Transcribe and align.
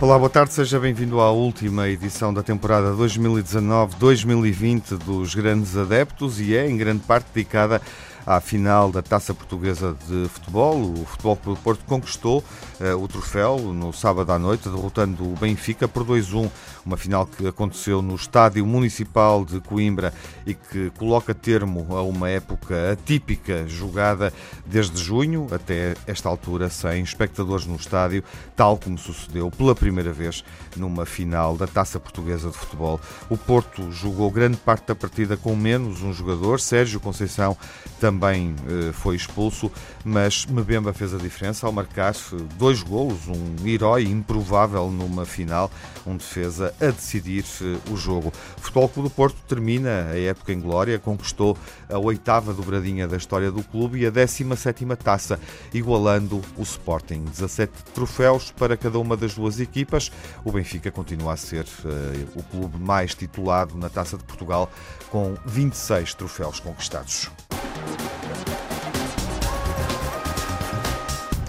Olá, 0.00 0.16
boa 0.18 0.30
tarde, 0.30 0.54
seja 0.54 0.80
bem-vindo 0.80 1.20
à 1.20 1.30
última 1.30 1.88
edição 1.88 2.34
da 2.34 2.42
temporada 2.42 2.92
2019-2020 2.94 4.96
dos 4.96 5.32
Grandes 5.34 5.76
Adeptos 5.76 6.40
e 6.40 6.56
é 6.56 6.68
em 6.68 6.76
grande 6.76 7.04
parte 7.04 7.28
dedicada 7.32 7.80
à 8.28 8.40
final 8.40 8.92
da 8.92 9.02
Taça 9.02 9.32
Portuguesa 9.32 9.96
de 10.06 10.28
Futebol. 10.28 10.80
O 10.80 11.06
Futebol 11.06 11.36
Clube 11.36 11.60
Porto 11.62 11.84
conquistou 11.86 12.44
o 12.98 13.08
troféu 13.08 13.58
no 13.58 13.92
sábado 13.92 14.30
à 14.30 14.38
noite, 14.38 14.68
derrotando 14.68 15.24
o 15.24 15.34
Benfica 15.34 15.88
por 15.88 16.04
2-1, 16.04 16.50
uma 16.84 16.96
final 16.96 17.26
que 17.26 17.46
aconteceu 17.46 18.00
no 18.00 18.14
Estádio 18.14 18.64
Municipal 18.64 19.44
de 19.44 19.60
Coimbra 19.60 20.12
e 20.46 20.54
que 20.54 20.90
coloca 20.98 21.34
termo 21.34 21.86
a 21.96 22.02
uma 22.02 22.28
época 22.28 22.92
atípica 22.92 23.66
jogada 23.66 24.32
desde 24.66 25.02
junho 25.02 25.46
até 25.50 25.94
esta 26.06 26.28
altura 26.28 26.68
sem 26.68 27.02
espectadores 27.02 27.66
no 27.66 27.76
estádio, 27.76 28.22
tal 28.54 28.76
como 28.76 28.98
sucedeu 28.98 29.50
pela 29.50 29.74
primeira 29.74 30.12
vez 30.12 30.44
numa 30.76 31.06
final 31.06 31.56
da 31.56 31.66
Taça 31.66 31.98
Portuguesa 31.98 32.50
de 32.50 32.56
Futebol. 32.56 33.00
O 33.28 33.36
Porto 33.36 33.90
jogou 33.90 34.30
grande 34.30 34.56
parte 34.56 34.88
da 34.88 34.94
partida 34.94 35.36
com 35.36 35.56
menos 35.56 36.02
um 36.02 36.12
jogador, 36.12 36.60
Sérgio 36.60 37.00
Conceição 37.00 37.56
também 38.00 38.52
uh, 38.52 38.92
foi 38.92 39.16
expulso, 39.16 39.70
mas 40.04 40.46
Mbemba 40.46 40.92
fez 40.92 41.14
a 41.14 41.18
diferença 41.18 41.66
ao 41.66 41.72
marcar 41.72 42.14
dois 42.56 42.67
golos, 42.82 43.26
um 43.26 43.66
herói 43.66 44.04
improvável 44.04 44.90
numa 44.90 45.24
final, 45.24 45.70
um 46.06 46.16
defesa 46.16 46.74
a 46.80 46.86
decidir 46.86 47.44
uh, 47.62 47.92
o 47.92 47.96
jogo. 47.96 48.32
O 48.56 48.60
Futebol 48.60 48.88
Clube 48.88 49.08
do 49.08 49.14
Porto 49.14 49.36
termina 49.48 50.10
a 50.10 50.18
época 50.18 50.52
em 50.52 50.60
glória, 50.60 50.98
conquistou 50.98 51.56
a 51.88 51.98
oitava 51.98 52.52
dobradinha 52.52 53.08
da 53.08 53.16
história 53.16 53.50
do 53.50 53.62
clube 53.62 54.00
e 54.00 54.06
a 54.06 54.10
17 54.10 54.84
taça, 55.02 55.40
igualando 55.72 56.42
o 56.56 56.62
Sporting. 56.62 57.24
17 57.24 57.72
troféus 57.94 58.52
para 58.52 58.76
cada 58.76 58.98
uma 58.98 59.16
das 59.16 59.34
duas 59.34 59.58
equipas. 59.60 60.12
O 60.44 60.52
Benfica 60.52 60.90
continua 60.90 61.32
a 61.32 61.36
ser 61.36 61.64
uh, 61.64 62.38
o 62.38 62.42
clube 62.42 62.78
mais 62.78 63.14
titulado 63.14 63.76
na 63.78 63.88
Taça 63.88 64.18
de 64.18 64.24
Portugal, 64.24 64.70
com 65.10 65.34
26 65.46 66.14
troféus 66.14 66.60
conquistados. 66.60 67.30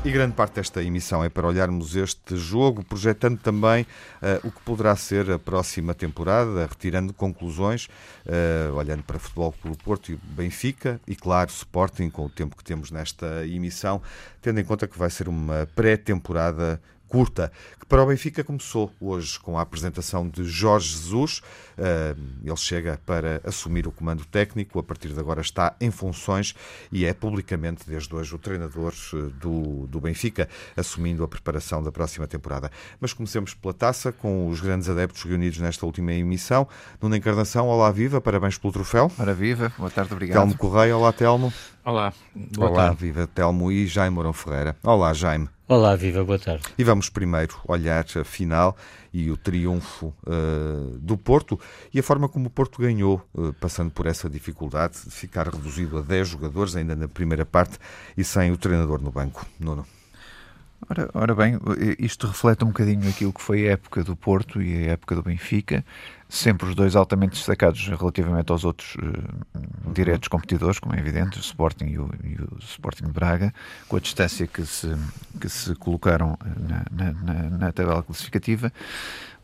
E 0.05 0.11
grande 0.11 0.33
parte 0.33 0.53
desta 0.53 0.81
emissão 0.81 1.22
é 1.25 1.28
para 1.28 1.45
olharmos 1.45 1.94
este 1.94 2.38
jogo, 2.38 2.86
projetando 2.86 3.38
também 3.38 3.83
uh, 3.83 4.47
o 4.47 4.52
que 4.52 4.61
poderá 4.61 4.95
ser 4.95 5.30
a 5.30 5.38
próxima 5.38 5.94
temporada, 5.94 6.66
retirando 6.66 7.11
conclusões, 7.14 7.89
uh, 8.25 8.73
olhando 8.75 9.03
para 9.03 9.20
Futebol 9.20 9.53
pelo 9.61 9.75
Porto 9.75 10.09
e 10.09 10.16
Benfica 10.16 11.02
e, 11.05 11.17
claro, 11.17 11.50
Sporting, 11.50 12.09
com 12.09 12.25
o 12.25 12.30
tempo 12.30 12.55
que 12.55 12.64
temos 12.64 12.92
nesta 12.92 13.45
emissão, 13.45 14.02
tendo 14.42 14.61
em 14.61 14.64
conta 14.64 14.88
que 14.88 14.97
vai 14.97 15.09
ser 15.09 15.27
uma 15.27 15.67
pré-temporada 15.75 16.81
curta, 17.09 17.52
que 17.79 17.85
para 17.88 18.03
o 18.03 18.05
Benfica 18.05 18.43
começou 18.43 18.93
hoje 19.02 19.39
com 19.39 19.57
a 19.57 19.61
apresentação 19.61 20.29
de 20.29 20.43
Jorge 20.45 20.89
Jesus. 20.89 21.41
Eh, 21.77 22.15
ele 22.45 22.55
chega 22.55 22.99
para 23.05 23.41
assumir 23.43 23.88
o 23.88 23.91
comando 23.91 24.23
técnico, 24.25 24.77
a 24.77 24.83
partir 24.83 25.09
de 25.09 25.19
agora 25.19 25.41
está 25.41 25.75
em 25.81 25.89
funções 25.89 26.53
e 26.91 27.05
é 27.05 27.13
publicamente, 27.13 27.83
desde 27.87 28.13
hoje, 28.15 28.35
o 28.35 28.37
treinador 28.37 28.93
eh, 29.13 29.17
do, 29.41 29.87
do 29.87 29.99
Benfica, 29.99 30.47
assumindo 30.77 31.23
a 31.23 31.27
preparação 31.27 31.81
da 31.81 31.91
próxima 31.91 32.27
temporada. 32.27 32.71
Mas 33.02 33.11
comecemos 33.11 33.53
pela 33.55 33.73
taça, 33.73 34.11
com 34.11 34.47
os 34.47 34.61
grandes 34.61 34.87
adeptos 34.87 35.23
reunidos 35.23 35.57
nesta 35.59 35.85
última 35.85 36.13
emissão. 36.13 36.67
Nuna 37.02 37.17
Encarnação, 37.17 37.67
olá 37.67 37.91
viva, 37.91 38.21
parabéns 38.21 38.57
pelo 38.57 38.71
troféu. 38.71 39.11
Ora 39.17 39.33
viva, 39.33 39.73
boa 39.77 39.89
tarde, 39.89 40.14
obrigado. 40.14 40.37
Telmo 40.37 40.55
Correia, 40.58 40.95
olá 40.95 41.11
Telmo. 41.11 41.52
Olá, 41.83 42.14
boa 42.36 42.70
olá, 42.70 42.86
tarde. 42.87 43.02
viva 43.02 43.26
Telmo 43.26 43.71
e 43.71 43.87
Jaime 43.87 44.14
Mourão 44.14 44.33
Ferreira. 44.33 44.77
Olá, 44.83 45.11
Jaime. 45.14 45.49
Olá, 45.71 45.95
viva, 45.95 46.23
boa 46.23 46.39
tarde. 46.39 46.63
E 46.80 46.83
vamos 46.83 47.09
primeiro 47.09 47.55
olhar 47.67 48.03
a 48.03 48.23
final 48.23 48.75
e 49.13 49.30
o 49.30 49.37
triunfo 49.37 50.07
uh, 50.25 50.97
do 50.97 51.15
Porto 51.15 51.59
e 51.93 51.99
a 51.99 52.02
forma 52.02 52.27
como 52.27 52.47
o 52.47 52.49
Porto 52.49 52.81
ganhou, 52.81 53.21
uh, 53.35 53.53
passando 53.53 53.91
por 53.91 54.08
essa 54.08 54.27
dificuldade 54.27 54.95
de 55.05 55.11
ficar 55.11 55.47
reduzido 55.47 55.99
a 55.99 56.02
10 56.02 56.27
jogadores 56.27 56.75
ainda 56.75 56.95
na 56.95 57.08
primeira 57.08 57.45
parte 57.45 57.77
e 58.17 58.23
sem 58.23 58.52
o 58.52 58.58
treinador 58.58 58.99
no 58.99 59.11
banco. 59.11 59.45
Nuno. 59.59 59.85
Ora, 60.89 61.08
ora, 61.13 61.35
bem, 61.35 61.59
isto 61.99 62.25
reflete 62.25 62.63
um 62.63 62.69
bocadinho 62.69 63.08
aquilo 63.08 63.31
que 63.31 63.41
foi 63.41 63.67
a 63.67 63.73
época 63.73 64.03
do 64.03 64.15
Porto 64.15 64.59
e 64.63 64.87
a 64.87 64.93
época 64.93 65.13
do 65.13 65.21
Benfica, 65.21 65.85
sempre 66.29 66.69
os 66.69 66.75
dois 66.75 66.95
altamente 66.95 67.31
destacados 67.31 67.87
relativamente 67.87 68.51
aos 68.51 68.63
outros 68.63 68.95
uh, 68.95 69.91
diretos 69.91 70.27
competidores, 70.27 70.77
como 70.77 70.95
é 70.95 70.99
evidente, 70.99 71.39
o 71.39 71.41
Sporting 71.41 71.85
e 71.85 71.97
o, 71.97 72.09
e 72.23 72.35
o, 72.35 72.59
Sporting 72.59 73.05
de 73.05 73.11
Braga, 73.11 73.51
com 73.87 73.97
a 73.97 73.99
distância 73.99 74.45
que 74.45 74.63
se, 74.63 74.95
que 75.41 75.49
se 75.49 75.73
colocaram 75.75 76.37
na, 76.91 77.11
na, 77.13 77.49
na 77.49 77.71
tabela 77.71 78.03
classificativa. 78.03 78.71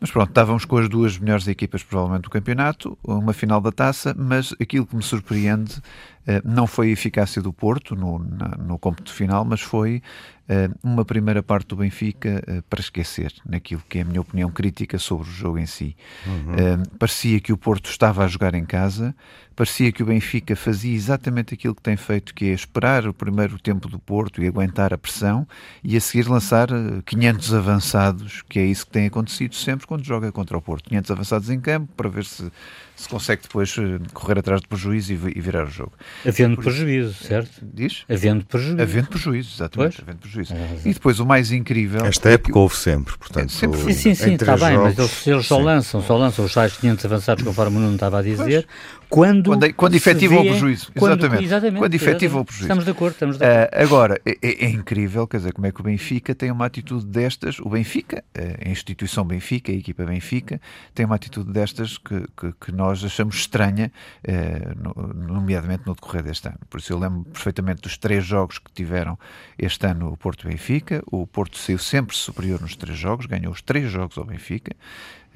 Mas 0.00 0.10
pronto, 0.10 0.28
estávamos 0.28 0.64
com 0.64 0.76
as 0.76 0.88
duas 0.88 1.18
melhores 1.18 1.48
equipas 1.48 1.82
provavelmente 1.82 2.24
do 2.24 2.30
campeonato, 2.30 2.98
uma 3.02 3.32
final 3.32 3.60
da 3.60 3.72
taça, 3.72 4.14
mas 4.16 4.54
aquilo 4.60 4.86
que 4.86 4.94
me 4.94 5.02
surpreende 5.02 5.74
uh, 5.74 6.42
não 6.44 6.66
foi 6.66 6.88
a 6.88 6.92
eficácia 6.92 7.40
do 7.40 7.52
Porto 7.52 7.96
no, 7.96 8.18
no 8.18 8.78
cômputo 8.78 9.12
final, 9.12 9.44
mas 9.44 9.62
foi 9.62 10.02
uh, 10.48 10.78
uma 10.82 11.04
primeira 11.04 11.42
parte 11.42 11.68
do 11.68 11.76
Benfica 11.76 12.42
uh, 12.46 12.62
para 12.68 12.80
esquecer, 12.80 13.32
naquilo 13.46 13.82
que 13.88 13.98
é 13.98 14.02
a 14.02 14.04
minha 14.04 14.20
opinião 14.20 14.50
crítica 14.50 14.98
sobre 14.98 15.28
o 15.28 15.32
jogo 15.32 15.58
em 15.58 15.66
si. 15.66 15.96
Uhum. 16.26 16.82
parecia 16.98 17.40
que 17.40 17.52
o 17.52 17.56
Porto 17.56 17.88
estava 17.88 18.24
a 18.24 18.28
jogar 18.28 18.54
em 18.54 18.64
casa, 18.64 19.14
parecia 19.56 19.90
que 19.90 20.02
o 20.02 20.06
Benfica 20.06 20.54
fazia 20.54 20.94
exatamente 20.94 21.54
aquilo 21.54 21.74
que 21.74 21.82
tem 21.82 21.96
feito, 21.96 22.34
que 22.34 22.44
é 22.44 22.52
esperar 22.52 23.08
o 23.08 23.14
primeiro 23.14 23.58
tempo 23.58 23.88
do 23.88 23.98
Porto 23.98 24.42
e 24.42 24.46
aguentar 24.46 24.92
a 24.92 24.98
pressão 24.98 25.48
e 25.82 25.96
a 25.96 26.00
seguir 26.00 26.28
lançar 26.28 26.68
500 27.06 27.54
avançados, 27.54 28.42
que 28.42 28.58
é 28.58 28.66
isso 28.66 28.84
que 28.84 28.92
tem 28.92 29.06
acontecido 29.06 29.54
sempre 29.54 29.86
quando 29.86 30.04
joga 30.04 30.30
contra 30.30 30.58
o 30.58 30.60
Porto. 30.60 30.90
500 30.90 31.10
avançados 31.10 31.50
em 31.50 31.58
campo 31.58 31.90
para 31.96 32.10
ver 32.10 32.26
se 32.26 32.52
se 32.96 33.08
consegue 33.08 33.42
depois 33.42 33.76
eh, 33.78 33.98
correr 34.14 34.38
atrás 34.38 34.62
de 34.62 34.66
prejuízo 34.66 35.12
e, 35.12 35.16
virar 35.16 35.64
o 35.64 35.70
jogo. 35.70 35.92
Havendo 36.26 36.56
prejuízo, 36.56 37.12
certo? 37.12 37.50
Diz? 37.62 38.04
Havendo 38.08 38.44
prejuízo. 38.46 38.80
Havendo 38.80 39.08
prejuízo, 39.08 39.54
exatamente. 39.54 40.00
Havendo 40.00 40.18
prejuízo. 40.18 40.54
É, 40.54 40.78
e 40.84 40.94
depois 40.94 41.20
o 41.20 41.26
mais 41.26 41.52
incrível. 41.52 42.04
Esta 42.06 42.30
época 42.30 42.58
houve 42.58 42.74
sempre, 42.74 43.16
portanto. 43.18 43.50
É, 43.50 43.52
sempre 43.52 43.78
sim, 43.80 43.92
sim, 43.92 44.14
sim, 44.14 44.34
está 44.34 44.56
bem, 44.56 44.78
mas 44.78 44.98
eles, 44.98 45.26
eles 45.26 45.46
só 45.46 45.58
lançam, 45.58 46.02
só 46.02 46.16
lançam 46.16 46.44
os 46.44 46.54
tais 46.54 46.76
500 46.78 47.04
avançados, 47.04 47.44
conforme 47.44 47.76
o 47.76 47.80
Nuno 47.80 47.94
estava 47.94 48.20
a 48.20 48.22
dizer, 48.22 48.66
quando. 49.08 49.50
Quando, 49.50 49.74
quando 49.74 49.94
efetiva 49.94 50.34
o 50.34 50.44
prejuízo. 50.44 50.92
Quando, 50.96 51.18
exatamente. 51.18 51.44
exatamente. 51.44 51.78
Quando 51.78 51.94
efetiva 51.94 52.40
o 52.40 52.44
prejuízo. 52.44 52.64
Estamos 52.64 52.84
de 52.84 52.90
acordo, 52.90 53.12
estamos 53.12 53.38
de 53.38 53.44
acordo. 53.44 53.74
Uh, 53.74 53.82
agora, 53.82 54.20
é, 54.24 54.38
é, 54.42 54.64
é, 54.64 54.70
incrível, 54.70 55.26
quer 55.26 55.36
dizer, 55.38 55.52
como 55.52 55.66
é 55.66 55.72
que 55.72 55.80
o 55.80 55.84
Benfica 55.84 56.34
tem 56.34 56.50
uma 56.50 56.66
atitude 56.66 57.06
destas. 57.06 57.58
O 57.60 57.68
Benfica, 57.68 58.24
a 58.34 58.68
instituição 58.68 59.24
Benfica, 59.24 59.70
a 59.70 59.74
equipa 59.74 60.04
Benfica, 60.04 60.60
tem 60.94 61.06
uma 61.06 61.14
atitude 61.14 61.52
destas 61.52 61.98
que, 61.98 62.26
que, 62.36 62.52
que 62.60 62.72
nós 62.72 62.85
achamos 63.04 63.36
estranha 63.36 63.66
estranha, 63.66 63.92
eh, 64.22 64.74
nomeadamente 65.14 65.84
no 65.86 65.94
decorrer 65.94 66.22
deste 66.22 66.48
ano. 66.48 66.58
Por 66.68 66.80
isso 66.80 66.92
eu 66.92 66.98
lembro 66.98 67.24
perfeitamente 67.24 67.82
dos 67.82 67.96
três 67.96 68.24
jogos 68.24 68.58
que 68.58 68.70
tiveram 68.72 69.18
este 69.58 69.86
ano 69.86 70.12
o 70.12 70.16
Porto 70.16 70.48
Benfica. 70.48 71.02
O 71.10 71.26
Porto 71.26 71.56
saiu 71.56 71.78
sempre 71.78 72.16
superior 72.16 72.60
nos 72.60 72.76
três 72.76 72.98
jogos, 72.98 73.26
ganhou 73.26 73.52
os 73.52 73.62
três 73.62 73.90
jogos 73.90 74.16
ao 74.18 74.24
Benfica. 74.24 74.74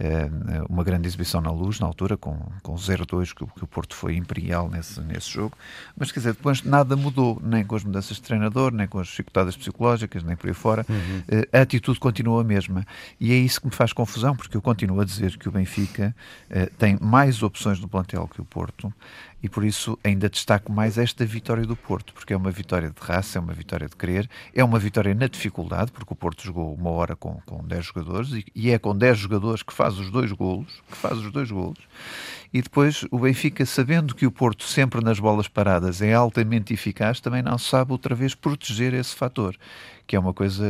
Eh, 0.02 0.30
uma 0.66 0.82
grande 0.82 1.06
exibição 1.06 1.42
na 1.42 1.50
luz, 1.50 1.78
na 1.78 1.86
altura, 1.86 2.16
com, 2.16 2.34
com 2.62 2.74
0-2, 2.74 3.34
que, 3.34 3.44
que, 3.44 3.64
o 3.64 3.66
Porto 3.66 3.94
foi 3.94 4.16
imperial 4.16 4.70
nesse, 4.70 4.98
nesse 5.02 5.28
jogo. 5.28 5.54
Mas, 5.94 6.10
quer 6.10 6.20
dizer, 6.20 6.32
depois 6.32 6.62
nada 6.62 6.96
mudou, 6.96 7.38
nem 7.44 7.62
com 7.62 7.76
as 7.76 7.84
mudanças 7.84 8.16
de 8.16 8.22
treinador, 8.22 8.72
nem 8.72 8.88
com 8.88 8.98
as 8.98 9.08
dificuldades 9.08 9.54
psicológicas, 9.58 10.22
nem 10.22 10.36
por 10.36 10.46
aí 10.48 10.54
fora. 10.54 10.86
Uhum. 10.88 11.22
Eh, 11.28 11.48
a 11.52 11.60
atitude 11.60 12.00
continua 12.00 12.40
a 12.40 12.44
mesma. 12.44 12.86
E 13.20 13.30
é 13.30 13.36
isso 13.36 13.60
que 13.60 13.66
me 13.66 13.74
faz 13.74 13.92
confusão, 13.92 14.34
porque 14.34 14.56
eu 14.56 14.62
continuo 14.62 15.02
a 15.02 15.04
dizer 15.04 15.36
que 15.36 15.46
o 15.46 15.52
Benfica 15.52 16.16
tem 16.78 16.98
mais 17.00 17.42
opções 17.42 17.78
no 17.78 17.88
plantel 17.88 18.26
que 18.26 18.40
o 18.40 18.44
Porto 18.44 18.92
e 19.42 19.48
por 19.48 19.64
isso 19.64 19.98
ainda 20.04 20.28
destaco 20.28 20.72
mais 20.72 20.98
esta 20.98 21.24
vitória 21.24 21.64
do 21.64 21.76
Porto, 21.76 22.12
porque 22.12 22.32
é 22.32 22.36
uma 22.36 22.50
vitória 22.50 22.90
de 22.90 23.00
raça, 23.00 23.38
é 23.38 23.40
uma 23.40 23.52
vitória 23.52 23.88
de 23.88 23.96
querer, 23.96 24.28
é 24.54 24.62
uma 24.62 24.78
vitória 24.78 25.14
na 25.14 25.26
dificuldade, 25.26 25.92
porque 25.92 26.12
o 26.12 26.16
Porto 26.16 26.42
jogou 26.42 26.74
uma 26.74 26.90
hora 26.90 27.16
com, 27.16 27.40
com 27.46 27.64
10 27.64 27.84
jogadores 27.86 28.32
e, 28.32 28.44
e 28.54 28.70
é 28.70 28.78
com 28.78 28.96
10 28.96 29.18
jogadores 29.18 29.62
que 29.62 29.72
faz 29.72 29.98
os 29.98 30.10
dois 30.10 30.32
golos, 30.32 30.82
que 30.90 30.96
faz 30.96 31.18
os 31.18 31.30
dois 31.32 31.50
golos. 31.50 31.80
E 32.52 32.60
depois 32.60 33.04
o 33.10 33.18
Benfica, 33.20 33.64
sabendo 33.64 34.14
que 34.14 34.26
o 34.26 34.30
Porto 34.30 34.64
sempre 34.64 35.02
nas 35.02 35.20
bolas 35.20 35.46
paradas 35.46 36.02
é 36.02 36.12
altamente 36.12 36.74
eficaz, 36.74 37.20
também 37.20 37.42
não 37.42 37.56
sabe 37.56 37.92
outra 37.92 38.14
vez 38.14 38.34
proteger 38.34 38.92
esse 38.92 39.14
fator, 39.14 39.56
que 40.06 40.16
é 40.16 40.18
uma 40.18 40.34
coisa 40.34 40.64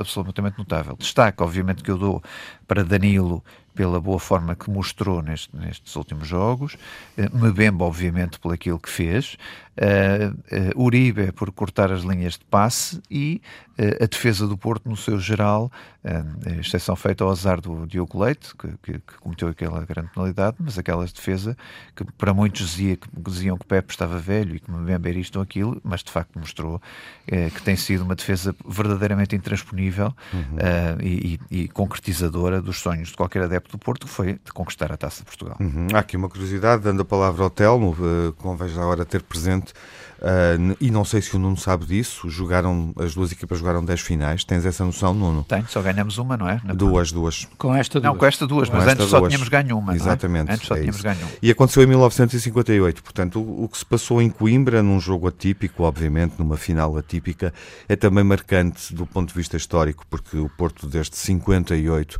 absolutamente 0.00 0.58
notável. 0.58 0.96
Destaque, 0.98 1.42
obviamente, 1.42 1.84
que 1.84 1.90
eu 1.90 1.96
dou 1.96 2.22
para 2.66 2.82
Danilo 2.82 3.42
pela 3.76 4.00
boa 4.00 4.18
forma 4.18 4.56
que 4.56 4.70
mostrou 4.70 5.22
neste, 5.22 5.54
nestes 5.54 5.94
últimos 5.94 6.26
jogos, 6.26 6.74
uh, 7.18 7.36
Mbemba, 7.36 7.84
obviamente, 7.84 8.38
por 8.40 8.52
aquilo 8.52 8.78
que 8.78 8.88
fez, 8.88 9.36
uh, 9.76 10.34
uh, 10.78 10.82
Uribe 10.82 11.30
por 11.32 11.52
cortar 11.52 11.92
as 11.92 12.00
linhas 12.00 12.38
de 12.38 12.44
passe. 12.46 13.00
E 13.10 13.42
a 13.78 14.06
defesa 14.06 14.46
do 14.46 14.56
Porto, 14.56 14.88
no 14.88 14.96
seu 14.96 15.18
geral, 15.18 15.70
uh, 16.04 16.60
exceção 16.60 16.96
feita 16.96 17.24
ao 17.24 17.30
azar 17.30 17.60
do 17.60 17.86
Diogo 17.86 18.22
Leite, 18.22 18.54
que, 18.56 18.68
que, 18.82 18.92
que, 18.94 19.18
cometeu 19.20 19.48
aquela 19.48 19.84
grande 19.84 20.10
penalidade, 20.14 20.56
mas 20.58 20.78
aquela 20.78 21.04
defesa 21.04 21.56
que 21.94 22.04
para 22.12 22.32
muitos 22.32 22.70
dizia, 22.70 22.96
que, 22.96 23.08
diziam 23.18 23.58
que 23.58 23.66
Pepe 23.66 23.92
estava 23.92 24.18
velho 24.18 24.56
e 24.56 24.60
que 24.60 24.70
Mbembe 24.70 25.10
era 25.10 25.18
isto 25.18 25.36
ou 25.36 25.42
aquilo, 25.42 25.80
mas 25.84 26.02
de 26.02 26.10
facto 26.10 26.38
mostrou 26.38 26.80
que 27.26 27.62
tem 27.62 27.76
sido 27.76 28.04
uma 28.04 28.14
defesa 28.14 28.54
verdadeiramente 28.66 29.34
intransponível 29.34 30.14
uhum. 30.32 30.56
e, 31.02 31.40
e, 31.50 31.62
e, 31.62 31.68
concretizadora 31.68 32.60
dos 32.60 32.78
sonhos 32.78 33.08
de 33.08 33.16
qualquer 33.16 33.42
adepto 33.42 33.72
do 33.72 33.78
Porto, 33.78 34.06
que 34.06 34.12
foi 34.12 34.34
de 34.34 34.52
conquistar 34.52 34.92
a 34.92 34.96
Taça 34.96 35.20
de 35.20 35.26
Portugal. 35.26 35.56
Uhum. 35.60 35.88
Há 35.92 35.98
aqui 35.98 36.16
uma 36.16 36.28
curiosidade, 36.28 36.82
dando 36.82 37.02
a 37.02 37.04
palavra 37.04 37.44
ao 37.44 37.50
Telmo, 37.50 37.92
uh, 37.92 38.32
convém 38.34 38.68
já 38.68 38.80
agora 38.80 39.04
ter 39.04 39.22
presente 39.22 39.72
Uh, 40.18 40.76
e 40.80 40.90
não 40.90 41.04
sei 41.04 41.20
se 41.20 41.36
o 41.36 41.38
Nuno 41.38 41.56
sabe 41.56 41.84
disso. 41.86 42.28
Jogaram, 42.28 42.92
as 42.98 43.14
duas 43.14 43.32
equipas 43.32 43.58
jogaram 43.58 43.84
10 43.84 44.00
finais. 44.00 44.44
Tens 44.44 44.64
essa 44.64 44.84
noção, 44.84 45.12
Nuno? 45.12 45.44
Tenho, 45.44 45.66
só 45.68 45.82
ganhamos 45.82 46.18
uma, 46.18 46.36
não 46.36 46.48
é? 46.48 46.60
Na 46.64 46.72
duas, 46.72 47.12
duas. 47.12 47.46
Com 47.58 47.74
esta 47.74 48.00
duas. 48.00 48.12
Não, 48.12 48.18
com 48.18 48.26
esta 48.26 48.46
duas, 48.46 48.68
com 48.68 48.76
mas 48.76 48.86
esta 48.86 49.02
antes 49.02 49.10
duas. 49.10 49.22
só 49.22 49.28
tínhamos 49.28 49.48
ganho 49.48 49.78
uma. 49.78 49.94
Exatamente. 49.94 50.50
É? 50.50 50.54
Antes 50.54 50.66
só 50.66 50.74
é 50.74 50.80
tínhamos 50.80 51.02
ganho 51.02 51.20
uma. 51.20 51.30
E 51.42 51.50
aconteceu 51.50 51.82
em 51.82 51.86
1958. 51.86 53.02
Portanto, 53.02 53.40
o, 53.40 53.64
o, 53.64 53.68
que 53.68 53.78
se 53.78 53.84
passou 53.84 54.22
em 54.22 54.30
Coimbra, 54.30 54.82
num 54.82 54.98
jogo 54.98 55.28
atípico, 55.28 55.82
obviamente, 55.82 56.34
numa 56.38 56.56
final 56.56 56.96
atípica, 56.96 57.52
é 57.88 57.96
também 57.96 58.24
marcante 58.24 58.94
do 58.94 59.06
ponto 59.06 59.28
de 59.28 59.34
vista 59.34 59.56
histórico, 59.56 60.04
porque 60.08 60.38
o 60.38 60.48
Porto, 60.48 60.86
desde 60.86 61.16
58, 61.16 62.18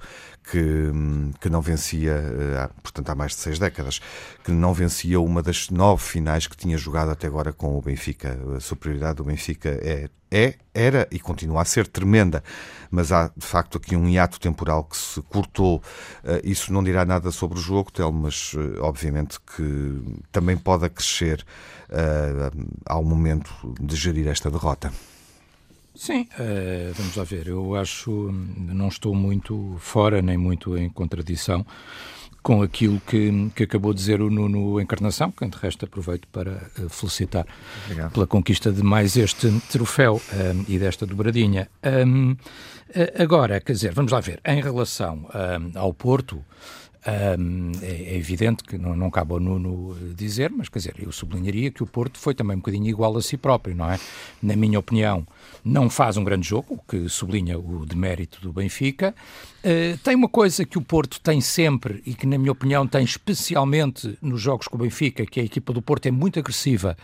que, 0.50 0.92
que 1.40 1.50
não 1.50 1.60
vencia, 1.60 2.12
eh, 2.12 2.68
portanto 2.82 3.10
há 3.10 3.14
mais 3.14 3.32
de 3.32 3.38
seis 3.38 3.58
décadas, 3.58 4.00
que 4.44 4.52
não 4.52 4.72
vencia 4.72 5.20
uma 5.20 5.42
das 5.42 5.70
nove 5.70 6.02
finais 6.02 6.46
que 6.46 6.56
tinha 6.56 6.78
jogado 6.78 7.10
até 7.10 7.26
agora 7.26 7.52
com 7.52 7.76
o 7.76 7.80
Benfica. 7.86 8.38
A 8.56 8.60
superioridade 8.60 9.16
do 9.16 9.24
Benfica 9.24 9.68
é, 9.68 10.08
é 10.30 10.54
era 10.74 11.08
e 11.10 11.18
continua 11.18 11.62
a 11.62 11.64
ser 11.64 11.86
tremenda, 11.86 12.42
mas 12.90 13.12
há 13.12 13.30
de 13.36 13.46
facto 13.46 13.78
aqui 13.78 13.96
um 13.96 14.08
hiato 14.08 14.38
temporal 14.38 14.84
que 14.84 14.96
se 14.96 15.22
cortou. 15.22 15.82
Eh, 16.24 16.42
isso 16.44 16.72
não 16.72 16.82
dirá 16.84 17.04
nada 17.04 17.30
sobre 17.30 17.58
o 17.58 17.60
jogo, 17.60 17.90
Tel, 17.92 18.12
mas 18.12 18.52
eh, 18.54 18.80
obviamente 18.80 19.38
que 19.40 20.02
também 20.30 20.56
pode 20.56 20.84
acrescer 20.84 21.44
ao 22.84 23.04
momento 23.04 23.48
de 23.80 23.94
gerir 23.94 24.26
esta 24.26 24.50
derrota. 24.50 24.92
Sim, 25.94 26.28
uh, 26.32 26.92
vamos 26.94 27.14
lá 27.16 27.22
ver. 27.22 27.46
Eu 27.46 27.76
acho, 27.76 28.10
não 28.12 28.88
estou 28.88 29.14
muito 29.14 29.76
fora 29.78 30.20
nem 30.20 30.36
muito 30.36 30.76
em 30.76 30.90
contradição 30.90 31.64
com 32.46 32.62
aquilo 32.62 33.00
que, 33.00 33.50
que 33.56 33.64
acabou 33.64 33.92
de 33.92 33.98
dizer 33.98 34.20
o 34.22 34.30
Nuno 34.30 34.80
Encarnação, 34.80 35.32
que 35.32 35.44
de 35.44 35.58
resto 35.58 35.84
aproveito 35.84 36.28
para 36.28 36.70
uh, 36.78 36.88
felicitar 36.88 37.44
Obrigado. 37.86 38.12
pela 38.12 38.24
conquista 38.24 38.70
de 38.70 38.84
mais 38.84 39.16
este 39.16 39.50
troféu 39.68 40.22
um, 40.32 40.64
e 40.68 40.78
desta 40.78 41.04
dobradinha. 41.04 41.68
Um, 42.06 42.34
uh, 42.34 42.36
agora, 43.20 43.60
quer 43.60 43.72
dizer, 43.72 43.92
vamos 43.92 44.12
lá 44.12 44.20
ver, 44.20 44.38
em 44.46 44.62
relação 44.62 45.26
um, 45.34 45.76
ao 45.76 45.92
Porto, 45.92 46.40
é, 47.04 47.36
é, 47.82 48.16
evidente 48.16 48.62
que 48.62 48.78
não, 48.78 48.94
não 48.94 49.10
cabe 49.10 49.32
ao 49.32 49.40
Nuno 49.40 49.96
dizer, 50.14 50.50
mas 50.50 50.68
quer 50.68 50.78
dizer, 50.78 50.94
eu 50.98 51.10
sublinharia 51.10 51.72
que 51.72 51.82
o 51.82 51.86
Porto 51.86 52.16
foi 52.16 52.34
também 52.34 52.56
um 52.56 52.60
bocadinho 52.60 52.86
igual 52.86 53.16
a 53.16 53.22
si 53.22 53.36
próprio, 53.36 53.74
não 53.74 53.90
é? 53.90 53.98
Na 54.40 54.54
minha 54.54 54.78
opinião, 54.78 55.26
não 55.66 55.90
faz 55.90 56.16
um 56.16 56.22
grande 56.22 56.48
jogo, 56.48 56.74
o 56.74 56.78
que 56.78 57.08
sublinha 57.08 57.58
o 57.58 57.84
demérito 57.84 58.40
do 58.40 58.52
Benfica. 58.52 59.12
Uh, 59.64 59.98
tem 59.98 60.14
uma 60.14 60.28
coisa 60.28 60.64
que 60.64 60.78
o 60.78 60.80
Porto 60.80 61.20
tem 61.20 61.40
sempre 61.40 62.00
e 62.06 62.14
que, 62.14 62.24
na 62.24 62.38
minha 62.38 62.52
opinião, 62.52 62.86
tem 62.86 63.02
especialmente 63.02 64.16
nos 64.22 64.40
jogos 64.40 64.68
com 64.68 64.76
o 64.76 64.78
Benfica, 64.78 65.26
que 65.26 65.40
a 65.40 65.42
equipa 65.42 65.72
do 65.72 65.82
Porto 65.82 66.06
é 66.06 66.12
muito 66.12 66.38
agressiva, 66.38 66.96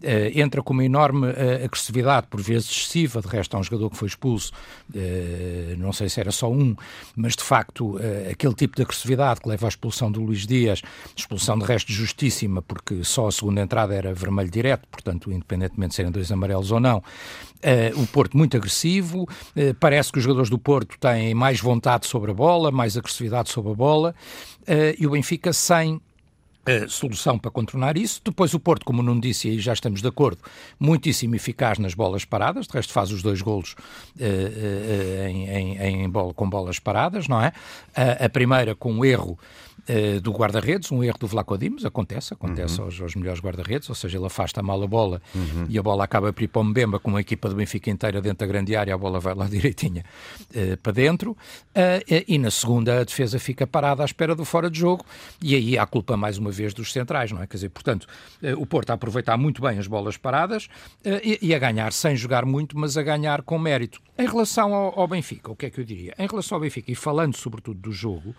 uh, 0.00 0.38
entra 0.38 0.62
com 0.62 0.72
uma 0.72 0.84
enorme 0.84 1.26
uh, 1.26 1.64
agressividade, 1.64 2.28
por 2.28 2.40
vezes 2.40 2.70
excessiva. 2.70 3.20
De 3.20 3.26
resto, 3.26 3.56
há 3.56 3.58
um 3.58 3.64
jogador 3.64 3.90
que 3.90 3.96
foi 3.96 4.06
expulso, 4.06 4.52
não 5.78 5.92
sei 5.92 6.08
se 6.08 6.20
era 6.20 6.30
só 6.30 6.48
um, 6.50 6.76
mas 7.16 7.34
de 7.34 7.42
facto, 7.42 7.98
aquele 8.30 8.54
tipo 8.54 8.76
de 8.76 8.82
agressividade 8.82 9.40
que 9.40 9.48
leva 9.48 9.66
à 9.66 9.68
expulsão 9.68 10.12
do 10.12 10.22
Luís 10.22 10.46
Dias, 10.46 10.82
expulsão 11.16 11.58
de 11.58 11.64
resto 11.64 11.90
justíssima, 11.90 12.62
porque 12.62 13.02
só 13.02 13.26
a 13.26 13.32
segunda 13.32 13.60
entrada 13.60 13.94
era 13.94 14.14
vermelho 14.14 14.50
direto, 14.50 14.86
portanto, 14.88 15.32
independentemente 15.32 15.90
de 15.90 15.94
serem 15.96 16.12
dois 16.12 16.30
amarelos 16.30 16.70
ou 16.70 16.78
não. 16.78 16.98
Uh, 16.98 18.03
o 18.04 18.06
Porto 18.06 18.36
muito 18.36 18.56
agressivo, 18.56 19.22
uh, 19.22 19.74
parece 19.80 20.12
que 20.12 20.18
os 20.18 20.24
jogadores 20.24 20.50
do 20.50 20.58
Porto 20.58 20.98
têm 20.98 21.34
mais 21.34 21.60
vontade 21.60 22.06
sobre 22.06 22.30
a 22.30 22.34
bola, 22.34 22.70
mais 22.70 22.96
agressividade 22.96 23.50
sobre 23.50 23.72
a 23.72 23.74
bola, 23.74 24.14
uh, 24.62 24.96
e 24.98 25.06
o 25.06 25.10
Benfica 25.10 25.52
sem 25.52 26.00
Uh, 26.66 26.88
solução 26.88 27.38
para 27.38 27.50
contornar 27.50 27.94
isso. 27.94 28.22
Depois 28.24 28.54
o 28.54 28.58
Porto, 28.58 28.86
como 28.86 29.02
não 29.02 29.20
disse, 29.20 29.50
e 29.50 29.58
já 29.58 29.74
estamos 29.74 30.00
de 30.00 30.08
acordo, 30.08 30.40
muitíssimo 30.80 31.34
eficaz 31.34 31.78
nas 31.78 31.92
bolas 31.92 32.24
paradas, 32.24 32.66
de 32.66 32.72
resto 32.72 32.90
faz 32.90 33.12
os 33.12 33.22
dois 33.22 33.42
golos 33.42 33.76
uh, 34.18 34.24
uh, 34.24 35.28
em, 35.28 35.76
em, 35.76 36.04
em 36.04 36.08
bola, 36.08 36.32
com 36.32 36.48
bolas 36.48 36.78
paradas, 36.78 37.28
não 37.28 37.38
é? 37.38 37.52
a 37.94 38.28
primeira 38.30 38.74
com 38.74 38.94
um 38.94 39.04
erro 39.04 39.38
uh, 39.88 40.20
do 40.20 40.32
guarda-redes, 40.32 40.90
um 40.90 41.02
erro 41.02 41.18
do 41.18 41.26
Vlaco 41.26 41.56
Dimos, 41.56 41.84
acontece, 41.84 42.34
acontece 42.34 42.78
uhum. 42.78 42.86
aos, 42.86 43.00
aos, 43.00 43.14
melhores 43.14 43.40
guarda-redes, 43.40 43.88
ou 43.88 43.94
seja, 43.94 44.18
ele 44.18 44.26
afasta 44.26 44.62
mal 44.62 44.82
a 44.82 44.86
bola 44.86 45.22
uhum. 45.34 45.66
e 45.68 45.78
a 45.78 45.82
bola 45.82 46.04
acaba 46.04 46.32
por 46.32 46.42
ir 46.42 46.48
para 46.48 46.60
o 46.60 46.64
Mbemba 46.64 46.98
com 46.98 47.16
a 47.16 47.20
equipa 47.20 47.48
do 47.48 47.54
Benfica 47.54 47.90
inteira 47.90 48.20
dentro 48.20 48.38
da 48.38 48.46
grande 48.46 48.74
área, 48.74 48.94
a 48.94 48.98
bola 48.98 49.20
vai 49.20 49.34
lá 49.34 49.46
direitinha 49.48 50.04
uh, 50.50 50.76
para 50.78 50.92
dentro, 50.92 51.32
uh, 51.32 52.24
e 52.26 52.38
na 52.38 52.50
segunda 52.50 53.00
a 53.00 53.04
defesa 53.04 53.38
fica 53.38 53.66
parada 53.66 54.02
à 54.02 54.06
espera 54.06 54.34
do 54.34 54.44
fora 54.44 54.70
de 54.70 54.78
jogo, 54.78 55.04
e 55.42 55.54
aí 55.54 55.78
há 55.78 55.86
culpa 55.86 56.16
mais 56.16 56.38
uma 56.38 56.50
vez 56.50 56.74
dos 56.74 56.92
centrais, 56.92 57.30
não 57.32 57.42
é? 57.42 57.46
Quer 57.46 57.56
dizer, 57.56 57.68
portanto, 57.68 58.06
o 58.56 58.66
Porto 58.66 58.90
a 58.90 58.94
aproveitar 58.94 59.36
muito 59.36 59.62
bem 59.62 59.78
as 59.78 59.86
bolas 59.86 60.16
paradas 60.16 60.68
e, 61.22 61.38
e, 61.40 61.54
a 61.54 61.58
ganhar 61.58 61.92
sem 61.92 62.16
jogar 62.16 62.44
muito, 62.44 62.78
mas 62.78 62.96
a 62.96 63.02
ganhar 63.02 63.42
com 63.42 63.58
mérito. 63.58 64.00
Em 64.18 64.26
relação 64.26 64.74
ao, 64.74 64.98
ao 64.98 65.08
Benfica, 65.08 65.50
o 65.50 65.56
que 65.56 65.66
é 65.66 65.70
que 65.70 65.80
eu 65.80 65.84
diria? 65.84 66.14
Em 66.18 66.26
relação 66.26 66.56
ao 66.56 66.60
Benfica, 66.60 66.90
e 66.90 66.94
falando 66.94 67.36
sobretudo 67.36 67.80
do 67.80 67.92
jogo, 67.92 68.34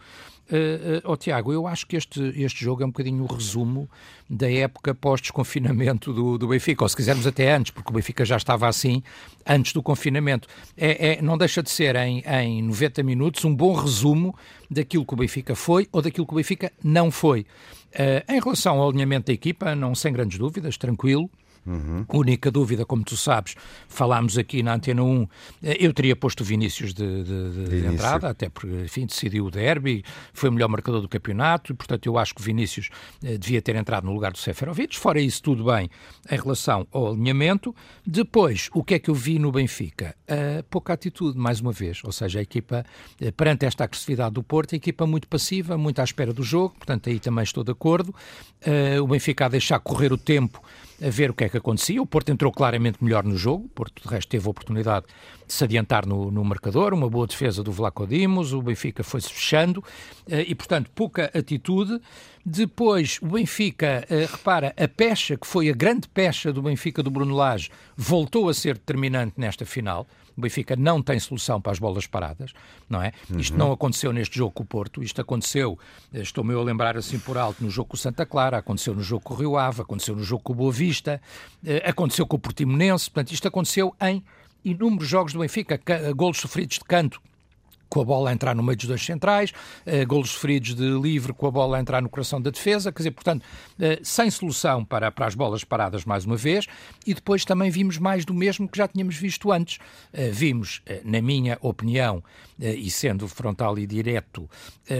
Uh, 0.52 0.98
uh, 1.08 1.12
oh, 1.12 1.18
Tiago, 1.18 1.52
eu 1.52 1.66
acho 1.66 1.88
que 1.88 1.96
este, 1.96 2.22
este 2.36 2.64
jogo 2.64 2.84
é 2.84 2.86
um 2.86 2.90
bocadinho 2.90 3.24
o 3.24 3.28
resumo 3.28 3.90
da 4.30 4.52
época 4.52 4.94
pós-desconfinamento 4.94 6.14
do, 6.14 6.38
do 6.38 6.48
Benfica, 6.48 6.84
ou 6.84 6.90
se 6.90 6.96
quisermos 6.96 7.26
até 7.26 7.52
antes, 7.52 7.72
porque 7.72 7.90
o 7.90 7.94
Benfica 7.94 8.24
já 8.24 8.38
estava 8.38 8.68
assim 8.68 9.02
antes 9.46 9.74
do 9.74 9.82
confinamento. 9.82 10.48
É, 10.78 11.14
é, 11.14 11.22
não 11.22 11.38
deixa 11.38 11.64
de 11.64 11.70
ser, 11.70 11.96
em, 11.96 12.24
em 12.28 12.62
90 12.62 13.02
minutos, 13.02 13.44
um 13.44 13.56
bom 13.56 13.74
resumo 13.74 14.36
daquilo 14.70 15.06
que 15.06 15.14
o 15.14 15.18
Benfica 15.18 15.56
foi 15.56 15.88
ou 15.92 16.02
daquilo 16.02 16.28
que 16.28 16.34
o 16.34 16.38
Benfica 16.38 16.72
não 16.84 17.10
foi. 17.10 17.42
Uh, 17.94 18.32
em 18.32 18.40
relação 18.40 18.80
ao 18.80 18.90
alinhamento 18.90 19.28
da 19.28 19.34
equipa, 19.34 19.76
não 19.76 19.96
sem 19.96 20.14
grandes 20.14 20.38
dúvidas, 20.38 20.78
tranquilo. 20.78 21.30
Uhum. 21.66 22.06
Única 22.14 22.52
dúvida, 22.52 22.86
como 22.86 23.04
tu 23.04 23.18
sabes, 23.18 23.56
falámos 23.88 24.38
aqui 24.38 24.62
na 24.62 24.76
Antena 24.76 25.04
1, 25.04 25.28
eh, 25.64 25.78
eu 25.80 25.94
teria 25.94 26.16
posto 26.16 26.42
o 26.42 26.44
Vinícius 26.44 26.94
de, 26.94 27.24
de, 27.24 27.52
de, 27.52 27.82
de 27.82 27.88
entrada, 27.88 28.30
até 28.30 28.50
porque, 28.50 28.84
enfim, 28.84 29.06
decidiu 29.06 29.46
o 29.46 29.52
derby, 29.52 30.04
foi 30.34 30.50
o 30.50 30.52
melhor 30.52 30.70
marcador 30.70 31.02
do 31.02 31.10
campeonato, 31.10 31.72
e, 31.72 31.76
portanto, 31.76 32.06
eu 32.06 32.18
acho 32.18 32.36
que 32.36 32.42
o 32.42 32.44
Vinícius 32.44 32.90
eh, 33.24 33.38
devia 33.38 33.62
ter 33.62 33.76
entrado 33.76 34.06
no 34.06 34.14
lugar 34.14 34.32
do 34.32 34.38
Seferovic. 34.38 34.98
Fora 34.98 35.20
isso, 35.20 35.42
tudo 35.42 35.66
bem 35.66 35.90
em 36.30 36.38
relação 36.38 36.88
ao 36.92 37.10
alinhamento. 37.10 37.76
Depois, 38.06 38.70
o 38.74 38.84
que 38.84 38.94
é 38.96 39.00
que 39.00 39.10
eu 39.10 39.16
vi 39.16 39.40
no 39.40 39.52
Benfica? 39.52 40.16
Uh, 40.30 40.64
pouca 40.70 40.94
atitude, 40.94 41.38
mais 41.38 41.60
uma 41.60 41.72
vez, 41.72 42.02
ou 42.04 42.12
seja, 42.12 42.40
a 42.40 42.42
equipa, 42.42 42.86
uh, 43.22 43.32
perante 43.34 43.66
esta 43.66 43.84
agressividade 43.84 44.34
do 44.34 44.44
Porto, 44.44 44.74
a 44.74 44.76
equipa 44.76 45.06
muito 45.06 45.28
passiva, 45.28 45.78
muito 45.78 46.00
à 46.00 46.04
espera 46.04 46.34
do 46.34 46.44
jogo, 46.44 46.76
portanto, 46.76 47.10
aí 47.10 47.20
também 47.20 47.44
estou 47.44 47.64
de 47.64 47.72
acordo. 47.72 48.14
Uh, 48.66 49.02
o 49.04 49.08
Benfica 49.08 49.46
a 49.46 49.50
deixar 49.50 49.80
correr 49.80 50.12
o 50.12 50.18
tempo 50.18 50.62
a 51.02 51.10
ver 51.10 51.32
o 51.32 51.34
que 51.34 51.44
é 51.44 51.50
que 51.50 51.58
acontecia. 51.58 52.02
O 52.02 52.06
Porto 52.06 52.32
entrou 52.32 52.52
claramente 52.52 53.04
melhor 53.04 53.24
no 53.24 53.38
jogo, 53.38 53.66
o 53.66 53.70
Porto, 53.70 54.02
de 54.02 54.08
resto, 54.08 54.30
teve 54.30 54.48
a 54.48 54.50
oportunidade 54.50 55.06
de 55.46 55.54
se 55.54 55.64
adiantar 55.64 56.06
no, 56.06 56.32
no 56.32 56.44
marcador, 56.44 56.94
uma 56.94 57.10
boa 57.10 57.28
defesa 57.28 57.62
do 57.64 57.72
Vlaco 57.72 58.08
Dimos, 58.08 58.54
o 58.54 58.62
Benfica 58.62 59.04
foi-se 59.04 59.32
fechando 59.32 59.84
eh, 60.28 60.46
e, 60.48 60.56
portanto, 60.56 60.90
pouca 60.94 61.30
atitude. 61.34 62.02
Depois, 62.46 63.20
o 63.22 63.28
Benfica, 63.28 64.06
eh, 64.10 64.28
repara, 64.30 64.74
a 64.78 64.88
pecha, 64.88 65.38
que 65.38 65.46
foi 65.46 65.70
a 65.70 65.74
grande 65.74 66.08
pecha 66.08 66.52
do 66.52 66.62
Benfica 66.62 67.04
do 67.04 67.12
Bruno 67.12 67.36
Lage, 67.36 67.70
voltou 67.96 68.50
a 68.50 68.54
ser 68.54 68.76
determinante 68.76 69.34
nesta 69.38 69.66
final. 69.66 70.08
O 70.38 70.42
Benfica 70.42 70.76
não 70.76 71.02
tem 71.02 71.20
solução 71.20 71.62
para 71.62 71.72
as 71.72 71.80
bolas 71.80 72.08
paradas, 72.08 72.54
não 72.90 73.02
é? 73.02 73.12
Uhum. 73.30 73.40
Isto 73.40 73.58
não 73.58 73.72
aconteceu 73.72 74.12
neste 74.12 74.38
jogo 74.38 74.52
com 74.52 74.64
o 74.64 74.66
Porto, 74.66 75.02
isto 75.04 75.22
aconteceu, 75.22 75.78
eh, 76.14 76.22
estou-me 76.22 76.54
a 76.54 76.62
lembrar 76.62 76.98
assim 76.98 77.20
por 77.20 77.38
alto, 77.38 77.64
no 77.64 77.70
jogo 77.70 77.90
com 77.90 77.96
o 77.96 78.00
Santa 78.00 78.26
Clara, 78.26 78.58
aconteceu 78.58 78.94
no 78.94 79.02
jogo 79.02 79.24
com 79.24 79.34
o 79.34 79.38
Rio 79.38 79.58
Ave, 79.58 79.82
aconteceu 79.82 80.16
no 80.16 80.24
jogo 80.24 80.44
com 80.44 80.54
o 80.54 80.56
Boa 80.56 80.72
Vista, 80.72 81.22
aconteceu 81.86 82.26
com 82.26 82.36
o 82.36 82.40
Portimonense, 82.40 83.10
portanto, 83.10 83.32
isto 83.34 83.48
aconteceu 83.48 83.96
em 84.02 84.24
inúmeros 84.64 85.08
jogos 85.08 85.34
do 85.34 85.40
Benfica, 85.40 85.80
golos 86.16 86.38
sofridos 86.38 86.80
de 86.80 86.86
canto 86.86 87.22
com 87.96 88.02
a 88.02 88.04
bola 88.04 88.30
a 88.30 88.34
entrar 88.34 88.54
no 88.54 88.62
meio 88.62 88.76
dos 88.76 88.88
dois 88.88 89.06
centrais, 89.06 89.52
uh, 89.52 90.06
golos 90.06 90.34
feridos 90.34 90.76
de 90.76 90.84
livre 91.00 91.32
com 91.32 91.48
a 91.48 91.52
bola 91.52 91.78
a 91.78 91.80
entrar 91.80 92.02
no 92.02 92.10
coração 92.10 92.42
da 92.42 92.50
defesa, 92.50 92.92
quer 92.92 92.98
dizer, 92.98 93.12
portanto, 93.12 93.42
uh, 93.42 94.04
sem 94.04 94.30
solução 94.30 94.84
para, 94.84 95.10
para 95.10 95.26
as 95.26 95.34
bolas 95.34 95.64
paradas 95.64 96.04
mais 96.04 96.26
uma 96.26 96.36
vez, 96.36 96.68
e 97.08 97.14
depois 97.14 97.46
também 97.46 97.72
vimos 97.72 97.98
mais 97.98 98.26
do 98.26 98.34
mesmo 98.34 98.68
que 98.68 98.78
já 98.78 98.86
tínhamos 98.86 99.16
visto 99.16 99.50
antes. 99.50 99.78
Uh, 100.14 100.30
vimos, 100.34 100.82
na 101.06 101.22
minha 101.22 101.58
opinião, 101.62 102.22
e 102.58 102.90
sendo 102.90 103.28
frontal 103.28 103.78
e 103.78 103.86
direto, 103.86 104.50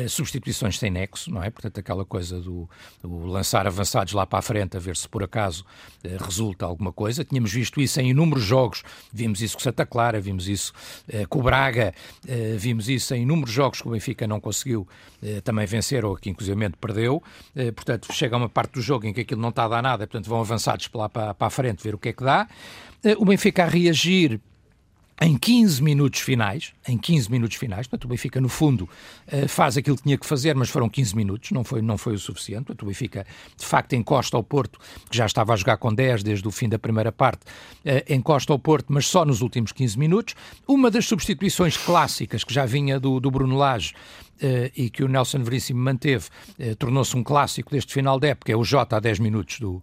substituições 0.10 0.78
sem 0.78 0.92
nexo, 0.92 1.32
não 1.32 1.42
é? 1.42 1.50
Portanto, 1.50 1.80
aquela 1.80 2.04
coisa 2.04 2.40
do, 2.42 2.70
do, 3.02 3.26
lançar 3.26 3.66
avançados 3.66 4.14
lá 4.14 4.26
para 4.26 4.40
a 4.40 4.42
frente 4.42 4.76
a 4.76 4.80
ver 4.80 4.98
se 4.98 5.08
por 5.08 5.24
acaso 5.24 5.66
resulta 6.20 6.66
alguma 6.66 6.92
coisa. 6.92 7.24
Tínhamos 7.24 7.54
visto 7.54 7.80
isso 7.80 8.00
em 8.02 8.10
inúmeros 8.10 8.44
jogos, 8.44 8.84
vimos 9.14 9.42
isso 9.42 9.56
com 9.56 9.64
Santa 9.64 9.86
Clara, 9.86 10.20
vimos 10.20 10.50
isso 10.50 10.74
com 11.30 11.40
o 11.40 11.44
Braga, 11.44 11.94
vimos 12.58 12.90
isso 12.90 13.14
em 13.14 13.24
inúmeros 13.24 13.54
jogos 13.54 13.82
que 13.82 13.88
o 13.88 13.92
Benfica 13.92 14.28
não 14.28 14.40
conseguiu 14.42 14.88
eh, 15.26 15.42
também 15.42 15.66
vencer 15.66 16.06
ou 16.06 16.16
que 16.16 16.30
inclusive 16.30 16.70
perdeu. 16.80 17.22
Eh, 17.56 17.72
portanto, 17.72 18.14
chega 18.14 18.38
uma 18.38 18.50
parte 18.50 18.74
do 18.74 18.82
jogo 18.82 19.08
em 19.08 19.14
que 19.14 19.22
aquilo 19.22 19.42
não 19.42 19.50
está 19.50 19.66
a 19.66 19.68
dar 19.68 19.82
nada, 19.82 20.06
portanto 20.06 20.30
vão 20.30 20.40
avançados 20.40 20.88
para 20.88 21.02
lá 21.02 21.10
para, 21.10 21.34
para 21.34 21.48
a 21.48 21.50
frente 21.50 21.84
ver 21.84 21.96
o 21.96 21.98
que 21.98 22.10
é 22.10 22.14
que 22.14 22.24
dá. 22.24 22.48
Eh, 23.04 23.16
o 23.18 23.26
Benfica 23.26 23.64
a 23.64 23.68
reagir 23.68 24.40
em 25.22 25.38
15 25.38 25.82
minutos 25.82 26.20
finais, 26.20 26.74
em 26.88 26.98
15 26.98 27.32
minutos 27.32 27.56
finais, 27.56 27.88
portanto 27.88 28.06
o 28.06 28.08
Benfica 28.10 28.42
no 28.42 28.50
fundo 28.50 28.90
eh, 29.28 29.48
faz 29.48 29.78
aquilo 29.78 29.96
que 29.96 30.04
tinha 30.04 30.18
que 30.18 30.26
fazer, 30.26 30.56
mas 30.56 30.70
foram 30.70 30.90
15 30.90 31.16
minutos, 31.16 31.52
não 31.52 31.64
foi, 31.64 31.82
não 31.82 31.98
foi 31.98 32.16
o 32.16 32.20
suficiente, 32.20 32.66
portanto 32.66 32.84
o 32.84 32.86
Benfica 32.88 33.26
de 33.58 33.66
facto 33.66 33.94
encosta 33.94 34.36
ao 34.36 34.44
Porto, 34.44 34.78
que 35.10 35.16
já 35.16 35.26
estava 35.26 35.54
a 35.54 35.56
jogar 35.56 35.78
com 35.78 35.94
10 35.94 36.22
desde 36.22 36.46
o 36.46 36.52
fim 36.52 36.68
da 36.68 36.78
primeira 36.78 37.14
parte, 37.14 37.42
eh, 37.86 38.04
encosta 38.10 38.52
ao 38.52 38.60
Porto, 38.60 38.88
mas 38.90 39.08
só 39.08 39.24
nos 39.24 39.42
últimos 39.42 39.72
15 39.72 39.98
minutos. 39.98 40.36
Uma 40.68 40.92
das 40.92 41.06
substituições 41.06 41.78
clássicas 41.78 42.44
que 42.44 42.54
já 42.54 42.66
vinha 42.66 43.00
do, 43.00 43.20
do 43.20 43.32
Bruno 43.32 43.56
Lage 43.56 43.94
Uh, 44.36 44.68
e 44.76 44.90
que 44.90 45.02
o 45.02 45.08
Nelson 45.08 45.42
Veríssimo 45.42 45.80
manteve, 45.80 46.28
uh, 46.60 46.76
tornou-se 46.76 47.16
um 47.16 47.24
clássico 47.24 47.72
deste 47.72 47.94
final 47.94 48.20
de 48.20 48.28
época, 48.28 48.52
é 48.52 48.56
o 48.56 48.66
Jota 48.66 48.98
a 48.98 49.00
10 49.00 49.20
minutos 49.20 49.62
do, 49.62 49.82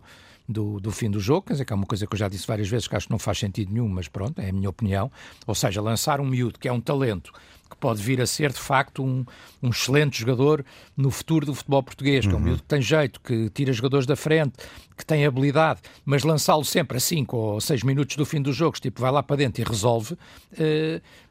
do, 0.52 0.78
do 0.78 0.90
fim 0.90 1.11
do 1.11 1.18
jogo, 1.18 1.47
quer 1.47 1.54
dizer, 1.54 1.64
que 1.64 1.73
é 1.73 1.76
uma 1.76 1.87
coisa 1.87 2.06
que 2.06 2.14
eu 2.14 2.18
já 2.18 2.28
disse 2.28 2.47
várias 2.47 2.68
vezes 2.68 2.87
que 2.87 2.94
acho 2.94 3.06
que 3.06 3.12
não 3.12 3.18
faz 3.18 3.38
sentido 3.38 3.73
nenhum, 3.73 3.88
mas 3.88 4.09
pronto, 4.09 4.40
é 4.40 4.50
a 4.50 4.52
minha 4.52 4.68
opinião. 4.68 5.11
Ou 5.47 5.54
seja, 5.54 5.80
lançar 5.80 6.21
um 6.21 6.26
miúdo 6.26 6.59
que 6.59 6.68
é 6.68 6.73
um 6.73 6.80
talento 6.80 7.32
que 7.73 7.76
pode 7.76 8.02
vir 8.02 8.21
a 8.21 8.26
ser 8.26 8.52
de 8.52 8.59
facto 8.59 9.02
um, 9.02 9.25
um 9.62 9.71
excelente 9.71 10.21
jogador 10.21 10.64
no 10.97 11.11
futuro 11.11 11.47
do 11.47 11.54
futebol 11.54 11.82
português, 11.82 12.26
que 12.26 12.32
é 12.32 12.35
um 12.35 12.38
uhum. 12.38 12.44
miúdo 12.44 12.62
que 12.62 12.68
tem 12.68 12.82
jeito, 12.82 13.21
que 13.21 13.49
tira 13.50 13.73
jogadores 13.73 14.06
da 14.06 14.14
frente, 14.14 14.52
que 14.97 15.06
tem 15.06 15.25
habilidade, 15.25 15.80
mas 16.04 16.23
lançá-lo 16.23 16.64
sempre 16.64 16.99
a 16.99 17.00
5 17.00 17.37
ou 17.37 17.61
6 17.61 17.82
minutos 17.82 18.14
do 18.16 18.26
fim 18.26 18.42
dos 18.42 18.54
jogos, 18.54 18.78
tipo 18.78 19.00
vai 19.00 19.11
lá 19.11 19.23
para 19.23 19.37
dentro 19.37 19.62
e 19.62 19.64
resolve, 19.64 20.12
uh, 20.14 20.16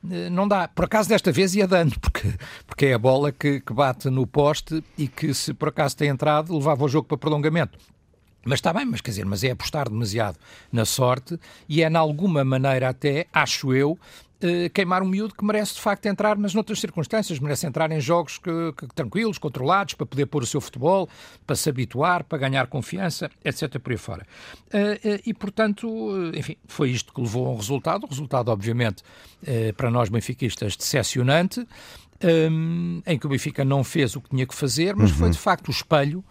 uh, 0.04 0.30
não 0.32 0.48
dá. 0.48 0.68
Por 0.68 0.86
acaso 0.86 1.08
desta 1.08 1.32
vez 1.32 1.56
ia 1.56 1.68
dando, 1.68 1.98
porque, 2.02 2.34
porque 2.66 2.88
é 2.88 2.94
a 2.94 3.00
bola 3.00 3.32
que, 3.32 3.62
que 3.62 3.74
bate 3.74 4.10
no 4.10 4.26
poste 4.26 4.84
e 4.98 5.08
que 5.08 5.34
se 5.34 5.54
por 5.54 5.70
acaso 5.70 5.96
tem 5.96 6.10
entrado 6.10 6.58
levava 6.58 6.84
o 6.84 6.90
jogo 6.90 7.08
para 7.08 7.18
prolongamento. 7.18 7.78
Mas 8.44 8.60
está 8.60 8.74
bem, 8.74 8.86
mas 8.86 9.02
quer 9.02 9.12
dizer, 9.12 9.26
mas 9.26 9.44
é 9.44 9.52
apostar 9.52 9.90
demasiado 9.90 10.38
na 10.72 10.86
sorte 10.86 11.40
e 11.70 11.84
é, 11.84 11.90
de 11.90 11.96
alguma 11.96 12.44
maneira, 12.44 12.90
até, 12.90 13.28
acho 13.32 13.74
eu, 13.74 14.00
eh, 14.44 14.70
queimar 14.70 15.04
um 15.04 15.08
miúdo 15.08 15.36
que 15.36 15.46
merece 15.46 15.76
de 15.76 15.82
facto 15.82 16.08
entrar, 16.08 16.36
mas 16.36 16.56
noutras 16.56 16.80
circunstâncias, 16.80 17.38
merece 17.38 17.68
entrar 17.68 17.92
em 17.92 18.02
jogos 18.02 18.40
que, 18.40 18.74
que, 18.76 18.88
tranquilos, 18.88 19.38
controlados, 19.38 19.94
para 19.94 20.06
poder 20.06 20.26
pôr 20.26 20.42
o 20.42 20.48
seu 20.48 20.60
futebol, 20.60 21.08
para 21.46 21.56
se 21.56 21.70
habituar, 21.70 22.24
para 22.24 22.40
ganhar 22.40 22.66
confiança, 22.66 23.30
etc. 23.46 23.78
por 23.78 23.92
aí 23.92 23.98
fora. 23.98 24.26
Uh, 24.74 25.08
uh, 25.08 25.22
e 25.28 25.34
portanto, 25.34 25.88
enfim, 26.34 26.58
foi 26.66 26.90
isto 26.90 27.14
que 27.14 27.22
levou 27.22 27.46
a 27.46 27.52
um 27.52 27.56
resultado, 27.56 28.06
um 28.06 28.10
resultado, 28.10 28.50
obviamente, 28.50 29.04
para 29.78 29.92
nós 29.92 30.10
benfiquistas, 30.10 30.76
decepcionante, 30.76 31.66
um, 32.24 33.02
em 33.06 33.18
que 33.18 33.26
o 33.26 33.30
Benfica 33.30 33.66
não 33.66 33.84
fez 33.84 34.16
o 34.16 34.22
que 34.22 34.30
tinha 34.30 34.46
que 34.46 34.54
fazer, 34.54 34.96
mas 34.96 35.12
uhum. 35.12 35.18
foi 35.18 35.30
de 35.32 35.38
facto 35.38 35.68
o 35.70 35.72
espelho 35.72 36.24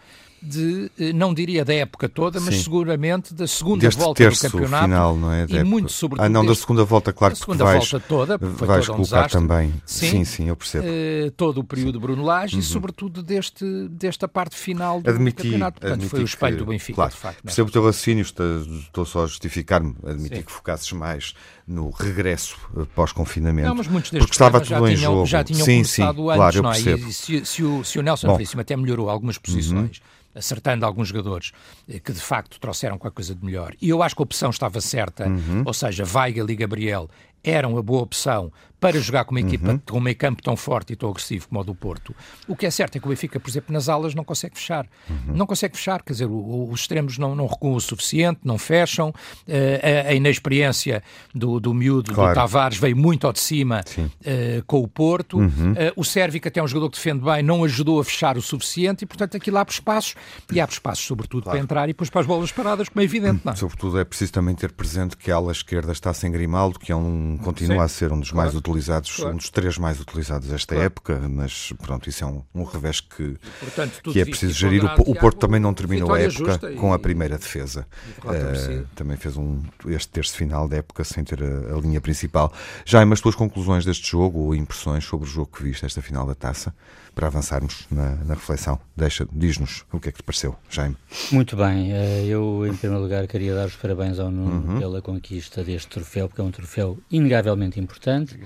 de, 0.42 0.90
eh, 0.98 1.12
não 1.12 1.34
diria 1.34 1.64
da 1.64 1.74
época 1.74 2.08
toda, 2.08 2.40
mas 2.40 2.56
Sim. 2.56 2.62
seguramente 2.62 3.34
da 3.34 3.46
segunda 3.46 3.82
Deste 3.82 4.00
volta 4.00 4.28
do 4.28 4.38
campeonato. 4.38 4.84
Final, 4.84 5.16
não 5.16 5.32
é? 5.32 5.46
e 5.48 5.64
muito 5.64 5.92
sobretudo. 5.92 6.24
Ah, 6.24 6.28
não, 6.28 6.44
da 6.44 6.54
segunda 6.54 6.84
volta, 6.84 7.12
claro 7.12 7.34
que 7.34 7.40
segunda 7.40 7.64
vais, 7.64 7.90
volta 7.90 8.06
toda, 8.08 8.38
foi 8.38 8.66
vais 8.66 8.86
todo 8.86 8.94
um 8.94 8.96
colocar 8.98 9.26
desastre. 9.26 9.40
também. 9.40 9.74
Sim, 9.84 10.10
sim, 10.10 10.24
sim 10.24 10.48
eu 10.48 10.56
percebo. 10.56 10.86
Uh, 10.86 11.30
todo 11.32 11.58
o 11.58 11.64
período 11.64 11.98
sim. 11.98 12.00
Bruno 12.00 12.24
Lage 12.24 12.54
uhum. 12.54 12.60
e 12.60 12.64
sobretudo 12.64 13.22
deste, 13.22 13.64
desta 13.90 14.26
parte 14.26 14.56
final 14.56 15.02
do 15.02 15.10
admiti, 15.10 15.42
campeonato. 15.42 15.80
Portanto, 15.80 16.08
foi 16.08 16.20
o 16.20 16.24
espelho 16.24 16.56
que, 16.56 16.64
do 16.64 16.66
Benfica, 16.66 16.94
claro, 16.94 17.10
de 17.10 17.16
facto. 17.18 17.42
Percebo 17.42 17.68
o 17.68 17.72
teu 17.72 17.84
raciocínio, 17.84 18.22
estou 18.22 19.04
só 19.04 19.24
a 19.24 19.26
justificar-me, 19.26 19.94
admiti 20.06 20.36
sim. 20.36 20.42
que 20.42 20.52
focasses 20.52 20.90
mais 20.92 21.34
no 21.66 21.90
regresso 21.90 22.56
eh, 22.76 22.84
pós-confinamento. 22.94 23.68
Não, 23.68 23.74
mas 23.74 23.86
muitos 23.86 24.10
destes 24.10 24.26
porque 24.26 24.34
estava 24.34 24.60
tudo 24.60 24.88
em 24.88 24.96
jogo. 24.96 25.26
Já 25.26 25.44
tinham 25.44 25.64
sim, 25.64 25.84
sim, 25.84 26.02
antes, 26.02 26.16
claro, 26.16 26.56
eu 26.56 26.62
não 26.62 26.70
é? 26.70 26.74
percebo. 26.74 27.08
E 27.08 27.12
se, 27.12 27.44
se, 27.44 27.62
o, 27.62 27.84
se 27.84 27.98
o 27.98 28.02
Nelson 28.02 28.32
Veríssimo 28.32 28.60
até 28.60 28.76
melhorou 28.76 29.08
algumas 29.08 29.38
posições, 29.38 29.98
uhum 29.98 30.20
acertando 30.34 30.86
alguns 30.86 31.08
jogadores 31.08 31.52
eh, 31.88 31.98
que 31.98 32.12
de 32.12 32.20
facto 32.20 32.58
trouxeram 32.60 32.98
qualquer 32.98 33.14
coisa 33.14 33.34
de 33.34 33.44
melhor. 33.44 33.74
E 33.80 33.88
eu 33.88 34.02
acho 34.02 34.14
que 34.14 34.22
a 34.22 34.24
opção 34.24 34.50
estava 34.50 34.80
certa, 34.80 35.26
uhum. 35.26 35.62
ou 35.64 35.74
seja, 35.74 36.04
Weigel 36.04 36.48
e 36.50 36.56
Gabriel 36.56 37.08
eram 37.42 37.76
a 37.78 37.82
boa 37.82 38.02
opção 38.02 38.52
para 38.80 38.98
jogar 38.98 39.24
com 39.24 39.32
uma 39.32 39.40
equipa 39.40 39.72
uhum. 39.72 39.78
com 39.78 39.98
um 39.98 40.00
meio 40.00 40.16
campo 40.16 40.42
tão 40.42 40.56
forte 40.56 40.94
e 40.94 40.96
tão 40.96 41.10
agressivo 41.10 41.48
como 41.48 41.60
o 41.60 41.64
do 41.64 41.74
Porto. 41.74 42.14
O 42.48 42.56
que 42.56 42.66
é 42.66 42.70
certo 42.70 42.96
é 42.96 43.00
que 43.00 43.06
o 43.06 43.10
Benfica, 43.10 43.38
por 43.38 43.50
exemplo, 43.50 43.72
nas 43.72 43.88
alas 43.88 44.14
não 44.14 44.24
consegue 44.24 44.56
fechar. 44.56 44.86
Uhum. 45.08 45.34
Não 45.34 45.46
consegue 45.46 45.76
fechar, 45.76 46.02
quer 46.02 46.12
dizer, 46.12 46.26
o, 46.26 46.70
os 46.70 46.80
extremos 46.80 47.18
não, 47.18 47.34
não 47.34 47.46
recuam 47.46 47.74
o 47.74 47.80
suficiente, 47.80 48.40
não 48.42 48.56
fecham. 48.56 49.10
Uh, 49.10 50.06
a, 50.06 50.10
a, 50.10 50.14
inexperiência 50.14 51.02
do, 51.34 51.60
do 51.60 51.74
miúdo, 51.74 52.14
claro. 52.14 52.32
do 52.32 52.34
Tavares, 52.34 52.78
veio 52.78 52.96
muito 52.96 53.26
ao 53.26 53.32
de 53.32 53.40
cima 53.40 53.82
uh, 53.98 54.64
com 54.66 54.80
o 54.80 54.88
Porto. 54.88 55.38
Uhum. 55.38 55.72
Uh, 55.72 55.92
o 55.96 56.04
Sérvio, 56.04 56.40
que 56.40 56.48
até 56.48 56.60
é 56.60 56.62
um 56.62 56.68
jogador 56.68 56.90
que 56.90 56.96
defende 56.96 57.24
bem, 57.24 57.42
não 57.42 57.62
ajudou 57.64 58.00
a 58.00 58.04
fechar 58.04 58.38
o 58.38 58.42
suficiente 58.42 59.02
e, 59.02 59.06
portanto, 59.06 59.36
aquilo 59.36 59.58
abre 59.58 59.74
espaços 59.74 60.14
e 60.50 60.60
abre 60.60 60.74
espaços, 60.74 61.04
sobretudo, 61.04 61.44
claro. 61.44 61.58
para 61.58 61.62
entrar 61.62 61.84
e 61.84 61.92
depois 61.92 62.08
para 62.08 62.22
as 62.22 62.26
bolas 62.26 62.50
paradas, 62.50 62.88
como 62.88 63.00
é 63.00 63.04
evidente. 63.04 63.42
Não? 63.44 63.52
É? 63.52 63.56
Sobretudo 63.56 63.98
é 63.98 64.04
preciso 64.04 64.32
também 64.32 64.54
ter 64.54 64.72
presente 64.72 65.16
que 65.16 65.30
a 65.30 65.36
ala 65.36 65.52
esquerda 65.52 65.92
está 65.92 66.14
sem 66.14 66.30
Grimaldo, 66.30 66.78
que 66.78 66.92
é 66.92 66.96
um, 66.96 67.38
continua 67.42 67.78
Sim. 67.78 67.84
a 67.84 67.88
ser 67.88 68.12
um 68.12 68.20
dos 68.20 68.32
mais 68.32 68.54
utilizados, 68.54 68.69
claro. 69.16 69.34
um 69.34 69.36
dos 69.36 69.50
três 69.50 69.78
mais 69.78 70.00
utilizados 70.00 70.52
esta 70.52 70.74
claro. 70.74 70.86
época, 70.86 71.20
mas 71.28 71.72
pronto, 71.82 72.08
isso 72.08 72.24
é 72.24 72.26
um, 72.26 72.42
um 72.54 72.64
revés 72.64 73.00
que, 73.00 73.36
Portanto, 73.58 74.00
que 74.02 74.20
é 74.20 74.24
preciso 74.24 74.54
gerir. 74.54 74.84
O, 74.84 75.10
o 75.10 75.14
Porto 75.14 75.38
também 75.38 75.60
não 75.60 75.74
terminou 75.74 76.12
a 76.14 76.20
época 76.20 76.58
com 76.76 76.92
a 76.92 76.98
primeira 76.98 77.36
defesa. 77.36 77.86
Uh, 78.18 78.86
também 78.94 79.16
fez 79.16 79.36
um, 79.36 79.62
este 79.86 80.08
terço 80.08 80.34
final 80.34 80.68
da 80.68 80.76
época 80.76 81.04
sem 81.04 81.24
ter 81.24 81.42
a, 81.42 81.76
a 81.76 81.80
linha 81.80 82.00
principal. 82.00 82.52
Já 82.84 83.02
as 83.02 83.20
tuas 83.20 83.34
conclusões 83.34 83.84
deste 83.84 84.10
jogo 84.10 84.38
ou 84.40 84.54
impressões 84.54 85.04
sobre 85.04 85.26
o 85.26 85.30
jogo 85.30 85.50
que 85.56 85.62
viste, 85.62 85.84
esta 85.84 86.00
final 86.00 86.26
da 86.26 86.34
taça, 86.34 86.74
para 87.14 87.26
avançarmos 87.26 87.86
na, 87.90 88.16
na 88.24 88.34
reflexão? 88.34 88.78
Deixa, 88.96 89.26
diz-nos 89.32 89.84
o 89.92 89.98
que 89.98 90.08
é 90.08 90.12
que 90.12 90.18
te 90.18 90.22
pareceu, 90.22 90.56
Jaime. 90.68 90.96
Muito 91.32 91.56
bem, 91.56 91.92
eh, 91.92 92.24
eu 92.26 92.66
em 92.66 92.74
primeiro 92.74 93.02
lugar 93.02 93.26
queria 93.26 93.54
dar 93.54 93.66
os 93.66 93.76
parabéns 93.76 94.18
ao 94.18 94.30
Nuno 94.30 94.72
uhum. 94.72 94.78
pela 94.78 95.02
conquista 95.02 95.64
deste 95.64 95.88
troféu, 95.88 96.28
porque 96.28 96.40
é 96.40 96.44
um 96.44 96.50
troféu 96.50 96.98
inegavelmente 97.10 97.80
importante. 97.80 98.38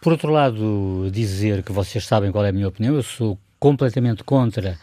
Por 0.00 0.12
outro 0.12 0.32
lado, 0.32 1.10
dizer 1.12 1.62
que 1.62 1.72
vocês 1.72 2.06
sabem 2.06 2.30
qual 2.30 2.44
é 2.44 2.50
a 2.50 2.52
minha 2.52 2.68
opinião, 2.68 2.94
eu 2.94 3.02
sou 3.02 3.38
completamente 3.58 4.22
contra 4.24 4.78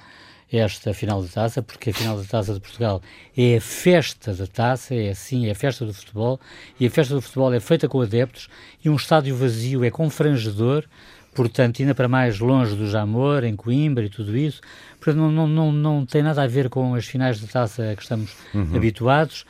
esta 0.52 0.94
final 0.94 1.24
de 1.24 1.30
taça, 1.30 1.62
porque 1.62 1.90
a 1.90 1.94
final 1.94 2.22
de 2.22 2.28
taça 2.28 2.54
de 2.54 2.60
Portugal 2.60 3.02
é 3.36 3.58
a 3.58 3.62
festa 3.62 4.34
da 4.34 4.46
taça, 4.46 4.94
é 4.94 5.10
assim, 5.10 5.48
é 5.48 5.52
a 5.52 5.56
festa 5.56 5.86
do 5.86 5.94
futebol, 5.94 6.40
e 6.80 6.86
a 6.86 6.90
festa 6.90 7.16
do 7.16 7.22
futebol 7.22 7.54
é 7.54 7.60
feita 7.60 7.88
com 7.88 8.02
adeptos, 8.02 8.48
e 8.84 8.90
um 8.90 8.96
estádio 8.96 9.36
vazio 9.36 9.84
é 9.84 9.90
confrangedor, 9.90 10.86
portanto, 11.34 11.82
ainda 11.82 11.94
para 11.94 12.08
mais 12.08 12.40
longe 12.40 12.76
do 12.76 12.90
Jamor, 12.90 13.44
em 13.44 13.56
Coimbra 13.56 14.06
e 14.06 14.10
tudo 14.10 14.38
isso, 14.38 14.62
portanto, 15.00 15.18
não, 15.18 15.32
não, 15.32 15.48
não, 15.48 15.72
não 15.72 16.06
tem 16.06 16.22
nada 16.22 16.44
a 16.44 16.48
ver 16.48 16.70
com 16.70 16.96
as 16.96 17.06
finais 17.06 17.40
de 17.40 17.48
taça 17.48 17.92
a 17.92 17.96
que 17.96 18.04
estamos 18.04 18.36
uhum. 18.54 18.76
habituados, 18.76 19.46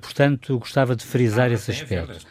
portanto, 0.00 0.58
gostava 0.58 0.94
de 0.94 1.04
frisar 1.04 1.50
ah, 1.50 1.52
esse 1.52 1.70
aspecto. 1.70 2.26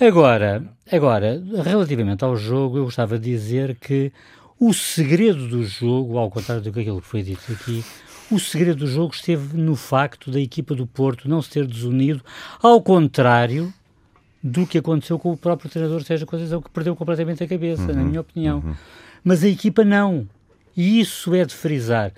Agora, 0.00 0.64
agora, 0.90 1.42
relativamente 1.64 2.24
ao 2.24 2.36
jogo, 2.36 2.78
eu 2.78 2.84
gostava 2.84 3.18
de 3.18 3.30
dizer 3.30 3.76
que 3.76 4.12
o 4.58 4.72
segredo 4.72 5.46
do 5.46 5.64
jogo, 5.64 6.18
ao 6.18 6.30
contrário 6.30 6.62
do 6.62 6.72
que 6.72 6.80
aquilo 6.80 7.00
que 7.00 7.06
foi 7.06 7.22
dito 7.22 7.52
aqui, 7.52 7.84
o 8.30 8.38
segredo 8.38 8.80
do 8.80 8.86
jogo 8.86 9.14
esteve 9.14 9.56
no 9.56 9.74
facto 9.74 10.30
da 10.30 10.40
equipa 10.40 10.74
do 10.74 10.86
Porto 10.86 11.28
não 11.28 11.40
se 11.40 11.50
ter 11.50 11.66
desunido, 11.66 12.22
ao 12.62 12.82
contrário 12.82 13.72
do 14.42 14.66
que 14.66 14.78
aconteceu 14.78 15.18
com 15.18 15.32
o 15.32 15.36
próprio 15.36 15.70
treinador 15.70 16.02
seja 16.02 16.26
Conceição, 16.26 16.60
que 16.60 16.70
perdeu 16.70 16.94
completamente 16.94 17.42
a 17.42 17.48
cabeça, 17.48 17.82
uhum, 17.82 17.94
na 17.94 18.02
minha 18.02 18.20
opinião. 18.20 18.58
Uhum. 18.58 18.74
Mas 19.24 19.42
a 19.42 19.48
equipa 19.48 19.84
não. 19.84 20.28
E 20.76 21.00
isso 21.00 21.34
é 21.34 21.44
de 21.44 21.54
frisar. 21.54 22.12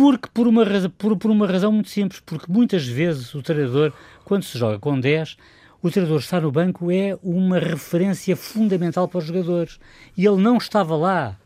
Porque 0.00 0.30
por 0.32 0.48
uma, 0.48 0.64
por, 0.96 1.14
por 1.14 1.30
uma 1.30 1.46
razão 1.46 1.70
muito 1.70 1.90
simples, 1.90 2.22
porque 2.24 2.50
muitas 2.50 2.86
vezes 2.86 3.34
o 3.34 3.42
treinador, 3.42 3.92
quando 4.24 4.44
se 4.44 4.56
joga 4.56 4.78
com 4.78 4.98
10, 4.98 5.36
o 5.82 5.90
treinador 5.90 6.20
estar 6.20 6.40
no 6.40 6.50
banco 6.50 6.90
é 6.90 7.18
uma 7.22 7.58
referência 7.58 8.34
fundamental 8.34 9.06
para 9.06 9.18
os 9.18 9.26
jogadores. 9.26 9.78
E 10.16 10.24
ele 10.24 10.40
não 10.40 10.56
estava 10.56 10.96
lá. 10.96 11.36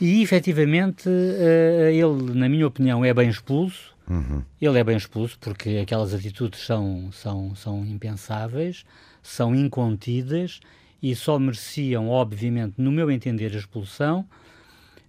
E 0.00 0.22
efetivamente, 0.22 1.06
uh, 1.06 1.90
ele, 1.90 2.32
na 2.32 2.48
minha 2.48 2.66
opinião, 2.66 3.04
é 3.04 3.12
bem 3.12 3.28
expulso. 3.28 3.94
Uhum. 4.08 4.42
Ele 4.58 4.78
é 4.78 4.82
bem 4.82 4.96
expulso 4.96 5.38
porque 5.38 5.80
aquelas 5.82 6.14
atitudes 6.14 6.64
são, 6.64 7.10
são, 7.12 7.54
são 7.54 7.84
impensáveis, 7.84 8.86
são 9.22 9.54
incontidas 9.54 10.60
e 11.02 11.14
só 11.14 11.38
mereciam, 11.38 12.08
obviamente, 12.08 12.76
no 12.78 12.90
meu 12.90 13.10
entender, 13.10 13.52
a 13.52 13.58
expulsão, 13.58 14.24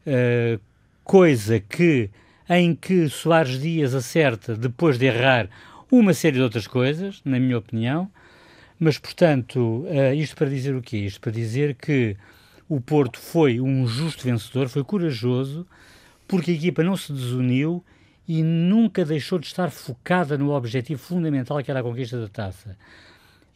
uh, 0.05 0.59
coisa 1.05 1.57
que 1.57 2.09
em 2.53 2.75
que 2.75 3.07
Soares 3.07 3.61
Dias 3.61 3.95
acerta 3.95 4.57
depois 4.57 4.99
de 4.99 5.05
errar 5.05 5.47
uma 5.89 6.13
série 6.13 6.35
de 6.35 6.41
outras 6.41 6.67
coisas, 6.67 7.21
na 7.23 7.39
minha 7.39 7.57
opinião, 7.57 8.11
mas, 8.77 8.97
portanto, 8.97 9.85
uh, 9.87 10.13
isto 10.13 10.35
para 10.35 10.49
dizer 10.49 10.75
o 10.75 10.81
quê? 10.81 10.97
Isto 10.97 11.21
para 11.21 11.31
dizer 11.31 11.75
que 11.75 12.17
o 12.67 12.81
Porto 12.81 13.21
foi 13.21 13.61
um 13.61 13.87
justo 13.87 14.25
vencedor, 14.25 14.67
foi 14.67 14.83
corajoso, 14.83 15.65
porque 16.27 16.51
a 16.51 16.53
equipa 16.53 16.83
não 16.83 16.97
se 16.97 17.13
desuniu 17.13 17.81
e 18.27 18.43
nunca 18.43 19.05
deixou 19.05 19.39
de 19.39 19.47
estar 19.47 19.71
focada 19.71 20.37
no 20.37 20.51
objetivo 20.51 21.01
fundamental 21.01 21.63
que 21.63 21.71
era 21.71 21.79
a 21.79 21.83
conquista 21.83 22.19
da 22.19 22.27
taça. 22.27 22.77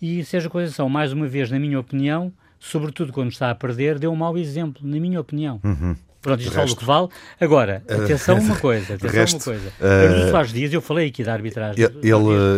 E 0.02 0.24
Sérgio 0.24 0.50
Conceição, 0.50 0.88
mais 0.88 1.12
uma 1.12 1.28
vez, 1.28 1.52
na 1.52 1.60
minha 1.60 1.80
opinião, 1.80 2.32
sobretudo 2.60 3.12
quando 3.12 3.32
está 3.32 3.52
a 3.52 3.56
perder, 3.56 4.00
deu 4.00 4.14
um 4.14 4.16
mau 4.16 4.38
exemplo, 4.38 4.88
na 4.88 5.00
minha 5.02 5.20
opinião. 5.20 5.60
Uhum. 5.64 5.96
Pronto, 6.25 6.41
isto 6.41 6.55
vale 6.55 6.72
o 6.72 6.75
que 6.75 6.86
vale. 6.86 7.08
Agora, 7.39 7.84
atenção 7.88 8.39
uma 8.39 8.55
coisa, 8.58 8.96
atenção 8.96 9.20
resto, 9.20 9.36
uma 9.36 9.44
coisa. 9.44 9.67
Uh, 9.79 10.32
Soares 10.32 10.51
Dias, 10.51 10.74
eu 10.74 10.82
falei 10.82 11.08
aqui 11.08 11.24
da 11.24 11.34
arbitragem, 11.34 11.84
ele, 11.84 12.03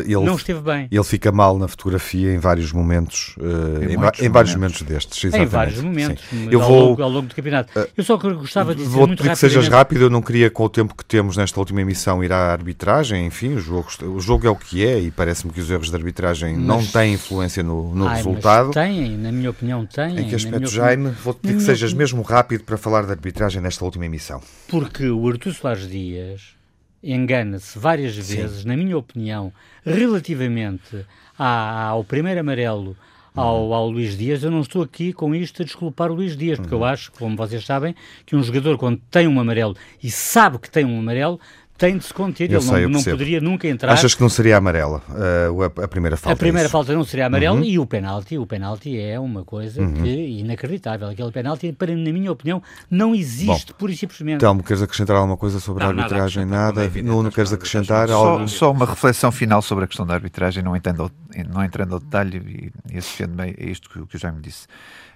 ele, 0.05 0.25
não 0.25 0.35
esteve 0.35 0.61
bem. 0.61 0.87
Ele 0.89 1.03
fica 1.03 1.33
mal 1.33 1.57
na 1.57 1.67
fotografia 1.67 2.31
em 2.33 2.37
vários 2.39 2.71
momentos, 2.71 3.35
uh, 3.37 3.83
em, 3.83 3.95
em, 3.95 4.25
em, 4.25 4.29
vários 4.29 4.55
momentos 4.55 4.81
destes, 4.83 5.21
exatamente. 5.21 5.49
Em 5.49 5.51
vários 5.51 5.81
momentos, 5.81 6.23
eu 6.49 6.61
ao, 6.61 6.67
vou, 6.69 6.79
longo, 6.79 7.03
ao 7.03 7.09
longo 7.09 7.27
do 7.27 7.35
campeonato. 7.35 7.77
Eu 7.95 8.03
só 8.05 8.15
gostava 8.15 8.73
de 8.73 8.83
dizer 8.83 8.95
vou 8.95 9.05
muito 9.05 9.21
pedir 9.21 9.33
que 9.33 9.39
sejas 9.39 9.67
rápido, 9.67 10.03
eu 10.03 10.09
não 10.09 10.21
queria 10.21 10.49
com 10.49 10.63
o 10.63 10.69
tempo 10.69 10.95
que 10.95 11.03
temos 11.03 11.35
nesta 11.35 11.59
última 11.59 11.81
emissão 11.81 12.23
ir 12.23 12.31
à 12.31 12.53
arbitragem, 12.53 13.25
enfim, 13.25 13.55
o 13.55 13.59
jogo, 13.59 13.89
o 14.03 14.19
jogo 14.21 14.47
é 14.47 14.49
o 14.49 14.55
que 14.55 14.85
é 14.85 14.97
e 14.97 15.11
parece-me 15.11 15.51
que 15.51 15.59
os 15.59 15.69
erros 15.69 15.89
de 15.89 15.95
arbitragem 15.95 16.55
mas, 16.55 16.65
não 16.65 16.85
têm 16.85 17.15
influência 17.15 17.61
no, 17.61 17.93
no 17.93 18.07
ai, 18.07 18.15
resultado. 18.15 18.71
têm, 18.71 19.17
na 19.17 19.31
minha 19.31 19.49
opinião 19.49 19.85
têm. 19.85 20.19
Em 20.19 20.29
que 20.29 20.35
aspecto, 20.35 20.69
Jaime? 20.69 21.11
Vou 21.21 21.33
pedir 21.33 21.55
que 21.55 21.63
sejas 21.63 21.93
mesmo 21.93 22.21
rápido 22.21 22.63
para 22.63 22.77
falar 22.77 23.03
da 23.03 23.11
arbitragem 23.11 23.56
nesta 23.61 23.83
última 23.85 24.05
emissão. 24.05 24.41
Porque 24.67 25.09
o 25.09 25.27
Artur 25.27 25.53
Soares 25.53 25.89
Dias 25.89 26.55
engana-se 27.03 27.77
várias 27.77 28.15
vezes, 28.15 28.61
Sim. 28.61 28.67
na 28.67 28.75
minha 28.75 28.97
opinião, 28.97 29.53
relativamente 29.85 31.05
ao 31.37 32.03
primeiro 32.03 32.39
amarelo 32.39 32.97
ao, 33.35 33.67
uhum. 33.67 33.73
ao, 33.73 33.89
Luís 33.89 34.17
Dias. 34.17 34.43
Eu 34.43 34.49
não 34.49 34.61
estou 34.61 34.81
aqui 34.81 35.13
com 35.13 35.33
isto 35.33 35.61
a 35.61 35.65
desculpar 35.65 36.11
o 36.11 36.15
Luís 36.15 36.35
Dias, 36.35 36.57
porque 36.59 36.73
uhum. 36.73 36.81
eu 36.81 36.85
acho, 36.85 37.11
como 37.11 37.37
vocês 37.37 37.63
sabem, 37.63 37.95
que 38.25 38.35
um 38.35 38.41
jogador, 38.41 38.77
quando 38.77 38.99
tem 39.11 39.27
um 39.27 39.39
amarelo 39.39 39.75
e 40.01 40.09
sabe 40.09 40.57
que 40.57 40.69
tem 40.69 40.83
um 40.83 40.99
amarelo, 40.99 41.39
tem 41.77 41.97
de 41.97 42.05
se 42.05 42.13
conter. 42.13 42.51
Eu 42.51 42.59
ele 42.59 42.67
sei, 42.67 42.81
não, 42.83 42.89
não 42.89 43.03
poderia 43.03 43.39
nunca 43.39 43.67
entrar. 43.67 43.93
Achas 43.93 44.15
que 44.15 44.21
não 44.21 44.29
seria 44.29 44.57
amarela 44.57 45.01
uh, 45.09 45.81
a 45.81 45.87
primeira 45.87 46.17
falta? 46.17 46.33
A 46.33 46.35
primeira 46.35 46.67
é 46.67 46.69
falta 46.69 46.93
não 46.93 47.03
seria 47.03 47.27
amarela 47.27 47.57
uhum. 47.57 47.63
e 47.63 47.77
o 47.77 47.85
penalti, 47.85 48.37
o 48.37 48.45
penalti 48.47 48.99
é 48.99 49.19
uma 49.19 49.45
coisa 49.45 49.81
uhum. 49.81 49.93
que, 49.93 50.39
inacreditável. 50.39 51.07
Aquele 51.07 51.31
penalti, 51.31 51.71
para, 51.71 51.95
na 51.95 52.11
minha 52.11 52.31
opinião, 52.31 52.61
não 52.89 53.13
existe, 53.13 53.71
Bom, 53.71 53.77
pura 53.77 53.91
e 53.91 53.97
simplesmente. 53.97 54.39
Telmo, 54.39 54.63
queres 54.63 54.81
acrescentar 54.81 55.15
alguma 55.15 55.37
coisa 55.37 55.59
sobre 55.59 55.83
não, 55.83 55.91
a 55.91 55.93
arbitragem? 55.93 56.45
Nada? 56.45 56.81
nada. 56.83 57.01
Não, 57.03 57.21
não 57.21 57.31
queres 57.31 57.53
acrescentar? 57.53 58.07
Só, 58.07 58.47
só, 58.47 58.71
uma 58.71 58.85
reflexão 58.85 59.31
final 59.31 59.61
sobre 59.61 59.85
a 59.85 59.87
questão 59.87 60.05
da 60.05 60.15
arbitragem, 60.15 60.63
não, 60.63 60.75
entendo, 60.75 61.11
não 61.53 61.63
entrando 61.63 61.93
ao 61.93 61.99
detalhe 61.99 62.71
e, 62.89 62.95
e 62.95 62.97
associando-me 62.97 63.43
a 63.43 63.63
isto 63.63 63.89
que, 63.89 64.03
que 64.05 64.15
o 64.15 64.19
Jaime 64.19 64.41
disse. 64.41 64.67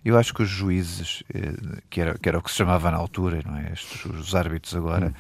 Eu 0.04 0.18
acho 0.18 0.34
que 0.34 0.42
os 0.42 0.50
juízes, 0.50 1.22
eh, 1.32 1.54
que 1.88 2.02
era, 2.02 2.18
que 2.18 2.28
era 2.28 2.40
o 2.40 2.42
que 2.42 2.50
se 2.50 2.58
chamava 2.58 2.90
na 2.90 2.98
altura, 2.98 3.40
não 3.46 3.56
é? 3.56 3.72
Estes, 3.72 4.04
os 4.06 4.34
árbitros 4.34 4.76
agora, 4.76 5.08
hum 5.08 5.14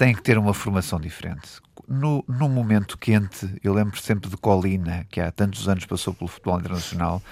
têm 0.00 0.14
que 0.14 0.22
ter 0.22 0.38
uma 0.38 0.54
formação 0.54 0.98
diferente. 0.98 1.60
No, 1.86 2.24
no 2.26 2.48
momento 2.48 2.96
quente, 2.96 3.46
eu 3.62 3.74
lembro 3.74 4.00
sempre 4.00 4.30
de 4.30 4.36
Colina, 4.38 5.06
que 5.10 5.20
há 5.20 5.30
tantos 5.30 5.68
anos 5.68 5.84
passou 5.84 6.14
pelo 6.14 6.26
futebol 6.26 6.58
internacional, 6.58 7.22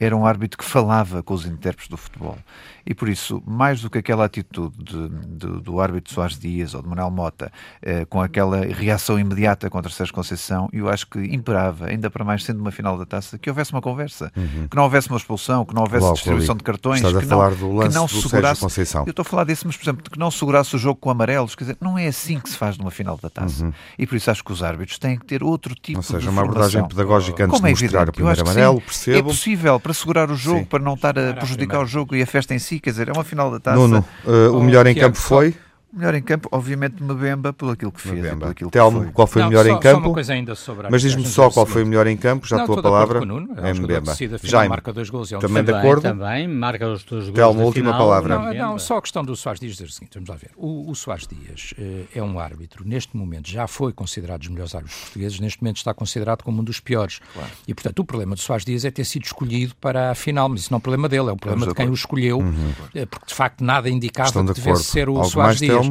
era 0.00 0.16
um 0.16 0.24
árbitro 0.24 0.56
que 0.56 0.64
falava 0.64 1.22
com 1.22 1.34
os 1.34 1.44
intérpretes 1.44 1.88
do 1.88 1.98
futebol. 1.98 2.38
E 2.86 2.94
por 2.94 3.08
isso, 3.08 3.42
mais 3.46 3.80
do 3.80 3.88
que 3.88 3.98
aquela 3.98 4.24
atitude 4.24 4.76
de, 4.78 5.08
de, 5.08 5.60
do 5.60 5.80
árbitro 5.80 6.12
Soares 6.12 6.38
Dias 6.38 6.74
ou 6.74 6.82
de 6.82 6.88
Manuel 6.88 7.10
Mota, 7.10 7.50
eh, 7.82 8.04
com 8.04 8.20
aquela 8.20 8.60
reação 8.64 9.18
imediata 9.18 9.70
contra 9.70 9.90
Sérgio 9.90 10.14
Conceição, 10.14 10.68
eu 10.72 10.88
acho 10.88 11.06
que 11.06 11.18
imperava, 11.18 11.86
ainda 11.86 12.10
para 12.10 12.24
mais 12.24 12.44
sendo 12.44 12.60
uma 12.60 12.70
final 12.70 12.98
da 12.98 13.06
taça, 13.06 13.38
que 13.38 13.48
houvesse 13.48 13.72
uma 13.72 13.80
conversa, 13.80 14.30
uhum. 14.36 14.68
que 14.68 14.76
não 14.76 14.84
houvesse 14.84 15.08
uma 15.08 15.16
expulsão, 15.16 15.64
que 15.64 15.74
não 15.74 15.82
houvesse 15.82 16.04
Logo, 16.04 16.14
distribuição 16.14 16.56
de 16.56 16.62
cartões, 16.62 16.96
Estás 16.96 17.16
que, 17.16 17.24
a 17.24 17.28
falar 17.28 17.54
do 17.54 17.72
lance 17.72 17.88
que 17.88 17.94
não 17.94 18.06
do 18.06 18.22
segurasse. 18.28 18.60
Conceição. 18.60 19.04
Eu 19.06 19.10
estou 19.10 19.22
a 19.22 19.26
falar 19.26 19.44
disso, 19.44 19.64
mas, 19.66 19.76
por 19.76 19.84
exemplo, 19.84 20.10
que 20.10 20.18
não 20.18 20.30
segurasse 20.30 20.76
o 20.76 20.78
jogo 20.78 20.98
com 21.00 21.10
amarelos. 21.10 21.54
Quer 21.54 21.64
dizer, 21.64 21.76
não 21.80 21.98
é 21.98 22.06
assim 22.06 22.38
que 22.38 22.50
se 22.50 22.56
faz 22.56 22.76
numa 22.78 22.90
final 22.90 23.18
da 23.20 23.30
taça. 23.30 23.64
Uhum. 23.64 23.72
E 23.98 24.06
por 24.06 24.16
isso 24.16 24.30
acho 24.30 24.44
que 24.44 24.52
os 24.52 24.62
árbitros 24.62 24.98
têm 24.98 25.18
que 25.18 25.24
ter 25.24 25.42
outro 25.42 25.74
tipo 25.74 26.00
de. 26.00 26.06
Ou 26.06 26.20
seja, 26.20 26.30
uma 26.30 26.42
abordagem 26.42 26.86
pedagógica 26.86 27.44
antes 27.44 27.56
Como 27.56 27.66
de 27.66 27.68
é 27.68 27.84
mostrar 27.84 28.08
o 28.08 28.12
primeiro 28.12 28.40
amarelo, 28.40 28.80
percebo. 28.80 29.18
É 29.18 29.22
possível 29.22 29.80
para 29.80 29.94
segurar 29.94 30.30
o 30.30 30.36
jogo, 30.36 30.60
sim. 30.60 30.64
para 30.64 30.82
não 30.82 30.94
estar 30.94 31.18
a 31.18 31.34
prejudicar 31.34 31.82
o 31.82 31.86
jogo 31.86 32.14
e 32.14 32.22
a 32.22 32.26
festa 32.26 32.54
em 32.54 32.58
si. 32.58 32.73
Quer 32.80 32.90
dizer, 32.90 33.08
é 33.08 33.12
uma 33.12 33.24
final 33.24 33.50
da 33.50 33.60
taça. 33.60 33.76
Nuno, 33.76 34.04
uh, 34.24 34.56
o 34.56 34.62
melhor 34.62 34.86
em 34.86 34.94
campo 34.94 35.16
foi? 35.16 35.54
O 35.94 35.98
melhor 35.98 36.14
em 36.16 36.22
campo, 36.22 36.48
obviamente, 36.50 37.00
Mbemba, 37.00 37.52
pelo 37.52 37.70
aquilo 37.70 37.92
que 37.92 38.00
fez. 38.00 38.18
Mbemba. 38.18 38.50
Aquilo 38.50 38.68
Telmo, 38.68 38.98
que 38.98 39.04
foi. 39.04 39.12
qual 39.12 39.26
foi 39.28 39.42
não, 39.42 39.46
o 39.46 39.50
melhor 39.50 39.64
só, 39.64 39.70
em 39.70 39.80
campo? 39.80 40.00
Só 40.00 40.06
uma 40.08 40.14
coisa 40.14 40.32
ainda 40.32 40.54
sobre 40.56 40.86
a 40.88 40.90
Mas 40.90 41.02
diz-me 41.02 41.24
só 41.24 41.50
qual 41.50 41.66
foi 41.66 41.84
o 41.84 41.86
melhor 41.86 42.08
em 42.08 42.16
campo, 42.16 42.48
já 42.48 42.62
a 42.62 42.66
tua 42.66 42.82
palavra. 42.82 43.20
é 43.20 43.72
Mbemba. 43.72 44.12
Jaime, 44.42 44.70
marca 44.70 44.92
dois 44.92 45.08
gols, 45.08 45.30
é 45.30 45.36
um 45.36 45.40
também 45.40 45.62
de 45.62 45.72
acordo? 45.72 46.02
Também, 46.02 46.48
marca 46.48 46.88
os 46.88 47.04
dois 47.04 47.26
gols. 47.26 47.36
Telmo, 47.36 47.62
última 47.62 47.92
final, 47.92 47.98
palavra. 48.00 48.38
Não, 48.38 48.54
não, 48.72 48.78
só 48.78 48.96
a 48.96 49.02
questão 49.02 49.24
do 49.24 49.36
Soares 49.36 49.60
Dias 49.60 49.74
dizer 49.74 49.84
o 49.84 49.92
seguinte, 49.92 50.14
vamos 50.14 50.28
lá 50.28 50.34
ver. 50.34 50.50
O, 50.56 50.90
o 50.90 50.94
Soares 50.96 51.28
Dias 51.28 51.72
uh, 51.78 52.08
é 52.12 52.20
um 52.20 52.40
árbitro, 52.40 52.82
neste 52.84 53.16
momento 53.16 53.48
já 53.48 53.68
foi 53.68 53.92
considerado 53.92 54.40
dos 54.40 54.48
melhores 54.48 54.74
árbitros 54.74 55.00
portugueses, 55.00 55.38
neste 55.38 55.62
momento 55.62 55.76
está 55.76 55.94
considerado 55.94 56.42
como 56.42 56.60
um 56.60 56.64
dos 56.64 56.80
piores. 56.80 57.20
Claro. 57.32 57.50
E, 57.68 57.72
portanto, 57.72 58.00
o 58.00 58.04
problema 58.04 58.34
do 58.34 58.40
Soares 58.40 58.64
Dias 58.64 58.84
é 58.84 58.90
ter 58.90 59.04
sido 59.04 59.26
escolhido 59.26 59.76
para 59.76 60.10
a 60.10 60.14
final, 60.16 60.48
mas 60.48 60.62
isso 60.62 60.72
não 60.72 60.76
é 60.76 60.78
um 60.78 60.80
problema 60.80 61.08
dele, 61.08 61.28
é 61.28 61.32
um 61.32 61.36
problema 61.36 61.68
de 61.68 61.74
quem 61.74 61.88
o 61.88 61.94
escolheu, 61.94 62.38
uhum. 62.38 62.72
Eh, 62.94 63.06
porque 63.06 63.26
de 63.26 63.34
facto 63.34 63.62
nada 63.62 63.88
indicava 63.88 64.32
que 64.32 64.54
devesse 64.54 64.84
ser 64.84 65.08
o 65.08 65.22
Soares 65.22 65.60
Dias. 65.60 65.83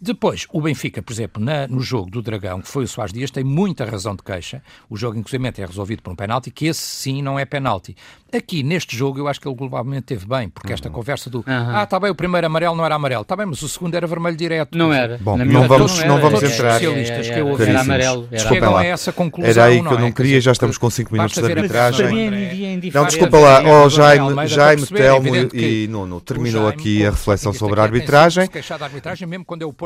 Depois, 0.00 0.46
o 0.52 0.60
Benfica 0.60 1.02
por 1.02 1.12
exemplo, 1.12 1.42
na, 1.42 1.68
no 1.68 1.80
jogo 1.80 2.10
do 2.10 2.20
Dragão, 2.20 2.60
que 2.60 2.68
foi 2.68 2.84
o 2.84 2.88
Soares 2.88 3.12
Dias, 3.12 3.30
tem 3.30 3.44
muita 3.44 3.84
razão 3.84 4.16
de 4.16 4.22
queixa. 4.22 4.62
O 4.90 4.96
jogo, 4.96 5.16
inclusive, 5.16 5.46
é 5.48 5.66
resolvido 5.66 6.02
por 6.02 6.12
um 6.12 6.16
penalti, 6.16 6.50
que 6.50 6.66
esse 6.66 6.80
sim 6.80 7.22
não 7.22 7.38
é 7.38 7.44
penalti. 7.44 7.96
Aqui, 8.32 8.64
neste 8.64 8.96
jogo, 8.96 9.20
eu 9.20 9.28
acho 9.28 9.40
que 9.40 9.46
ele 9.46 9.54
globalmente 9.54 10.02
teve 10.02 10.26
bem, 10.26 10.48
porque 10.48 10.72
esta 10.72 10.88
uhum. 10.88 10.94
conversa 10.94 11.30
do 11.30 11.38
uhum. 11.38 11.44
ah, 11.46 11.84
está 11.84 12.00
bem, 12.00 12.10
o 12.10 12.14
primeiro 12.14 12.46
amarelo 12.46 12.74
não 12.74 12.84
era 12.84 12.96
amarelo, 12.96 13.22
está 13.22 13.36
bem, 13.36 13.46
mas 13.46 13.62
o 13.62 13.68
segundo 13.68 13.94
era 13.94 14.04
vermelho 14.06 14.36
direto. 14.36 14.76
Não 14.76 14.92
era. 14.92 15.16
Bom, 15.18 15.36
não 15.38 15.68
vamos, 15.68 15.98
não, 16.00 16.08
não 16.08 16.20
vamos 16.20 16.42
entrar. 16.42 16.74
especialistas 16.74 17.30
que 17.30 17.38
eu 17.38 17.46
ouvi 17.46 17.62
era 17.62 17.80
amarelo. 17.82 18.28
Era 18.30 18.48
chegam 18.48 18.72
lá. 18.72 18.80
a 18.80 18.84
essa 18.84 19.12
conclusão. 19.12 19.50
Era 19.50 19.64
aí 19.66 19.80
que 19.80 19.86
eu 19.86 19.98
não 19.98 20.08
é? 20.08 20.12
queria, 20.12 20.40
já 20.40 20.50
estamos 20.50 20.76
com 20.76 20.90
5 20.90 21.12
minutos 21.12 21.36
de 21.36 21.44
arbitragem. 21.44 22.90
Não, 22.92 23.06
desculpa 23.06 23.38
lá, 23.38 23.62
oh, 23.64 23.88
Jaime, 23.88 24.48
Jaime 24.48 24.86
Telmo 24.86 25.36
e 25.54 25.86
Nuno, 25.88 26.20
terminou 26.20 26.66
aqui 26.66 27.06
a 27.06 27.10
reflexão 27.10 27.52
sobre 27.52 27.78
a 27.78 27.84
arbitragem. 27.84 28.48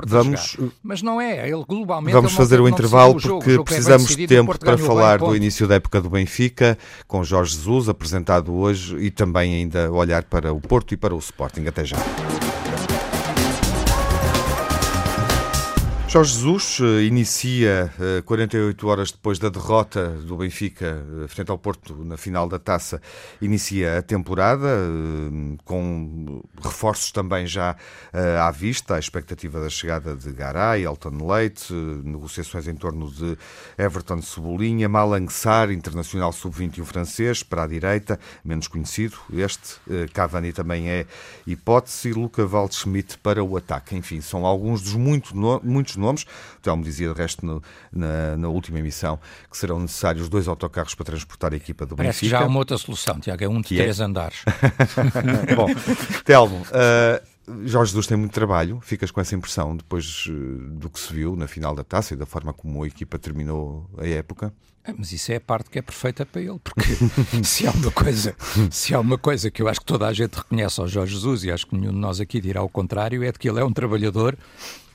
Vamos, 0.07 0.57
mas 0.83 1.03
não 1.03 1.21
é, 1.21 1.47
ele 1.47 1.65
globalmente. 1.69 2.15
Vamos 2.15 2.33
fazer 2.33 2.59
o 2.59 2.67
intervalo 2.67 3.21
porque 3.21 3.63
precisamos 3.63 4.17
de 4.17 4.27
tempo 4.27 4.59
para 4.59 4.79
falar 4.79 5.19
do 5.19 5.37
início 5.37 5.69
da 5.69 5.75
época 5.75 6.01
do 6.01 6.09
Benfica, 6.09 6.79
com 7.07 7.23
Jorge 7.23 7.51
Jesus, 7.51 7.89
apresentado 7.89 8.40
hoje 8.49 8.97
e 8.99 9.11
também 9.11 9.55
ainda 9.55 9.91
olhar 9.91 10.23
para 10.25 10.53
o 10.53 10.61
Porto 10.61 10.93
e 10.93 10.97
para 10.97 11.15
o 11.15 11.19
Sporting. 11.19 11.67
Até 11.67 11.85
já. 11.85 11.97
Jorge 16.13 16.33
Jesus 16.33 16.81
eh, 16.81 17.05
inicia 17.05 17.89
48 18.25 18.85
eh, 18.85 18.91
horas 18.91 19.13
depois 19.13 19.39
da 19.39 19.49
derrota 19.49 20.09
do 20.09 20.39
Benfica 20.39 21.07
eh, 21.23 21.29
frente 21.29 21.53
ao 21.53 21.57
Porto 21.57 21.95
na 22.05 22.17
final 22.17 22.49
da 22.49 22.59
taça, 22.59 23.01
inicia 23.41 23.99
a 23.99 24.03
temporada 24.03 24.69
com 25.65 26.43
reforços 26.61 27.13
também 27.13 27.47
já 27.47 27.77
à 28.45 28.51
vista, 28.51 28.97
a 28.97 28.99
expectativa 28.99 29.61
da 29.61 29.69
chegada 29.69 30.17
de 30.17 30.33
Garay, 30.33 30.85
Elton 30.85 31.25
Leite, 31.25 31.73
negociações 31.73 32.67
em 32.67 32.75
torno 32.75 33.09
de 33.09 33.39
Everton 33.79 34.21
Cebolinha, 34.21 34.89
Malang 34.89 35.31
Sarr, 35.33 35.71
internacional 35.71 36.33
sub-21 36.33 36.85
francês, 36.85 37.43
para 37.45 37.63
a 37.63 37.67
direita, 37.69 38.19
menos 38.45 38.67
conhecido, 38.67 39.17
este, 39.33 39.77
Cavani 40.13 40.53
também 40.53 40.91
é 40.91 41.07
hipótese, 41.47 42.09
e 42.09 42.13
Luca 42.13 42.45
Waldschmidt 42.45 43.19
para 43.19 43.45
o 43.45 43.57
ataque. 43.57 43.95
Enfim, 43.95 44.21
são 44.21 44.45
alguns 44.45 44.83
dos 44.83 44.95
muito, 44.95 45.37
muitos 45.63 45.97
nomes. 46.01 46.23
O 46.23 46.61
Telmo 46.63 46.83
dizia, 46.83 47.13
de 47.13 47.19
resto, 47.19 47.45
no, 47.45 47.63
na, 47.93 48.37
na, 48.37 48.49
última 48.49 48.79
emissão, 48.79 49.19
que 49.51 49.57
serão 49.57 49.79
necessários 49.81 50.29
dois 50.29 50.49
autocarros 50.49 50.95
para 50.95 51.05
transportar 51.05 51.53
a 51.53 51.57
equipa 51.57 51.87
do 51.87 51.97
Parece 51.97 52.21
Benfica. 52.21 52.37
Parece 52.37 52.45
já 52.45 52.51
uma 52.51 52.59
outra 52.59 52.79
solução, 52.79 53.21
Tiago, 53.21 53.45
é 53.45 53.49
um 53.49 53.61
de 53.61 53.75
é? 53.75 53.83
três 53.83 54.01
é? 54.01 54.05
andares. 54.05 54.45
Bom, 55.55 55.69
Telmo, 56.25 56.57
uh, 56.57 57.30
Jorge 57.65 57.91
Jesus 57.91 58.07
tem 58.07 58.17
muito 58.17 58.33
trabalho, 58.33 58.81
ficas 58.81 59.11
com 59.11 59.21
essa 59.21 59.35
impressão 59.35 59.77
depois 59.77 60.27
uh, 60.27 60.33
do 60.71 60.89
que 60.91 60.99
se 60.99 61.13
viu 61.13 61.37
na 61.37 61.47
final 61.47 61.75
da 61.75 61.85
taça 61.85 62.15
e 62.15 62.17
da 62.17 62.27
forma 62.27 62.53
como 62.53 62.83
a 62.83 62.87
equipa 62.87 63.19
terminou 63.19 63.89
a 63.99 64.07
época? 64.07 64.53
Mas 64.97 65.13
isso 65.13 65.31
é 65.31 65.37
a 65.37 65.41
parte 65.41 65.69
que 65.69 65.79
é 65.79 65.83
perfeita 65.83 66.25
para 66.25 66.41
ele, 66.41 66.59
porque 66.59 66.87
se 67.45 67.67
há 67.67 67.71
uma 67.71 67.91
coisa, 67.91 68.35
se 68.71 68.95
há 68.95 69.01
uma 69.01 69.19
coisa 69.19 69.51
que 69.51 69.61
eu 69.61 69.69
acho 69.69 69.81
que 69.81 69.87
toda 69.87 70.07
a 70.07 70.13
gente 70.13 70.35
reconhece 70.35 70.81
ao 70.81 70.89
Jorge 70.89 71.15
Jesus, 71.15 71.45
e 71.45 71.51
acho 71.51 71.67
que 71.67 71.77
nenhum 71.77 71.93
de 71.93 71.99
nós 71.99 72.19
aqui 72.19 72.41
dirá 72.41 72.63
o 72.63 72.69
contrário, 72.69 73.23
é 73.23 73.31
de 73.31 73.39
que 73.39 73.49
ele 73.49 73.61
é 73.61 73.65
um 73.65 73.73
trabalhador 73.73 74.37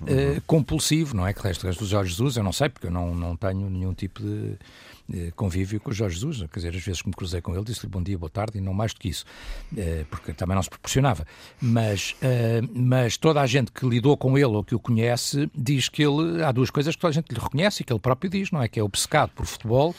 uh, 0.02 0.42
compulsivo, 0.48 1.16
não 1.16 1.26
é? 1.26 1.34
Que 1.34 1.40
o 1.40 1.44
resto 1.44 1.68
do 1.68 1.86
Jorge 1.86 2.12
Jesus, 2.12 2.36
eu 2.36 2.44
não 2.44 2.52
sei, 2.52 2.68
porque 2.68 2.88
eu 2.88 2.92
não, 2.92 3.14
não 3.14 3.36
tenho 3.36 3.70
nenhum 3.70 3.94
tipo 3.94 4.22
de 4.22 4.58
convívio 5.36 5.80
com 5.80 5.92
o 5.92 5.94
Jorge 5.94 6.16
Jesus, 6.16 6.40
quer 6.52 6.60
dizer, 6.60 6.76
às 6.76 6.84
vezes 6.84 7.02
que 7.02 7.08
me 7.08 7.14
cruzei 7.14 7.42
com 7.42 7.54
ele, 7.54 7.64
disse-lhe 7.64 7.90
bom 7.90 8.02
dia, 8.02 8.18
boa 8.18 8.30
tarde, 8.30 8.58
e 8.58 8.62
não 8.62 8.74
mais 8.74 8.94
do 8.94 9.00
que 9.00 9.10
isso, 9.10 9.26
eh, 9.78 10.06
porque 10.10 10.34
também 10.34 10.56
não 10.56 10.64
se 10.64 10.70
proporcionava. 10.70 11.26
Mas, 11.62 12.16
eh, 12.22 12.62
mas 12.74 13.18
toda 13.18 13.42
a 13.42 13.46
gente 13.46 13.72
que 13.72 13.86
lidou 13.88 14.18
com 14.18 14.38
ele 14.38 14.46
ou 14.46 14.64
que 14.64 14.74
o 14.74 14.80
conhece 14.80 15.50
diz 15.54 15.90
que 15.90 16.04
ele, 16.04 16.44
há 16.44 16.52
duas 16.52 16.70
coisas 16.70 16.96
que 16.96 17.02
toda 17.02 17.12
a 17.12 17.14
gente 17.14 17.30
lhe 17.32 17.40
reconhece 17.40 17.82
e 17.82 17.86
que 17.86 17.94
ele 17.94 18.00
próprio 18.00 18.30
diz, 18.30 18.52
não 18.52 18.62
é? 18.62 18.68
Que 18.68 18.80
é 18.80 18.84
obcecado 18.84 19.32
por 19.36 19.46
futebol 19.46 19.96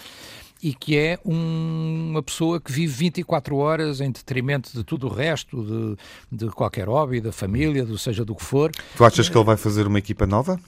e 0.63 0.75
que 0.75 0.97
é 0.97 1.19
um, 1.25 2.09
uma 2.11 2.23
pessoa 2.23 2.61
que 2.61 2.73
vive 2.73 2.93
24 2.93 3.57
horas 3.57 4.01
em 4.01 4.11
detrimento 4.11 4.73
de 4.73 4.83
tudo 4.83 5.07
o 5.07 5.11
resto, 5.11 5.97
de, 6.31 6.47
de 6.47 6.51
qualquer 6.51 6.89
hobby, 6.89 7.21
da 7.21 7.31
família, 7.31 7.85
do 7.85 7.99
seja 7.99 8.25
do 8.25 8.35
que 8.35 8.43
for. 8.43 8.73
Tu 8.97 9.05
achas 9.05 9.29
que 9.29 9.37
ele 9.37 9.45
vai 9.45 9.57
fazer 9.57 9.87
uma 9.87 9.99
equipa 9.99 10.27
nova? 10.27 10.59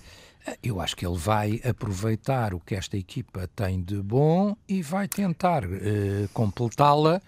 Eu 0.63 0.81
acho 0.81 0.97
que 0.97 1.07
ele 1.07 1.17
vai 1.17 1.61
aproveitar 1.65 2.55
o 2.55 2.61
que 2.61 2.75
esta 2.75 2.97
equipa 2.97 3.49
tem 3.55 3.83
de 3.83 3.97
bom 3.97 4.57
e 4.69 4.83
vai 4.83 5.09
tentar 5.09 5.65
uh, 5.65 6.29
completá-la 6.33 7.21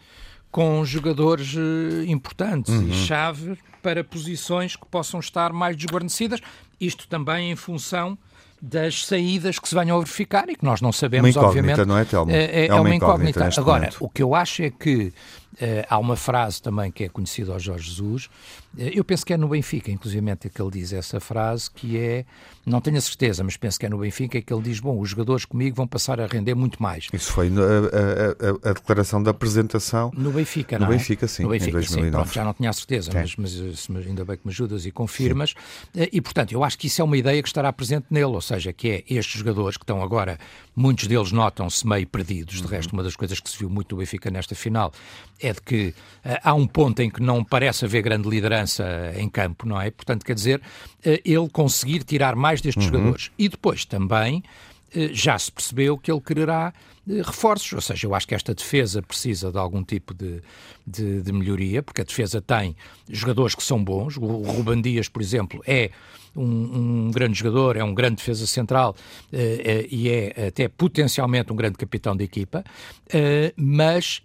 com 0.51 0.85
jogadores 0.85 1.55
uh, 1.55 2.05
importantes 2.07 2.75
uhum. 2.75 2.89
e 2.89 2.93
chave 2.93 3.59
para 3.83 4.03
posições 4.05 4.77
que 4.77 4.87
possam 4.87 5.21
estar 5.21 5.53
mais 5.53 5.77
desguarnecidas. 5.77 6.41
Isto 6.81 7.07
também 7.09 7.51
em 7.51 7.57
função 7.57 8.19
das 8.61 9.07
saídas 9.07 9.59
que 9.59 9.69
se 9.69 9.75
venham 9.75 9.97
a 9.97 10.01
verificar 10.01 10.49
e 10.49 10.57
que 10.57 10.65
nós 10.65 10.83
não 10.83 10.93
sabemos, 10.93 11.35
uma 11.35 11.47
obviamente. 11.47 11.85
Não 11.85 11.97
é, 11.97 12.05
Telmo? 12.05 12.31
É, 12.31 12.45
é, 12.45 12.67
é 12.67 12.75
uma, 12.75 12.83
uma 12.83 12.95
incógnita. 12.95 13.31
incógnita. 13.31 13.61
Agora, 13.61 13.81
momento. 13.81 13.97
o 14.01 14.09
que 14.09 14.23
eu 14.23 14.35
acho 14.35 14.63
é 14.63 14.71
que 14.71 15.13
há 15.89 15.99
uma 15.99 16.17
frase 16.17 16.63
também 16.63 16.91
que 16.91 17.05
é 17.05 17.09
conhecida 17.09 17.53
ao 17.53 17.59
Jorge 17.59 17.91
Jesus, 17.91 18.27
uh, 18.27 18.29
eu 18.79 19.05
penso 19.05 19.25
que 19.27 19.33
é 19.33 19.37
no 19.37 19.49
Benfica, 19.49 19.91
inclusive 19.91 20.31
é 20.31 20.37
que 20.37 20.63
ele 20.63 20.71
diz 20.71 20.93
essa 20.93 21.19
frase, 21.19 21.71
que 21.71 21.99
é, 21.99 22.25
não 22.65 22.81
tenho 22.81 22.97
a 22.97 23.01
certeza, 23.01 23.43
mas 23.43 23.57
penso 23.57 23.79
que 23.79 23.87
é 23.87 23.89
no 23.89 23.99
Benfica, 23.99 24.39
é 24.39 24.41
que 24.41 24.53
ele 24.53 24.63
diz, 24.63 24.81
bom, 24.81 24.99
os 24.99 25.11
jogadores 25.11 25.45
comigo 25.45 25.77
vão 25.77 25.87
passar 25.87 26.21
a 26.21 26.27
render 26.27 26.55
muito 26.55 26.83
mais. 26.83 27.09
Isso 27.13 27.33
foi 27.33 27.49
a, 27.49 27.51
a, 27.51 28.69
a, 28.69 28.71
a 28.71 28.73
declaração 28.73 29.23
da 29.23 29.31
apresentação. 29.31 30.13
No 30.17 30.31
Benfica, 30.31 30.79
no 30.79 30.87
não 30.87 30.93
é? 30.93 30.97
Benfica, 30.97 31.27
sim, 31.27 31.43
no 31.43 31.51
Benfica, 31.51 31.71
em 31.71 31.73
2009. 31.73 32.07
Sim, 32.09 32.11
pronto, 32.13 32.35
já 32.35 32.45
não 32.45 32.55
tinha 32.55 32.71
a 32.71 32.73
certeza, 32.73 33.11
mas, 33.13 33.37
mas, 33.89 34.07
ainda 34.07 34.25
bem 34.25 34.37
que 34.37 34.47
me 34.47 34.53
ajudas 34.53 34.87
e 34.87 34.91
confirmas. 34.91 35.53
Uh, 35.95 36.09
e, 36.13 36.21
portanto, 36.21 36.53
eu 36.53 36.63
acho 36.63 36.79
que 36.79 36.87
isso 36.87 37.01
é 37.01 37.05
uma 37.05 37.17
ideia 37.17 37.43
que 37.43 37.49
estará 37.49 37.73
presente 37.73 38.07
nele, 38.11 38.27
ou 38.27 38.41
seja, 38.41 38.73
que 38.73 38.89
é 38.89 39.05
estes 39.09 39.39
jogadores 39.41 39.77
que 39.77 39.85
estão 39.85 40.03
agora, 40.03 40.39
muitos 40.75 41.07
deles 41.07 41.33
notam-se 41.33 41.87
meio 41.87 42.07
perdidos, 42.07 42.57
de 42.57 42.63
uhum. 42.63 42.69
resto, 42.69 42.93
uma 42.93 43.03
das 43.03 43.17
coisas 43.17 43.41
que 43.41 43.51
se 43.51 43.59
viu 43.59 43.69
muito 43.69 43.89
do 43.89 43.97
Benfica 43.97 44.31
nesta 44.31 44.55
final 44.55 44.93
é 45.41 45.53
de 45.53 45.61
que 45.61 45.89
uh, 45.89 46.39
há 46.43 46.55
um 46.55 46.67
ponto 46.67 47.01
em 47.01 47.11
que 47.11 47.23
não 47.23 47.45
parece 47.45 47.85
haver 47.85 48.03
grande 48.03 48.29
liderança 48.29 49.13
em 49.17 49.29
campo, 49.29 49.67
não 49.67 49.81
é? 49.81 49.91
Portanto, 49.91 50.25
quer 50.25 50.35
dizer, 50.35 50.61
uh, 50.61 51.21
ele 51.25 51.49
conseguir 51.51 52.03
tirar 52.05 52.37
mais 52.37 52.61
destes 52.61 52.85
uhum. 52.85 52.93
jogadores. 52.93 53.31
E 53.39 53.49
depois 53.49 53.85
também 53.85 54.39
uh, 54.95 55.09
já 55.13 55.39
se 55.39 55.51
percebeu 55.51 55.97
que 55.97 56.11
ele 56.11 56.21
quererá 56.21 56.73
reforços, 57.25 57.73
ou 57.73 57.81
seja, 57.81 58.07
eu 58.07 58.15
acho 58.15 58.29
que 58.29 58.35
esta 58.35 58.55
defesa 58.55 59.03
precisa 59.03 59.51
de 59.51 59.59
algum 59.59 59.83
tipo 59.83 60.15
de, 60.15 60.41
de, 60.87 61.23
de, 61.23 61.33
melhoria, 61.33 61.83
porque 61.83 62.03
a 62.03 62.05
defesa 62.05 62.41
tem 62.41 62.77
jogadores 63.09 63.55
que 63.55 63.65
são 63.65 63.83
bons, 63.83 64.17
o 64.17 64.43
Ruban 64.43 64.81
Dias, 64.81 65.09
por 65.09 65.21
exemplo, 65.21 65.61
é 65.67 65.91
um, 66.37 67.09
um 67.09 67.11
grande 67.11 67.39
jogador, 67.39 67.77
é 67.77 67.85
um 67.85 67.95
grande 67.95 68.17
defesa 68.17 68.47
central 68.47 68.95
uh, 69.33 69.37
uh, 69.37 69.87
e 69.91 70.09
é 70.09 70.47
até 70.49 70.69
potencialmente 70.69 71.53
um 71.53 71.57
grande 71.57 71.77
capitão 71.77 72.17
da 72.17 72.25
equipa, 72.25 72.65
uh, 73.07 73.53
mas, 73.57 74.23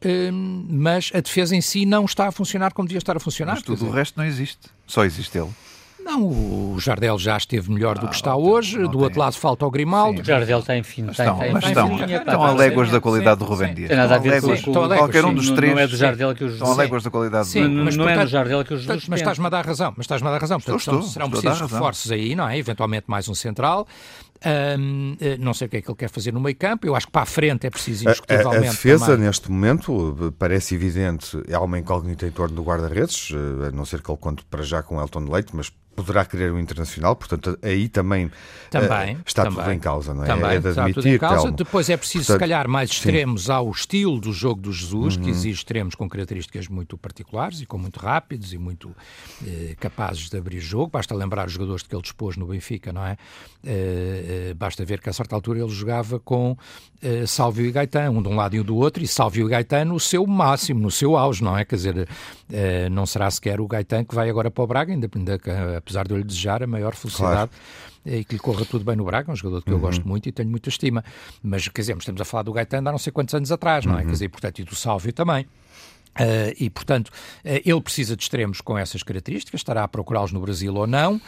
mas 0.70 1.12
a 1.14 1.20
defesa 1.20 1.56
em 1.56 1.62
si 1.62 1.86
não 1.86 2.06
está 2.06 2.28
a 2.28 2.32
funcionar 2.32 2.74
como 2.74 2.88
devia 2.88 3.00
estar 3.00 3.16
a 3.18 3.20
funcionar. 3.20 3.56
Mas 3.56 3.64
tudo 3.64 3.86
o 3.86 3.92
resto 3.92 4.18
não 4.18 4.26
existe, 4.26 4.70
só 4.88 5.04
existe 5.04 5.38
ele. 5.38 5.50
Não, 6.06 6.22
o 6.76 6.80
Jardel 6.80 7.18
já 7.18 7.36
esteve 7.36 7.72
melhor 7.72 7.98
do 7.98 8.08
que 8.08 8.14
está 8.14 8.34
ah, 8.34 8.38
hoje. 8.38 8.78
do 8.88 9.00
outro 9.00 9.20
lado 9.20 9.34
falta 9.34 9.66
o 9.66 9.72
Grimaldo. 9.72 10.18
Sim. 10.18 10.22
O 10.22 10.26
Jardel 10.26 10.60
está 10.60 10.78
em 10.78 10.84
fim. 10.84 11.10
Estão, 11.10 11.40
mas 11.52 11.66
estão, 11.66 11.96
estão 11.96 12.44
a 12.44 12.54
léguas 12.54 12.92
da 12.92 13.02
qualidade 13.02 13.40
do 13.40 13.46
Rubem 13.46 13.74
Dias. 13.74 13.90
Tem 13.90 13.98
nada 13.98 14.16
a 14.16 14.20
ver 14.20 14.40
com, 14.40 14.72
qualquer 14.72 15.26
um 15.26 15.34
dos 15.34 15.50
três. 15.50 15.74
Não 15.74 15.82
é 15.82 15.88
do 15.88 15.98
Jardel 15.98 16.36
que 16.36 16.44
os 16.44 16.54
Estão 16.54 16.72
a 16.74 16.76
léguas 16.76 17.04
da 17.04 17.10
qualidade 17.10 17.48
sim, 17.48 17.64
do 17.64 17.84
mas, 17.84 17.98
Não 17.98 18.08
é 18.08 18.24
do 18.24 18.28
Jardel 18.28 18.64
que 18.64 18.76
os 18.76 18.86
Mas 18.86 19.20
estás-me 19.20 19.48
a 19.48 19.50
dar 19.50 19.66
razão. 19.66 19.94
Mas 19.98 20.04
estás-me 20.04 20.28
a 20.28 20.32
dar 20.32 20.42
razão. 20.42 20.60
Portanto, 20.60 20.78
estou, 20.78 21.02
serão 21.02 21.28
precisos 21.28 21.62
reforços 21.62 22.12
aí, 22.12 22.36
não 22.36 22.48
é? 22.48 22.56
Eventualmente 22.56 23.06
mais 23.08 23.28
um 23.28 23.34
central. 23.34 23.88
Um, 24.46 25.16
eh, 25.20 25.38
não 25.40 25.56
sei 25.56 25.66
o 25.66 25.70
que 25.70 25.78
é 25.78 25.82
que 25.82 25.90
ele 25.90 25.98
quer 25.98 26.10
fazer 26.10 26.32
no 26.32 26.40
meio 26.40 26.56
campo. 26.56 26.86
Eu 26.86 26.96
acho 26.96 27.08
que 27.08 27.12
para 27.12 27.24
a 27.24 27.26
frente 27.26 27.66
é 27.66 27.70
preciso 27.72 28.04
indiscutivelmente. 28.04 28.58
A, 28.58 28.68
a, 28.68 28.70
a 28.70 28.72
defesa, 28.72 29.06
também. 29.08 29.26
neste 29.26 29.50
momento, 29.50 30.36
parece 30.38 30.76
evidente, 30.76 31.42
há 31.52 31.60
uma 31.60 31.80
incógnita 31.80 32.28
em 32.28 32.32
torno 32.32 32.56
do 32.56 32.62
guarda-redes, 32.62 33.32
eh, 33.34 33.70
a 33.70 33.72
não 33.72 33.86
ser 33.86 34.04
que 34.04 34.12
ele 34.12 34.20
conte 34.20 34.46
para 34.46 34.62
já 34.62 34.84
com 34.84 35.02
Elton 35.02 35.32
Leite, 35.32 35.56
mas 35.56 35.72
poderá 35.96 36.26
querer 36.26 36.52
o 36.52 36.60
internacional, 36.60 37.16
portanto 37.16 37.58
aí 37.62 37.88
também, 37.88 38.32
também 38.70 39.16
uh, 39.16 39.22
está 39.26 39.44
também, 39.44 39.60
tudo 39.60 39.72
em 39.72 39.80
causa, 39.80 40.14
não 40.14 40.24
é? 40.24 40.28
Também, 40.28 40.52
é 40.52 40.60
de 40.60 40.68
admitir, 40.68 40.90
está 40.90 40.94
tudo 40.94 41.08
em 41.08 41.18
causa. 41.18 41.52
Depois 41.52 41.90
é 41.90 41.98
preciso, 41.98 42.26
portanto, 42.26 42.36
se 42.36 42.40
calhar, 42.40 42.68
mais 42.68 42.90
extremos 42.90 43.46
sim. 43.46 43.52
ao 43.52 43.70
estilo 43.72 44.20
do 44.20 44.34
jogo 44.34 44.62
do 44.62 44.72
Jesus, 44.72 45.16
uhum. 45.16 45.24
que 45.24 45.30
exige 45.30 45.58
extremos 45.60 45.96
com 45.96 46.08
características 46.10 46.68
muito 46.68 46.98
particulares 46.98 47.62
e 47.62 47.66
com 47.66 47.78
muito 47.78 48.00
rápidos 48.00 48.54
e 48.54 48.58
muito 48.58 48.94
eh, 49.46 49.76
capazes 49.80 50.30
de 50.30 50.38
abrir 50.38 50.60
jogo. 50.60 50.90
Basta 50.92 51.16
lembrar 51.16 51.48
os 51.48 51.54
jogadores 51.54 51.84
que 51.84 51.96
ele 51.96 52.02
dispôs 52.02 52.36
no 52.36 52.48
Benfica, 52.48 52.92
não 52.92 53.06
é? 53.06 53.18
Eh, 53.64 54.50
eh, 54.50 54.54
basta 54.54 54.84
ver 54.84 55.00
que 55.00 55.10
a 55.10 55.14
certa 55.14 55.36
altura 55.36 55.60
ele 55.60 55.70
jogava 55.70 56.20
com 56.20 56.58
eh, 57.02 57.26
Salvio 57.28 57.66
e 57.66 57.72
Gaetano, 57.72 58.18
um 58.18 58.22
de 58.22 58.30
um 58.30 58.36
lado 58.36 58.56
e 58.56 58.60
um 58.60 58.64
do 58.64 58.76
outro, 58.76 59.04
e 59.04 59.08
Salvio 59.08 59.48
e 59.48 59.50
Gaetano 59.50 59.94
no 59.94 60.00
seu 60.00 60.26
máximo, 60.26 60.80
no 60.80 60.90
seu 60.90 61.16
auge, 61.16 61.44
não 61.44 61.56
é? 61.56 61.64
Quer 61.64 61.76
dizer, 61.76 62.10
eh, 62.52 62.90
não 62.90 63.06
será 63.06 63.30
sequer 63.30 63.62
o 63.62 63.68
Gaetano 63.68 64.06
que 64.06 64.16
vai 64.16 64.30
agora 64.30 64.50
para 64.50 64.64
o 64.64 64.68
Braga, 64.68 64.92
ainda, 64.92 65.10
ainda 65.16 65.38
apesar 65.86 66.08
de 66.08 66.14
eu 66.14 66.18
lhe 66.18 66.24
desejar 66.24 66.64
a 66.64 66.68
maior 66.68 66.96
felicidade. 66.96 67.50
Claro 67.50 67.96
e 68.06 68.24
que 68.24 68.36
lhe 68.36 68.40
corra 68.40 68.64
tudo 68.66 68.86
bem 68.86 68.96
no 68.96 69.04
Braga, 69.04 69.32
um 69.32 69.36
jogador 69.36 69.64
que 69.64 69.72
eu 69.72 69.76
uhum. 69.76 69.82
gosto 69.82 70.08
muito 70.08 70.30
e 70.30 70.32
tenho 70.32 70.50
muita 70.50 70.70
estima. 70.70 71.04
Mas, 71.42 71.68
quer 71.68 71.82
dizer, 71.82 71.98
estamos 71.98 72.22
a 72.22 72.26
falar 72.26 72.44
do 72.44 72.54
Gaetano 72.54 72.88
há 72.88 72.92
não 72.92 73.00
sei 73.00 73.12
quantos 73.12 73.34
anos 73.34 73.52
atrás, 73.52 73.84
não 73.86 73.96
é? 73.96 74.02
Uhum. 74.02 74.06
Quer 74.06 74.12
dizer, 74.12 74.30
portanto, 74.30 74.60
e 74.60 74.64
do 74.64 74.76
Sálvio 74.76 75.12
também. 75.12 75.48
Uh, 76.18 76.56
e, 76.58 76.70
portanto, 76.70 77.10
uh, 77.10 77.62
ele 77.66 77.82
precisa 77.82 78.16
de 78.16 78.24
extremos 78.24 78.62
com 78.62 78.78
essas 78.78 79.04
características, 79.04 79.60
estará 79.60 79.84
a 79.84 79.88
procurá-los 79.88 80.32
no 80.32 80.40
Brasil 80.40 80.74
ou 80.74 80.88
não, 80.88 81.16
uh, 81.16 81.22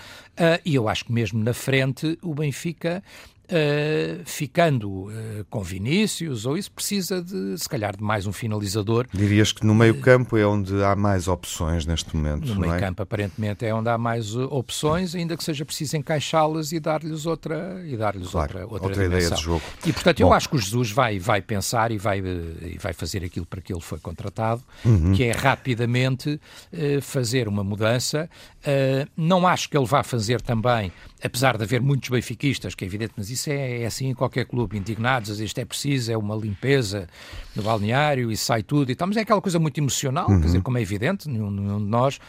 e 0.63 0.75
eu 0.75 0.87
acho 0.87 1.03
que 1.03 1.11
mesmo 1.11 1.43
na 1.43 1.53
frente 1.53 2.17
o 2.21 2.33
Benfica 2.33 3.03
Uh, 3.49 4.23
ficando 4.25 5.05
uh, 5.05 5.45
com 5.49 5.61
Vinícius, 5.61 6.45
ou 6.45 6.57
isso 6.57 6.69
precisa 6.69 7.23
de, 7.23 7.57
se 7.57 7.69
calhar, 7.69 7.95
de 7.95 8.03
mais 8.03 8.27
um 8.27 8.33
finalizador. 8.33 9.07
Dirias 9.13 9.53
que 9.53 9.65
no 9.65 9.73
meio-campo 9.73 10.35
é 10.35 10.45
onde 10.45 10.83
há 10.83 10.97
mais 10.97 11.29
opções 11.29 11.85
neste 11.85 12.13
momento. 12.13 12.45
No 12.45 12.59
meio-campo, 12.59 13.01
é? 13.01 13.03
aparentemente, 13.03 13.65
é 13.65 13.73
onde 13.73 13.87
há 13.87 13.97
mais 13.97 14.35
uh, 14.35 14.49
opções, 14.51 15.15
ainda 15.15 15.37
que 15.37 15.43
seja 15.45 15.63
preciso 15.63 15.95
encaixá-las 15.95 16.73
e 16.73 16.79
dar-lhes 16.81 17.25
outra, 17.25 17.81
e 17.85 17.95
dar-lhes 17.95 18.27
claro, 18.27 18.59
outra, 18.59 18.73
outra, 18.73 18.87
outra 18.89 19.05
ideia 19.05 19.31
de 19.31 19.41
jogo. 19.41 19.63
E 19.85 19.93
portanto, 19.93 20.19
Bom. 20.19 20.27
eu 20.27 20.33
acho 20.33 20.49
que 20.49 20.55
o 20.57 20.59
Jesus 20.59 20.91
vai, 20.91 21.17
vai 21.17 21.41
pensar 21.41 21.89
e 21.91 21.97
vai, 21.97 22.19
e 22.19 22.77
vai 22.77 22.91
fazer 22.91 23.23
aquilo 23.23 23.45
para 23.45 23.61
que 23.61 23.71
ele 23.71 23.79
foi 23.81 23.99
contratado, 23.99 24.61
uhum. 24.83 25.13
que 25.13 25.23
é 25.23 25.31
rapidamente 25.31 26.37
fazer 27.01 27.47
uma 27.47 27.63
mudança. 27.63 28.29
não 29.15 29.47
acho 29.47 29.69
que 29.69 29.77
ele 29.77 29.85
vá 29.85 30.03
fazer 30.03 30.41
também, 30.41 30.91
apesar 31.23 31.57
de 31.57 31.63
haver 31.63 31.81
muitos 31.81 32.09
benfiquistas, 32.09 32.75
que 32.75 32.83
é 32.83 32.87
evidente, 32.87 33.13
mas 33.17 33.29
isso 33.29 33.49
é, 33.49 33.81
é, 33.81 33.85
assim 33.85 34.07
em 34.07 34.13
qualquer 34.13 34.45
clube, 34.45 34.77
indignados, 34.77 35.39
isto 35.39 35.57
é 35.59 35.65
preciso, 35.65 36.11
é 36.11 36.17
uma 36.17 36.35
limpeza 36.35 37.07
no 37.55 37.63
balneário 37.63 38.31
e 38.31 38.37
sai 38.37 38.63
tudo 38.63 38.91
e 38.91 38.95
tal, 38.95 39.07
mas 39.07 39.17
é 39.17 39.21
aquela 39.21 39.41
coisa 39.41 39.59
muito 39.59 39.79
emocional, 39.79 40.29
uhum. 40.29 40.39
quer 40.39 40.45
dizer, 40.45 40.61
como 40.61 40.77
é 40.77 40.81
evidente, 40.81 41.29
nenhum, 41.29 41.49
nenhum 41.49 41.79
de 41.79 41.89
nós 41.89 42.19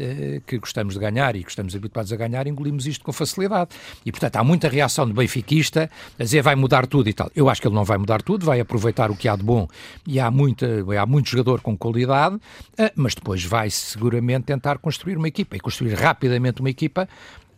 eh, 0.00 0.40
que 0.46 0.58
gostamos 0.58 0.94
de 0.94 1.00
ganhar 1.00 1.34
e 1.34 1.42
que 1.42 1.50
estamos 1.50 1.74
habituados 1.74 2.12
a 2.12 2.16
ganhar, 2.16 2.46
engolimos 2.46 2.86
isto 2.86 3.04
com 3.04 3.12
facilidade. 3.12 3.70
E, 4.06 4.12
portanto, 4.12 4.36
há 4.36 4.44
muita 4.44 4.68
reação 4.68 5.04
do 5.08 5.12
benfiquista 5.12 5.90
a 6.16 6.22
dizer 6.22 6.40
vai 6.40 6.54
mudar 6.54 6.86
tudo 6.86 7.08
e 7.08 7.12
tal. 7.12 7.28
Eu 7.34 7.50
acho 7.50 7.60
que 7.60 7.66
ele 7.66 7.74
não 7.74 7.84
vai 7.84 7.98
mudar 7.98 8.22
tudo, 8.22 8.46
vai 8.46 8.60
aproveitar 8.60 9.10
o 9.10 9.16
que 9.16 9.28
há 9.28 9.34
de 9.34 9.42
bom 9.42 9.66
e 10.06 10.20
há, 10.20 10.30
muita, 10.30 10.68
há 11.00 11.04
muito 11.04 11.28
jogador 11.28 11.60
com 11.60 11.76
qualidade, 11.76 12.38
eh, 12.76 12.92
mas 12.94 13.12
depois 13.16 13.44
vai 13.44 13.70
seguramente 13.70 14.44
tentar 14.44 14.78
construir 14.78 15.16
uma 15.16 15.26
equipa 15.26 15.56
e 15.56 15.60
construir 15.60 15.94
rapidamente 15.94 16.60
uma 16.60 16.70
equipa 16.70 17.08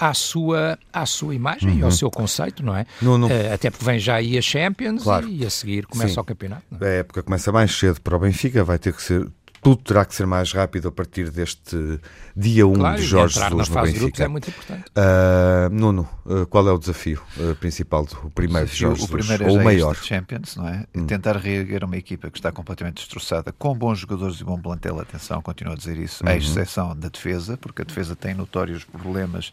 à 0.00 0.14
sua, 0.14 0.78
à 0.90 1.04
sua 1.04 1.34
imagem 1.34 1.68
uhum. 1.68 1.78
e 1.78 1.82
ao 1.82 1.90
uhum. 1.90 1.94
seu 1.94 2.10
conceito, 2.10 2.64
não 2.64 2.74
é? 2.74 2.86
Uh, 3.26 3.52
até 3.52 3.70
porque 3.70 3.84
vem 3.84 3.98
já 3.98 4.14
aí 4.14 4.38
a 4.38 4.42
Champions 4.42 5.02
claro. 5.02 5.28
e 5.28 5.44
a 5.44 5.50
seguir 5.50 5.86
começa 5.86 6.14
Sim. 6.14 6.20
o 6.20 6.24
campeonato. 6.24 6.62
É? 6.80 6.84
A 6.84 6.88
época 6.88 7.22
começa 7.22 7.52
mais 7.52 7.76
cedo 7.76 8.00
para 8.00 8.16
o 8.16 8.20
Benfica, 8.20 8.64
vai 8.64 8.78
ter 8.78 8.94
que 8.94 9.02
ser 9.02 9.28
tudo 9.62 9.83
terá 9.83 10.05
que 10.05 10.14
ser 10.14 10.27
mais 10.27 10.53
rápido 10.53 10.88
a 10.88 10.92
partir 10.92 11.31
deste 11.31 12.01
dia 12.35 12.66
1 12.66 12.73
claro, 12.73 12.96
de 12.96 13.07
Jorge 13.07 13.37
entrar 13.37 13.51
Jesus 13.51 13.68
na 13.68 13.75
fase 13.75 13.92
no 13.92 13.99
Benfica. 13.99 14.01
grupos 14.01 14.20
é 14.20 14.29
muito 14.29 14.51
importante. 14.51 14.85
Uh, 14.90 15.75
Nuno, 15.75 16.09
uh, 16.25 16.46
qual 16.46 16.68
é 16.68 16.73
o 16.73 16.79
desafio 16.79 17.23
uh, 17.37 17.55
principal 17.57 18.05
do 18.05 18.31
primeiro 18.31 18.66
o 18.66 18.70
desafio, 18.70 18.94
de 18.94 19.01
Jorge 19.01 19.03
O 19.03 19.07
Jesus? 19.07 19.27
primeiro 19.27 19.44
é 19.44 19.49
Ou 19.49 19.61
o 19.61 19.64
maior? 19.64 19.92
este 19.92 20.07
Champions, 20.07 20.57
não 20.57 20.68
é? 20.68 20.87
Hum. 20.94 21.07
Tentar 21.07 21.37
reerguer 21.37 21.85
uma 21.85 21.96
equipa 21.96 22.31
que 22.31 22.38
está 22.38 22.51
completamente 22.51 22.96
destroçada, 22.96 23.53
com 23.53 23.75
bons 23.75 23.99
jogadores 23.99 24.40
e 24.40 24.44
bom 24.44 24.59
plantel, 24.59 24.99
atenção, 25.01 25.42
continuo 25.42 25.75
a 25.75 25.77
dizer 25.77 25.99
isso, 25.99 26.25
uhum. 26.25 26.31
à 26.31 26.37
exceção 26.37 26.96
da 26.96 27.09
defesa, 27.09 27.57
porque 27.57 27.83
a 27.83 27.85
defesa 27.85 28.16
tem 28.16 28.35
notórios 28.35 28.85
problemas 28.85 29.53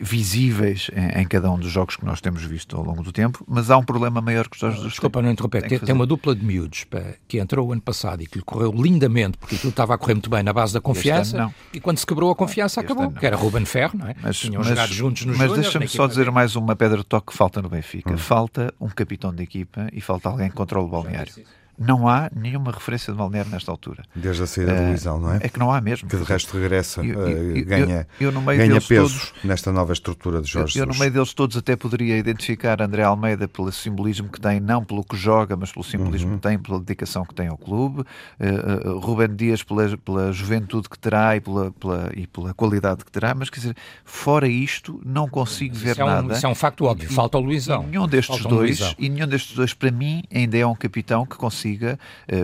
visíveis 0.00 0.90
em, 0.96 1.20
em, 1.20 1.26
cada 1.26 1.50
um 1.50 1.58
dos 1.58 1.70
jogos 1.70 1.94
que 1.94 2.04
nós 2.04 2.18
temos 2.22 2.42
visto 2.42 2.74
ao 2.74 2.82
longo 2.82 3.02
do 3.02 3.12
tempo, 3.12 3.44
mas 3.46 3.70
há 3.70 3.76
um 3.76 3.84
problema 3.84 4.18
maior 4.18 4.48
que 4.48 4.56
os 4.56 4.60
Jorge 4.60 4.76
Jesus. 4.76 4.92
Desculpa 4.94 5.20
não 5.20 5.30
interromper, 5.30 5.68
tem, 5.68 5.78
tem, 5.78 5.94
uma 5.94 6.06
dupla 6.06 6.34
de 6.34 6.42
miúdos 6.42 6.84
pá, 6.84 7.02
que 7.28 7.38
entrou 7.38 7.68
o 7.68 7.72
ano 7.72 7.82
passado 7.82 8.22
e 8.22 8.26
que 8.26 8.38
lhe 8.38 8.44
correu 8.44 8.72
lindamente, 9.00 9.38
porque 9.38 9.56
tudo 9.56 9.70
estava 9.70 9.94
a 9.94 9.98
correr 9.98 10.14
muito 10.14 10.28
bem 10.28 10.42
na 10.42 10.52
base 10.52 10.74
da 10.74 10.80
confiança, 10.80 11.52
e 11.72 11.80
quando 11.80 11.98
se 11.98 12.06
quebrou 12.06 12.30
a 12.30 12.36
confiança 12.36 12.80
acabou, 12.80 13.10
que 13.10 13.24
era 13.24 13.36
Ruben 13.36 13.64
Ferro, 13.64 13.98
não 13.98 14.08
é? 14.08 14.14
Mas, 14.20 14.38
Tinham 14.38 14.58
mas, 14.58 14.68
jogado 14.68 14.92
juntos 14.92 15.24
nos 15.24 15.36
Mas 15.38 15.52
deixa-me 15.52 15.88
só 15.88 16.06
dizer 16.06 16.30
mais 16.30 16.54
uma 16.56 16.76
pedra 16.76 16.98
de 16.98 17.04
toque 17.04 17.28
que 17.28 17.36
falta 17.36 17.62
no 17.62 17.68
Benfica. 17.68 18.12
Hum. 18.12 18.18
Falta 18.18 18.74
um 18.80 18.88
capitão 18.88 19.34
de 19.34 19.42
equipa 19.42 19.88
e 19.92 20.00
falta 20.00 20.28
alguém 20.28 20.48
que 20.48 20.56
controle 20.56 20.86
o 20.86 20.90
balneário 20.90 21.32
não 21.80 22.06
há 22.06 22.30
nenhuma 22.36 22.70
referência 22.70 23.10
de 23.10 23.18
Balneário 23.18 23.50
nesta 23.50 23.70
altura. 23.70 24.04
Desde 24.14 24.42
a 24.42 24.46
saída 24.46 24.74
uh, 24.74 24.76
do 24.76 24.82
Luizão, 24.88 25.18
não 25.18 25.32
é? 25.32 25.38
É 25.40 25.48
que 25.48 25.58
não 25.58 25.72
há 25.72 25.80
mesmo. 25.80 26.06
Que 26.06 26.16
de 26.18 26.24
resto 26.24 26.58
regressa, 26.58 27.00
eu, 27.02 27.26
eu, 27.26 27.56
uh, 27.56 27.64
ganha, 27.64 28.06
eu, 28.20 28.30
eu 28.30 28.40
ganha 28.42 28.80
peso 28.82 29.18
todos, 29.18 29.32
nesta 29.42 29.72
nova 29.72 29.94
estrutura 29.94 30.42
de 30.42 30.50
Jorge 30.50 30.78
Eu, 30.78 30.84
no 30.84 30.94
meio 30.94 31.10
deles 31.10 31.32
todos 31.32 31.56
até 31.56 31.74
poderia 31.76 32.18
identificar 32.18 32.82
André 32.82 33.02
Almeida 33.02 33.48
pelo 33.48 33.72
simbolismo 33.72 34.28
que 34.28 34.38
tem, 34.38 34.60
não 34.60 34.84
pelo 34.84 35.02
que 35.02 35.16
joga, 35.16 35.56
mas 35.56 35.72
pelo 35.72 35.82
simbolismo 35.82 36.32
uhum. 36.32 36.36
que 36.36 36.42
tem, 36.42 36.58
pela 36.58 36.78
dedicação 36.78 37.24
que 37.24 37.34
tem 37.34 37.48
ao 37.48 37.56
clube. 37.56 38.02
Uh, 38.38 38.98
Ruben 38.98 39.34
Dias 39.34 39.62
pela, 39.62 39.96
pela 39.96 40.32
juventude 40.32 40.86
que 40.86 40.98
terá 40.98 41.34
e 41.34 41.40
pela, 41.40 41.70
pela, 41.70 42.12
e 42.14 42.26
pela 42.26 42.52
qualidade 42.52 43.06
que 43.06 43.10
terá, 43.10 43.34
mas 43.34 43.48
quer 43.48 43.60
dizer, 43.60 43.76
fora 44.04 44.46
isto, 44.46 45.00
não 45.02 45.26
consigo 45.26 45.74
ver 45.74 45.92
isso 45.92 46.02
é 46.02 46.04
um, 46.04 46.08
nada. 46.08 46.34
Isso 46.34 46.44
é 46.44 46.48
um 46.48 46.54
facto 46.54 46.84
óbvio, 46.84 47.10
falta 47.10 47.38
o 47.38 47.40
Luizão. 47.40 47.84
E 47.84 47.86
nenhum 47.86 48.06
destes 48.06 48.38
falta 48.38 48.54
dois, 48.54 48.94
e 48.98 49.08
nenhum 49.08 49.26
destes 49.26 49.56
dois, 49.56 49.72
para 49.72 49.90
mim, 49.90 50.24
ainda 50.30 50.58
é 50.58 50.66
um 50.66 50.74
capitão 50.74 51.24
que 51.24 51.36
consiga 51.36 51.69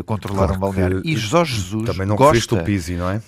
controlar 0.05 0.47
claro 0.47 0.55
um 0.55 0.59
balneário. 0.59 1.03
E 1.05 1.17
Jorge 1.17 1.55
Jesus 1.55 1.87
Também 1.87 2.07
não 2.07 2.17
gosta... 2.17 2.57
o 2.57 2.65
Pizzi, 2.65 2.95
não 2.95 3.11
é? 3.11 3.23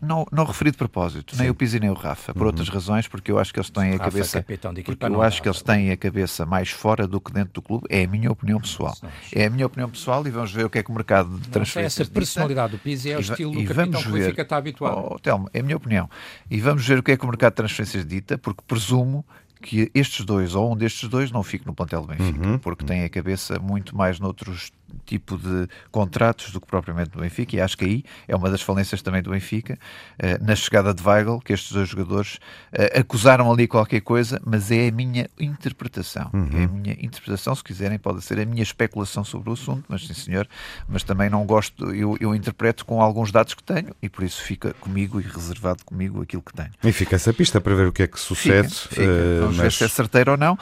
Não, 0.00 0.26
não 0.30 0.44
referi 0.44 0.70
de 0.70 0.76
propósito, 0.76 1.34
Sim. 1.34 1.42
nem 1.42 1.50
o 1.50 1.54
Pizzi 1.54 1.80
nem 1.80 1.90
o 1.90 1.94
Rafa, 1.94 2.32
por 2.32 2.42
uhum. 2.42 2.46
outras 2.48 2.68
razões, 2.68 3.08
porque 3.08 3.30
eu 3.32 3.38
acho 3.38 3.52
que 3.52 3.58
eles 3.58 3.70
têm 3.70 3.94
a 3.94 3.98
cabeça. 3.98 4.44
porque 4.84 5.06
eu 5.06 5.22
acho 5.22 5.42
que 5.42 5.48
eles 5.48 5.62
têm 5.62 5.90
a 5.90 5.96
cabeça 5.96 6.46
mais 6.46 6.70
fora 6.70 7.06
do 7.06 7.20
que 7.20 7.32
dentro 7.32 7.54
do 7.54 7.62
clube. 7.62 7.86
É 7.88 8.04
a 8.04 8.08
minha 8.08 8.30
opinião 8.30 8.60
pessoal. 8.60 8.96
É 9.34 9.46
a 9.46 9.50
minha 9.50 9.66
opinião 9.66 9.88
pessoal 9.88 10.26
e 10.26 10.30
vamos 10.30 10.52
ver 10.52 10.66
o 10.66 10.70
que 10.70 10.78
é 10.78 10.82
que 10.82 10.90
o 10.90 10.94
mercado 10.94 11.38
de 11.38 11.48
transferências. 11.48 12.06
Essa 12.06 12.10
personalidade 12.10 12.72
do 12.72 12.78
Pizzi 12.78 13.10
é 13.10 13.16
o 13.16 13.20
estilo 13.20 13.52
do 13.52 13.64
capitão 13.64 14.02
que 14.02 14.08
Benfica 14.10 14.42
está 14.42 14.56
habituado. 14.56 15.08
Oh, 15.12 15.18
Telmo, 15.18 15.48
é 15.52 15.60
a 15.60 15.62
minha 15.62 15.76
opinião. 15.76 16.08
E 16.50 16.60
vamos 16.60 16.86
ver 16.86 16.98
o 16.98 17.02
que 17.02 17.12
é 17.12 17.16
que 17.16 17.24
o 17.24 17.28
mercado 17.28 17.52
de 17.52 17.56
transferências 17.56 18.06
dita, 18.06 18.38
porque 18.38 18.62
presumo 18.66 19.24
que 19.60 19.90
estes 19.94 20.24
dois, 20.24 20.54
ou 20.54 20.72
um 20.72 20.76
destes 20.76 21.08
dois, 21.08 21.30
não 21.30 21.42
fique 21.42 21.66
no 21.66 21.74
plantel 21.74 22.02
do 22.02 22.08
Benfica, 22.08 22.46
uhum. 22.46 22.58
porque 22.58 22.84
tem 22.84 23.04
a 23.04 23.08
cabeça 23.08 23.58
muito 23.58 23.96
mais 23.96 24.20
noutros 24.20 24.70
tipo 25.04 25.36
de 25.36 25.68
contratos 25.90 26.50
do 26.50 26.60
que 26.60 26.66
propriamente 26.66 27.10
do 27.10 27.20
Benfica, 27.20 27.56
e 27.56 27.60
acho 27.60 27.76
que 27.76 27.84
aí 27.84 28.04
é 28.26 28.34
uma 28.34 28.50
das 28.50 28.62
falências 28.62 29.02
também 29.02 29.22
do 29.22 29.30
Benfica, 29.30 29.74
uh, 29.74 30.44
na 30.44 30.54
chegada 30.54 30.94
de 30.94 31.02
Weigl, 31.02 31.40
que 31.40 31.52
estes 31.52 31.72
dois 31.72 31.88
jogadores 31.88 32.38
uh, 32.72 33.00
acusaram 33.00 33.50
ali 33.50 33.66
qualquer 33.66 34.00
coisa, 34.00 34.40
mas 34.44 34.70
é 34.70 34.88
a 34.88 34.92
minha 34.92 35.28
interpretação. 35.38 36.30
Uhum. 36.32 36.48
É 36.54 36.64
a 36.64 36.68
minha 36.68 36.96
interpretação, 37.00 37.54
se 37.54 37.62
quiserem, 37.62 37.98
pode 37.98 38.22
ser 38.22 38.38
a 38.38 38.44
minha 38.44 38.62
especulação 38.62 39.24
sobre 39.24 39.50
o 39.50 39.52
assunto, 39.52 39.84
mas 39.88 40.06
sim 40.06 40.14
senhor, 40.14 40.48
mas 40.88 41.02
também 41.02 41.28
não 41.28 41.44
gosto, 41.44 41.92
eu, 41.94 42.16
eu 42.20 42.34
interpreto 42.34 42.84
com 42.84 43.00
alguns 43.00 43.30
dados 43.30 43.54
que 43.54 43.62
tenho, 43.62 43.94
e 44.02 44.08
por 44.08 44.24
isso 44.24 44.42
fica 44.42 44.72
comigo 44.74 45.20
e 45.20 45.24
reservado 45.24 45.84
comigo 45.84 46.22
aquilo 46.22 46.42
que 46.42 46.52
tenho. 46.52 46.70
E 46.82 46.92
fica 46.92 47.16
essa 47.16 47.32
pista 47.32 47.60
para 47.60 47.74
ver 47.74 47.86
o 47.86 47.92
que 47.92 48.02
é 48.02 48.06
que 48.06 48.18
sucede. 48.18 48.68
Fica, 48.74 48.94
fica. 48.94 49.02
Uh, 49.02 49.40
Vamos 49.40 49.56
mas... 49.56 49.64
ver 49.64 49.72
se 49.72 49.84
é 49.84 49.88
certeiro 49.88 50.32
ou 50.32 50.36
não. 50.36 50.58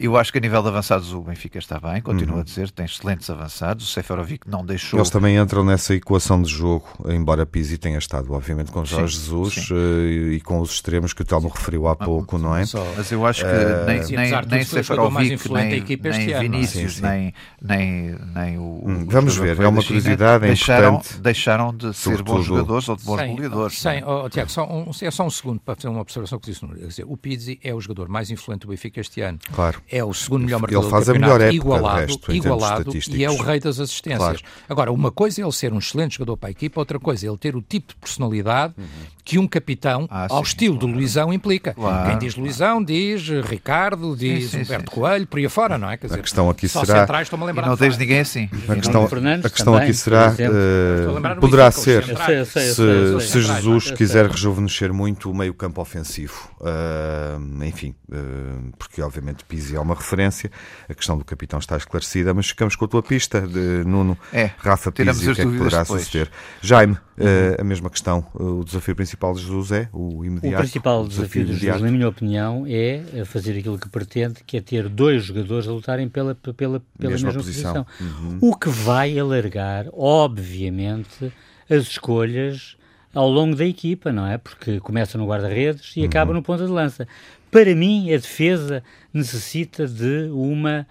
eu 0.00 0.16
acho 0.16 0.32
que 0.32 0.38
a 0.38 0.40
nível 0.40 0.62
de 0.62 0.68
avançados 0.68 1.12
o 1.12 1.20
Benfica 1.20 1.58
está 1.58 1.78
bem, 1.78 2.00
continuo 2.00 2.36
uhum. 2.36 2.40
a 2.40 2.44
dizer, 2.44 2.70
tem 2.70 2.84
excelentes 2.84 3.28
avançados 3.30 3.43
avançados. 3.44 3.88
O 3.88 3.92
Seferovic 3.92 4.48
não 4.48 4.64
deixou. 4.64 4.98
Eles 4.98 5.10
também 5.10 5.36
entram 5.36 5.64
nessa 5.64 5.94
equação 5.94 6.40
de 6.40 6.50
jogo, 6.50 6.86
embora 7.06 7.46
Pizzi 7.46 7.78
tenha 7.78 7.98
estado, 7.98 8.32
obviamente, 8.32 8.72
com 8.72 8.84
Jorge 8.84 9.16
sim, 9.16 9.22
Jesus 9.22 9.54
sim. 9.66 9.74
Eh, 9.74 10.34
e 10.34 10.40
com 10.40 10.60
os 10.60 10.72
extremos 10.72 11.12
que 11.12 11.22
o 11.22 11.24
Telmo 11.24 11.48
referiu 11.48 11.86
há 11.86 11.92
ah, 11.92 11.96
pouco, 11.96 12.38
não 12.38 12.56
é? 12.56 12.64
Mas 12.96 13.12
eu 13.12 13.26
acho 13.26 13.44
que 13.44 13.50
uh, 13.50 13.86
nem, 13.86 14.02
sim, 14.02 14.16
nem, 14.16 14.30
nem 14.46 14.64
Seferovic, 14.64 15.52
nem, 15.52 15.84
nem 15.84 16.32
é? 16.32 16.40
Vinícius, 16.40 17.00
nem, 17.00 17.34
nem, 17.60 18.16
nem 18.34 18.58
o. 18.58 18.82
Hum, 18.84 19.06
vamos 19.08 19.36
ver, 19.36 19.60
é 19.60 19.68
uma 19.68 19.82
curiosidade, 19.82 20.44
é 20.44 20.48
deixaram, 20.48 20.94
importante. 20.94 21.20
Deixaram 21.20 21.74
de 21.74 21.94
ser 21.94 22.02
Sobretudo, 22.02 22.34
bons 22.34 22.44
jogadores 22.44 22.88
ou 22.88 22.96
de 22.96 23.04
bons 23.04 23.26
goleadores. 23.26 23.78
Sim, 23.78 24.02
oh, 24.06 24.28
Tiago, 24.28 24.50
só 24.50 24.64
um, 24.66 24.90
é 25.00 25.10
só 25.10 25.24
um 25.24 25.30
segundo 25.30 25.60
para 25.60 25.74
fazer 25.74 25.88
uma 25.88 26.00
observação 26.00 26.38
que 26.38 26.50
disse. 26.50 26.64
Dizer, 26.64 27.04
o 27.06 27.16
Pizzi 27.16 27.58
é 27.62 27.74
o 27.74 27.80
jogador 27.80 28.08
mais 28.08 28.30
influente 28.30 28.62
do 28.62 28.68
Benfica 28.68 29.00
este 29.00 29.20
ano. 29.20 29.38
Claro. 29.52 29.82
É 29.90 30.02
o 30.02 30.12
segundo 30.14 30.44
melhor 30.44 30.60
marcador 30.60 30.84
Ele 30.84 30.90
faz 30.90 31.06
do 31.06 31.12
campeonato, 31.12 31.34
a 31.34 31.38
melhor 31.38 31.54
época, 31.54 31.66
igualado, 31.66 32.06
resto, 32.06 32.32
igualado 32.32 32.94
e 33.10 33.24
é 33.24 33.30
o 33.34 33.42
rei 33.42 33.60
das 33.60 33.80
assistências. 33.80 34.40
Claro. 34.40 34.40
Agora, 34.68 34.92
uma 34.92 35.10
coisa 35.10 35.40
é 35.40 35.44
ele 35.44 35.52
ser 35.52 35.72
um 35.72 35.78
excelente 35.78 36.14
jogador 36.14 36.36
para 36.36 36.48
a 36.48 36.52
equipa, 36.52 36.80
outra 36.80 36.98
coisa 36.98 37.26
é 37.26 37.28
ele 37.28 37.38
ter 37.38 37.56
o 37.56 37.62
tipo 37.62 37.94
de 37.94 38.00
personalidade 38.00 38.74
uhum. 38.76 38.84
que 39.24 39.38
um 39.38 39.46
capitão, 39.46 40.06
ah, 40.10 40.26
ao 40.30 40.44
sim, 40.44 40.50
estilo 40.50 40.78
claro. 40.78 40.92
do 40.92 40.98
Luizão, 40.98 41.32
implica. 41.32 41.74
Claro, 41.74 42.10
Quem 42.10 42.18
diz 42.18 42.36
Luizão 42.36 42.82
diz 42.82 43.28
Ricardo, 43.44 44.16
diz 44.16 44.50
sim, 44.50 44.58
sim, 44.58 44.62
Humberto 44.62 44.90
Coelho, 44.90 45.26
por 45.26 45.38
aí 45.38 45.46
afora, 45.46 45.78
não 45.78 45.90
é? 45.90 45.96
Quer 45.96 46.06
dizer, 46.06 46.18
a 46.18 46.22
questão 46.22 46.50
aqui 46.50 46.68
será. 46.68 47.00
Centrais, 47.00 47.28
a 47.32 47.44
lembrar 47.44 47.66
não 47.66 47.76
tens 47.76 47.96
ninguém 47.98 48.20
assim. 48.20 48.48
A 48.68 48.74
questão, 48.76 49.04
a 49.04 49.50
questão 49.50 49.74
aqui 49.74 49.94
será. 49.94 50.32
Uh, 50.32 51.40
poderá 51.40 51.70
ser 51.70 52.04
se, 52.46 53.20
se 53.20 53.40
Jesus 53.40 53.90
quiser 53.92 54.26
rejuvenescer 54.30 54.92
muito 54.92 55.30
o 55.30 55.34
meio-campo 55.34 55.80
ofensivo. 55.80 56.48
Uh, 56.60 57.64
enfim, 57.64 57.94
uh, 58.10 58.72
porque 58.78 59.02
obviamente 59.02 59.44
Pizzi 59.44 59.76
é 59.76 59.80
uma 59.80 59.94
referência, 59.94 60.50
a 60.88 60.94
questão 60.94 61.16
do 61.18 61.24
capitão 61.24 61.58
está 61.58 61.76
esclarecida, 61.76 62.32
mas 62.32 62.48
ficamos 62.48 62.76
com 62.76 62.84
a 62.84 62.88
tua 62.88 63.02
pista 63.02 63.23
de 63.28 63.84
Nuno, 63.84 64.16
é, 64.32 64.50
Rafa 64.58 64.92
Pizzi, 64.92 65.30
o 65.30 65.34
que 65.34 65.40
é 65.40 65.44
que 65.44 65.58
poderá 65.58 65.82
depois. 65.82 66.02
suceder. 66.02 66.30
Jaime, 66.60 66.96
uhum. 67.18 67.26
a 67.58 67.64
mesma 67.64 67.90
questão, 67.90 68.26
o 68.34 68.64
desafio 68.64 68.94
principal 68.94 69.34
de 69.34 69.42
Jesus 69.42 69.72
é 69.72 69.88
o 69.92 70.24
imediato. 70.24 70.56
O 70.56 70.58
principal 70.58 71.02
o 71.02 71.08
desafio, 71.08 71.44
desafio 71.44 71.54
de 71.54 71.66
Jesus, 71.66 71.82
na 71.82 71.90
minha 71.90 72.08
opinião, 72.08 72.64
é 72.66 73.24
fazer 73.24 73.58
aquilo 73.58 73.78
que 73.78 73.88
pretende, 73.88 74.36
que 74.46 74.56
é 74.56 74.60
ter 74.60 74.88
dois 74.88 75.24
jogadores 75.24 75.68
a 75.68 75.72
lutarem 75.72 76.08
pela, 76.08 76.34
pela, 76.34 76.54
pela 76.54 76.80
mesma, 76.98 77.28
mesma 77.28 77.32
posição. 77.34 77.84
posição. 77.84 77.86
Uhum. 78.00 78.38
O 78.40 78.56
que 78.56 78.68
vai 78.68 79.18
alargar, 79.18 79.86
obviamente, 79.92 81.32
as 81.68 81.82
escolhas 81.84 82.76
ao 83.14 83.28
longo 83.28 83.54
da 83.54 83.64
equipa, 83.64 84.12
não 84.12 84.26
é? 84.26 84.36
Porque 84.36 84.80
começa 84.80 85.16
no 85.16 85.26
guarda-redes 85.26 85.92
e 85.96 86.00
uhum. 86.00 86.06
acaba 86.06 86.32
no 86.32 86.42
ponta 86.42 86.66
de 86.66 86.72
lança. 86.72 87.06
Para 87.50 87.74
mim, 87.74 88.12
a 88.12 88.16
defesa 88.16 88.82
necessita 89.12 89.86
de 89.86 90.28
uma, 90.32 90.86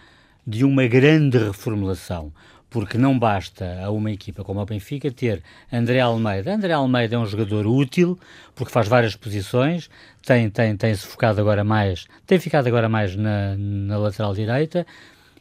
de 0.46 0.64
uma 0.64 0.88
grande 0.88 1.38
reformulação 1.38 2.32
porque 2.74 2.98
não 2.98 3.20
basta 3.20 3.82
a 3.84 3.92
uma 3.92 4.10
equipa 4.10 4.44
como 4.44 4.60
a 4.60 4.66
Benfica 4.66 5.12
ter 5.12 5.44
André 5.72 6.00
Almeida. 6.00 6.56
André 6.56 6.74
Almeida 6.74 7.16
é 7.16 7.20
um 7.20 7.26
jogador 7.28 7.68
útil, 7.68 8.18
porque 8.56 8.72
faz 8.72 8.88
várias 8.88 9.16
posições, 9.16 9.92
tem, 10.26 10.50
tem, 10.50 10.76
tem 10.76 10.96
se 10.96 11.06
focado 11.06 11.40
agora 11.40 11.64
mais, 11.64 12.08
tem 12.26 12.40
ficado 12.40 12.66
agora 12.66 12.90
mais 12.90 13.16
na, 13.16 13.56
na 13.56 13.96
lateral 14.00 14.34
direita, 14.34 14.88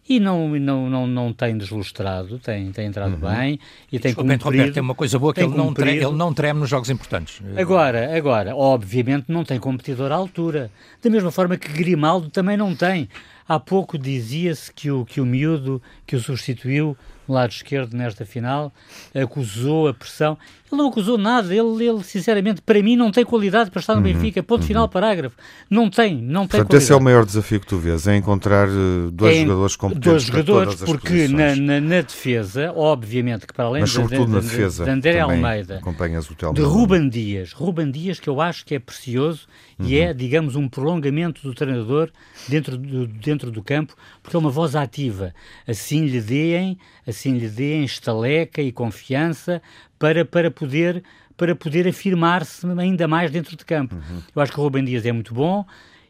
e 0.07 0.21
não, 0.21 0.49
não, 0.49 0.91
não, 0.91 1.07
não 1.07 1.33
tem 1.33 1.57
deslustrado, 1.57 2.39
tem, 2.39 2.71
tem 2.71 2.87
entrado 2.89 3.15
uhum. 3.15 3.35
bem 3.35 3.59
e 3.91 3.99
tem 3.99 4.11
Desculpa, 4.11 4.37
cumprido. 4.37 4.73
Tem 4.73 4.83
uma 4.83 4.95
coisa 4.95 5.19
boa 5.19 5.33
que 5.33 5.41
ele 5.41 5.57
não, 5.57 5.73
treme, 5.73 5.99
ele 5.99 6.13
não 6.13 6.35
treme 6.35 6.61
nos 6.61 6.69
jogos 6.69 6.91
importantes. 6.91 7.41
Agora, 7.57 8.15
agora, 8.15 8.55
obviamente 8.55 9.27
não 9.29 9.45
tem 9.45 9.59
competidor 9.59 10.13
à 10.13 10.17
altura. 10.17 10.71
Da 11.03 11.09
mesma 11.09 11.31
forma 11.31 11.57
que 11.57 11.73
Grimaldo 11.73 12.29
também 12.29 12.59
não 12.59 12.75
tem. 12.75 13.09
Há 13.49 13.59
pouco 13.59 13.99
dizia-se 13.99 14.73
que 14.73 14.91
o, 14.91 15.05
que 15.05 15.21
o 15.21 15.27
miúdo 15.27 15.83
que 16.07 16.17
o 16.17 16.21
substituiu 16.21 16.97
no 17.27 17.35
lado 17.35 17.51
esquerdo 17.51 17.97
nesta 17.97 18.25
final, 18.25 18.73
acusou 19.15 19.89
a 19.89 19.95
pressão. 19.95 20.37
Ele 20.73 20.81
não 20.81 20.89
acusou 20.89 21.19
nada, 21.19 21.55
ele, 21.55 21.87
ele 21.87 22.03
sinceramente, 22.03 22.63
para 22.63 22.83
mim, 22.83 22.97
não 22.97 23.11
tem 23.11 23.25
qualidade 23.25 23.71
para 23.71 23.81
estar 23.81 23.95
no 23.95 24.01
uhum, 24.01 24.05
Benfica. 24.05 24.43
Ponto 24.43 24.63
uhum. 24.63 24.67
final, 24.67 24.89
parágrafo. 24.89 25.37
Não 25.69 25.91
tem, 25.91 26.15
não 26.17 26.43
tem 26.43 26.61
Portanto, 26.61 26.69
qualidade. 26.69 26.77
esse 26.77 26.93
é 26.93 26.97
o 26.97 27.01
maior 27.01 27.27
desafio 27.27 27.61
que 27.61 27.67
tu 27.67 27.77
vês, 27.77 28.07
é 28.07 28.17
encontrar 28.17 28.69
uh, 28.69 29.11
dois 29.11 29.37
é, 29.37 29.41
jogadores 29.43 29.77
competentes 29.77 30.11
Dois 30.11 30.23
jogadores, 30.23 30.83
porque 30.83 31.29
na, 31.29 31.55
na, 31.55 31.81
na, 31.81 32.01
defesa, 32.01 32.73
obviamente, 32.75 33.47
que 33.47 33.53
para 33.53 33.67
além 33.67 33.83
Mas, 33.83 33.91
de, 33.91 34.07
de, 34.07 34.27
na 34.27 34.41
defesa, 34.41 34.85
de 34.85 34.91
André 34.91 35.21
Almeida, 35.21 35.77
acompanhas 35.77 36.31
o 36.31 36.53
de 36.53 36.63
Ruban 36.63 37.09
Dias, 37.09 37.53
Ruban 37.53 37.91
Dias, 37.91 38.19
que 38.19 38.29
eu 38.29 38.41
acho 38.41 38.65
que 38.65 38.75
é 38.75 38.79
precioso 38.79 39.47
uhum. 39.79 39.87
e 39.87 39.99
é, 39.99 40.15
digamos, 40.15 40.57
um 40.57 40.69
prolongamento 40.69 41.43
do 41.43 41.55
treinador 41.55 42.11
dentro 42.49 42.79
do, 42.79 43.07
dentro 43.07 43.51
do 43.51 43.63
campo, 43.63 43.95
porque 44.23 44.37
é 44.37 44.39
uma 44.39 44.51
voz 44.51 44.75
ativa. 44.75 45.35
Assim 45.67 46.07
lhe 46.07 46.21
deem, 46.21 46.79
assim 47.07 47.37
lhe 47.37 47.49
deem 47.49 47.85
estaleca 47.85 48.63
e 48.63 48.73
confiança 48.73 49.61
para, 50.03 50.25
para 50.25 50.51
poder 50.51 51.05
para 51.37 51.55
poder 51.55 51.89
afirmar-se 51.89 52.67
ainda 52.79 53.09
mais 53.09 53.31
dentro 53.31 53.57
de 53.57 53.65
campo. 53.65 53.95
Uhum. 53.95 54.23
Eu 54.35 54.43
acho 54.43 54.53
que 54.53 54.61
o 54.61 54.63
Rubem 54.63 54.85
Dias 54.85 55.07
é 55.07 55.13
muito 55.13 55.33
bom 55.33 55.65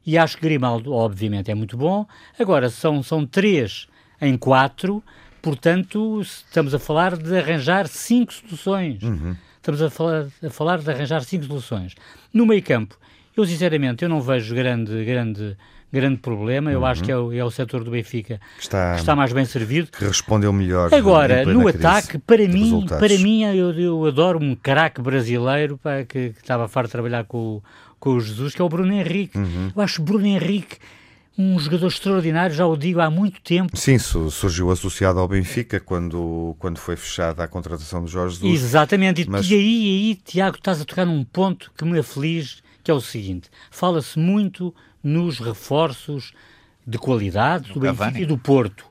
e 0.05 0.19
acho 0.19 0.37
que 0.37 0.43
Grimaldo, 0.43 0.93
obviamente, 0.93 1.51
é 1.51 1.55
muito 1.55 1.77
bom. 1.77 2.07
Agora, 2.39 2.69
são, 2.69 3.03
são 3.03 3.25
três 3.25 3.87
em 4.21 4.37
quatro 4.37 5.03
portanto, 5.41 6.21
estamos 6.21 6.75
a 6.75 6.79
falar 6.79 7.17
de 7.17 7.37
arranjar 7.37 7.87
cinco 7.89 8.33
soluções. 8.33 9.03
Uhum. 9.03 9.37
Estamos 9.57 9.83
a 9.83 9.91
falar, 9.91 10.27
a 10.43 10.51
falar 10.51 10.79
de 10.79 10.91
arranjar 10.91 11.23
cinco 11.25 11.45
soluções. 11.45 11.95
No 12.33 12.47
meio 12.47 12.63
campo, 12.63 12.97
eu 13.37 13.45
sinceramente 13.45 14.03
eu 14.03 14.09
não 14.09 14.21
vejo 14.21 14.55
grande, 14.55 15.05
grande, 15.05 15.57
grande 15.93 16.17
problema. 16.17 16.73
Eu 16.73 16.81
uhum. 16.81 16.87
acho 16.87 17.03
que 17.03 17.13
é 17.13 17.17
o, 17.17 17.33
é 17.33 17.45
o 17.45 17.51
setor 17.51 17.85
do 17.85 17.91
Benfica 17.91 18.41
que 18.57 18.63
está, 18.63 18.95
que 18.95 19.01
está, 19.01 19.15
mais 19.15 19.33
bem 19.33 19.45
servido. 19.45 19.89
Que 19.91 20.05
respondeu 20.05 20.53
melhor. 20.53 20.93
Agora, 20.93 21.45
no 21.45 21.69
ataque, 21.69 22.19
para 22.19 22.49
mim, 22.49 22.87
para 22.87 23.19
mim 23.19 23.45
eu, 23.45 23.73
eu 23.73 24.07
adoro 24.07 24.39
um 24.39 24.55
craque 24.55 25.01
brasileiro 25.01 25.79
pá, 25.79 26.05
que, 26.05 26.31
que, 26.31 26.41
estava 26.41 26.67
farto 26.69 26.89
de 26.89 26.93
trabalhar 26.93 27.25
com, 27.25 27.63
com 28.01 28.11
o 28.11 28.21
Jesus, 28.21 28.55
que 28.55 28.63
é 28.63 28.65
o 28.65 28.69
Bruno 28.69 28.93
Henrique. 28.93 29.37
Uhum. 29.37 29.73
Eu 29.75 29.83
acho 29.83 30.01
o 30.01 30.05
Bruno 30.05 30.27
Henrique 30.27 30.79
um 31.37 31.59
jogador 31.59 31.87
extraordinário, 31.87 32.55
já 32.55 32.67
o 32.67 32.77
digo 32.77 33.01
há 33.01 33.11
muito 33.11 33.41
tempo. 33.41 33.77
Sim, 33.77 33.99
surgiu 33.99 34.71
associado 34.71 35.19
ao 35.19 35.27
Benfica 35.27 35.81
quando, 35.81 36.55
quando 36.59 36.79
foi 36.79 36.95
fechada 36.95 37.43
a 37.43 37.49
contratação 37.49 38.05
de 38.05 38.11
Jorge 38.11 38.37
Jesus. 38.37 38.63
Exatamente, 38.63 39.23
e, 39.23 39.29
mas... 39.29 39.51
e 39.51 39.55
aí, 39.55 39.61
aí, 39.61 40.15
Tiago, 40.17 40.57
estás 40.57 40.81
a 40.81 40.85
tocar 40.85 41.07
num 41.07 41.25
ponto 41.25 41.73
que 41.77 41.85
me 41.85 41.99
aflige, 41.99 42.57
que 42.85 42.91
é 42.91 42.95
o 42.95 43.01
seguinte: 43.01 43.49
fala-se 43.71 44.19
muito 44.19 44.75
nos 45.03 45.39
reforços 45.39 46.33
de 46.87 46.99
qualidade 46.99 47.73
do 47.73 47.81
Benfica 47.81 48.21
e 48.21 48.27
do 48.27 48.39
Porto, 48.39 48.85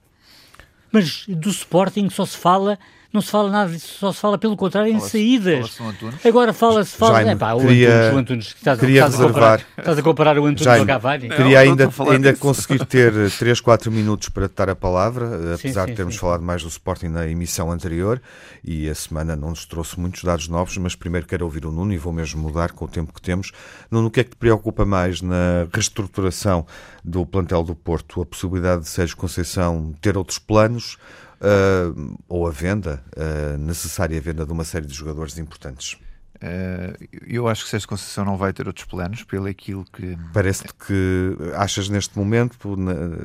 mas 0.91 1.25
do 1.27 1.49
Sporting 1.49 2.09
só 2.09 2.25
se 2.25 2.37
fala 2.37 2.77
não 3.13 3.21
se 3.21 3.29
fala 3.29 3.49
nada 3.49 3.71
disso, 3.71 3.95
só 3.99 4.13
se 4.13 4.19
fala 4.19 4.37
pelo 4.37 4.55
contrário 4.55 4.93
fala 4.93 5.05
em 5.05 5.09
saídas. 5.09 5.69
Fala 5.71 5.93
Agora 6.23 6.53
fala-se, 6.53 6.95
fala, 6.95 7.19
fala, 7.19 7.31
é 7.31 7.35
pá, 7.35 7.53
o 7.53 7.59
queria, 7.59 7.89
Antunes, 7.89 8.13
o 8.13 8.17
Antunes 8.17 8.45
estás, 8.47 8.79
queria 8.79 9.05
estás 9.05 9.13
reservar. 9.13 9.53
A 9.53 9.57
comparar, 9.57 9.79
estás 9.79 9.97
a 9.97 10.01
comparar 10.01 10.39
o 10.39 10.45
Antunes 10.45 10.63
Jaime, 10.63 10.81
ao 10.81 10.87
Cavani. 10.87 11.29
Queria 11.29 11.59
ainda, 11.59 11.89
ainda 12.09 12.33
conseguir 12.35 12.85
ter 12.85 13.13
3, 13.31 13.59
4 13.59 13.91
minutos 13.91 14.29
para 14.29 14.47
te 14.47 14.55
dar 14.55 14.69
a 14.69 14.75
palavra, 14.75 15.27
sim, 15.27 15.53
apesar 15.55 15.85
sim, 15.85 15.91
de 15.91 15.97
termos 15.97 16.13
sim. 16.13 16.21
falado 16.21 16.41
mais 16.41 16.63
do 16.63 16.69
Sporting 16.69 17.07
na 17.07 17.27
emissão 17.27 17.69
anterior 17.69 18.21
e 18.63 18.89
a 18.89 18.95
semana 18.95 19.35
não 19.35 19.49
nos 19.49 19.65
trouxe 19.65 19.99
muitos 19.99 20.23
dados 20.23 20.47
novos, 20.47 20.77
mas 20.77 20.95
primeiro 20.95 21.27
quero 21.27 21.43
ouvir 21.43 21.65
o 21.65 21.71
Nuno 21.71 21.93
e 21.93 21.97
vou 21.97 22.13
mesmo 22.13 22.41
mudar 22.41 22.71
com 22.71 22.85
o 22.85 22.87
tempo 22.87 23.13
que 23.13 23.21
temos. 23.21 23.51
Nuno, 23.89 24.07
o 24.07 24.11
que 24.11 24.21
é 24.21 24.23
que 24.23 24.29
te 24.29 24.37
preocupa 24.37 24.85
mais 24.85 25.21
na 25.21 25.67
reestruturação 25.73 26.65
do 27.03 27.25
plantel 27.25 27.63
do 27.63 27.75
Porto? 27.75 28.21
A 28.21 28.25
possibilidade 28.25 28.83
de 28.83 28.89
Sérgio 28.89 29.17
Conceição 29.17 29.93
ter 30.01 30.17
outros 30.17 30.39
planos? 30.39 30.97
Uh, 31.41 32.17
ou 32.27 32.47
a 32.47 32.51
venda, 32.51 33.03
a 33.15 33.57
necessária 33.57 34.19
venda 34.21 34.45
de 34.45 34.51
uma 34.51 34.63
série 34.63 34.85
de 34.85 34.93
jogadores 34.93 35.37
importantes? 35.37 35.97
Uh, 36.41 37.07
eu 37.27 37.47
acho 37.47 37.63
que 37.63 37.69
Sérgio 37.69 37.87
Conceição 37.87 38.25
não 38.25 38.35
vai 38.35 38.51
ter 38.51 38.65
outros 38.65 38.85
planos 38.85 39.23
pelo 39.23 39.45
aquilo 39.45 39.85
que. 39.85 40.17
Parece-te 40.33 40.73
que 40.73 41.37
achas 41.55 41.87
neste 41.87 42.17
momento, 42.17 42.57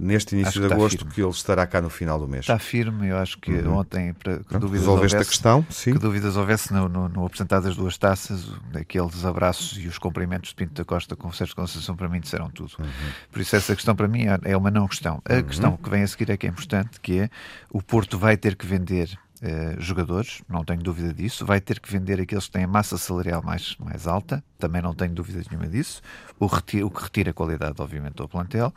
neste 0.00 0.34
início 0.34 0.60
de 0.60 0.72
agosto, 0.72 0.98
firme. 0.98 1.14
que 1.14 1.22
ele 1.22 1.30
estará 1.30 1.66
cá 1.66 1.80
no 1.80 1.88
final 1.88 2.18
do 2.18 2.28
mês. 2.28 2.42
Está 2.42 2.58
firme, 2.58 3.08
eu 3.08 3.16
acho 3.16 3.38
que 3.38 3.52
uhum. 3.52 3.78
ontem, 3.78 4.12
para, 4.12 4.38
que 4.38 4.58
dúvidas 4.58 4.80
resolveste 4.80 5.16
houvesse, 5.16 5.16
a 5.16 5.32
questão, 5.32 5.66
sim. 5.70 5.92
Que 5.94 5.98
dúvidas 5.98 6.36
houvesse 6.36 6.72
no, 6.74 6.88
no, 6.90 7.08
no 7.08 7.24
apresentar 7.24 7.60
das 7.60 7.74
duas 7.74 7.96
taças, 7.96 8.50
aqueles 8.74 9.24
abraços 9.24 9.78
e 9.78 9.88
os 9.88 9.96
cumprimentos 9.96 10.50
de 10.50 10.54
Pinto 10.54 10.74
da 10.74 10.84
Costa 10.84 11.16
com 11.16 11.32
Sérgio 11.32 11.56
Conceição, 11.56 11.96
para 11.96 12.10
mim, 12.10 12.20
disseram 12.20 12.50
tudo. 12.50 12.72
Uhum. 12.78 12.86
Por 13.32 13.40
isso, 13.40 13.56
essa 13.56 13.74
questão 13.74 13.96
para 13.96 14.08
mim 14.08 14.24
é 14.42 14.56
uma 14.56 14.70
não 14.70 14.86
questão. 14.86 15.22
A 15.24 15.34
uhum. 15.34 15.42
questão 15.42 15.76
que 15.76 15.88
vem 15.88 16.02
a 16.02 16.06
seguir 16.06 16.30
é 16.30 16.36
que 16.36 16.46
é 16.46 16.50
importante, 16.50 17.00
que 17.00 17.20
é 17.20 17.30
o 17.70 17.80
Porto 17.82 18.18
vai 18.18 18.36
ter 18.36 18.56
que 18.56 18.66
vender 18.66 19.18
Uh, 19.42 19.80
jogadores, 19.80 20.42
não 20.48 20.64
tenho 20.64 20.82
dúvida 20.82 21.12
disso. 21.12 21.44
Vai 21.44 21.60
ter 21.60 21.78
que 21.78 21.90
vender 21.90 22.20
aqueles 22.20 22.46
que 22.46 22.52
têm 22.52 22.64
a 22.64 22.68
massa 22.68 22.96
salarial 22.96 23.42
mais, 23.42 23.76
mais 23.78 24.06
alta, 24.06 24.42
também 24.58 24.80
não 24.80 24.94
tenho 24.94 25.12
dúvida 25.12 25.42
nenhuma 25.50 25.68
disso. 25.68 26.00
O, 26.38 26.46
retira, 26.46 26.86
o 26.86 26.90
que 26.90 27.02
retira 27.02 27.30
a 27.30 27.34
qualidade, 27.34 27.74
obviamente, 27.78 28.14
do 28.14 28.28
plantel. 28.28 28.72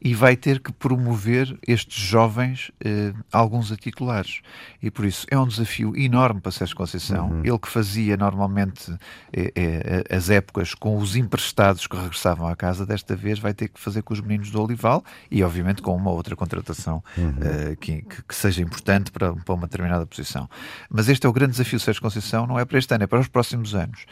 E 0.00 0.14
vai 0.14 0.36
ter 0.36 0.60
que 0.60 0.72
promover 0.72 1.58
estes 1.66 2.00
jovens, 2.00 2.70
uh, 2.84 3.18
alguns 3.32 3.72
a 3.72 3.76
titulares. 3.76 4.42
E 4.80 4.90
por 4.90 5.04
isso 5.04 5.26
é 5.28 5.36
um 5.36 5.46
desafio 5.46 5.96
enorme 5.96 6.40
para 6.40 6.52
Sérgio 6.52 6.76
Conceição. 6.76 7.30
Uhum. 7.30 7.40
Ele 7.44 7.58
que 7.58 7.68
fazia 7.68 8.16
normalmente 8.16 8.96
é, 9.32 9.52
é, 9.56 10.16
as 10.16 10.30
épocas 10.30 10.72
com 10.72 10.98
os 10.98 11.16
emprestados 11.16 11.86
que 11.88 11.96
regressavam 11.96 12.46
à 12.46 12.54
casa, 12.54 12.86
desta 12.86 13.16
vez 13.16 13.40
vai 13.40 13.52
ter 13.52 13.68
que 13.68 13.80
fazer 13.80 14.02
com 14.02 14.14
os 14.14 14.20
meninos 14.20 14.50
do 14.50 14.62
Olival 14.62 15.02
e, 15.30 15.42
obviamente, 15.42 15.82
com 15.82 15.96
uma 15.96 16.12
outra 16.12 16.36
contratação 16.36 17.02
uhum. 17.16 17.30
uh, 17.30 17.76
que, 17.78 18.02
que, 18.02 18.34
seja 18.34 18.62
importante 18.62 19.10
para, 19.10 19.34
para 19.34 19.54
uma 19.54 19.66
determinada 19.66 20.06
posição. 20.06 20.48
Mas 20.88 21.08
este 21.08 21.26
é 21.26 21.28
o 21.28 21.32
grande 21.32 21.52
desafio 21.52 21.80
Sérgio 21.80 22.00
Conceição, 22.00 22.46
não 22.46 22.56
é 22.56 22.64
para 22.64 22.78
este 22.78 22.94
ano, 22.94 23.02
é 23.02 23.06
para 23.08 23.18
os 23.18 23.26
próximos 23.26 23.74
anos. 23.74 24.06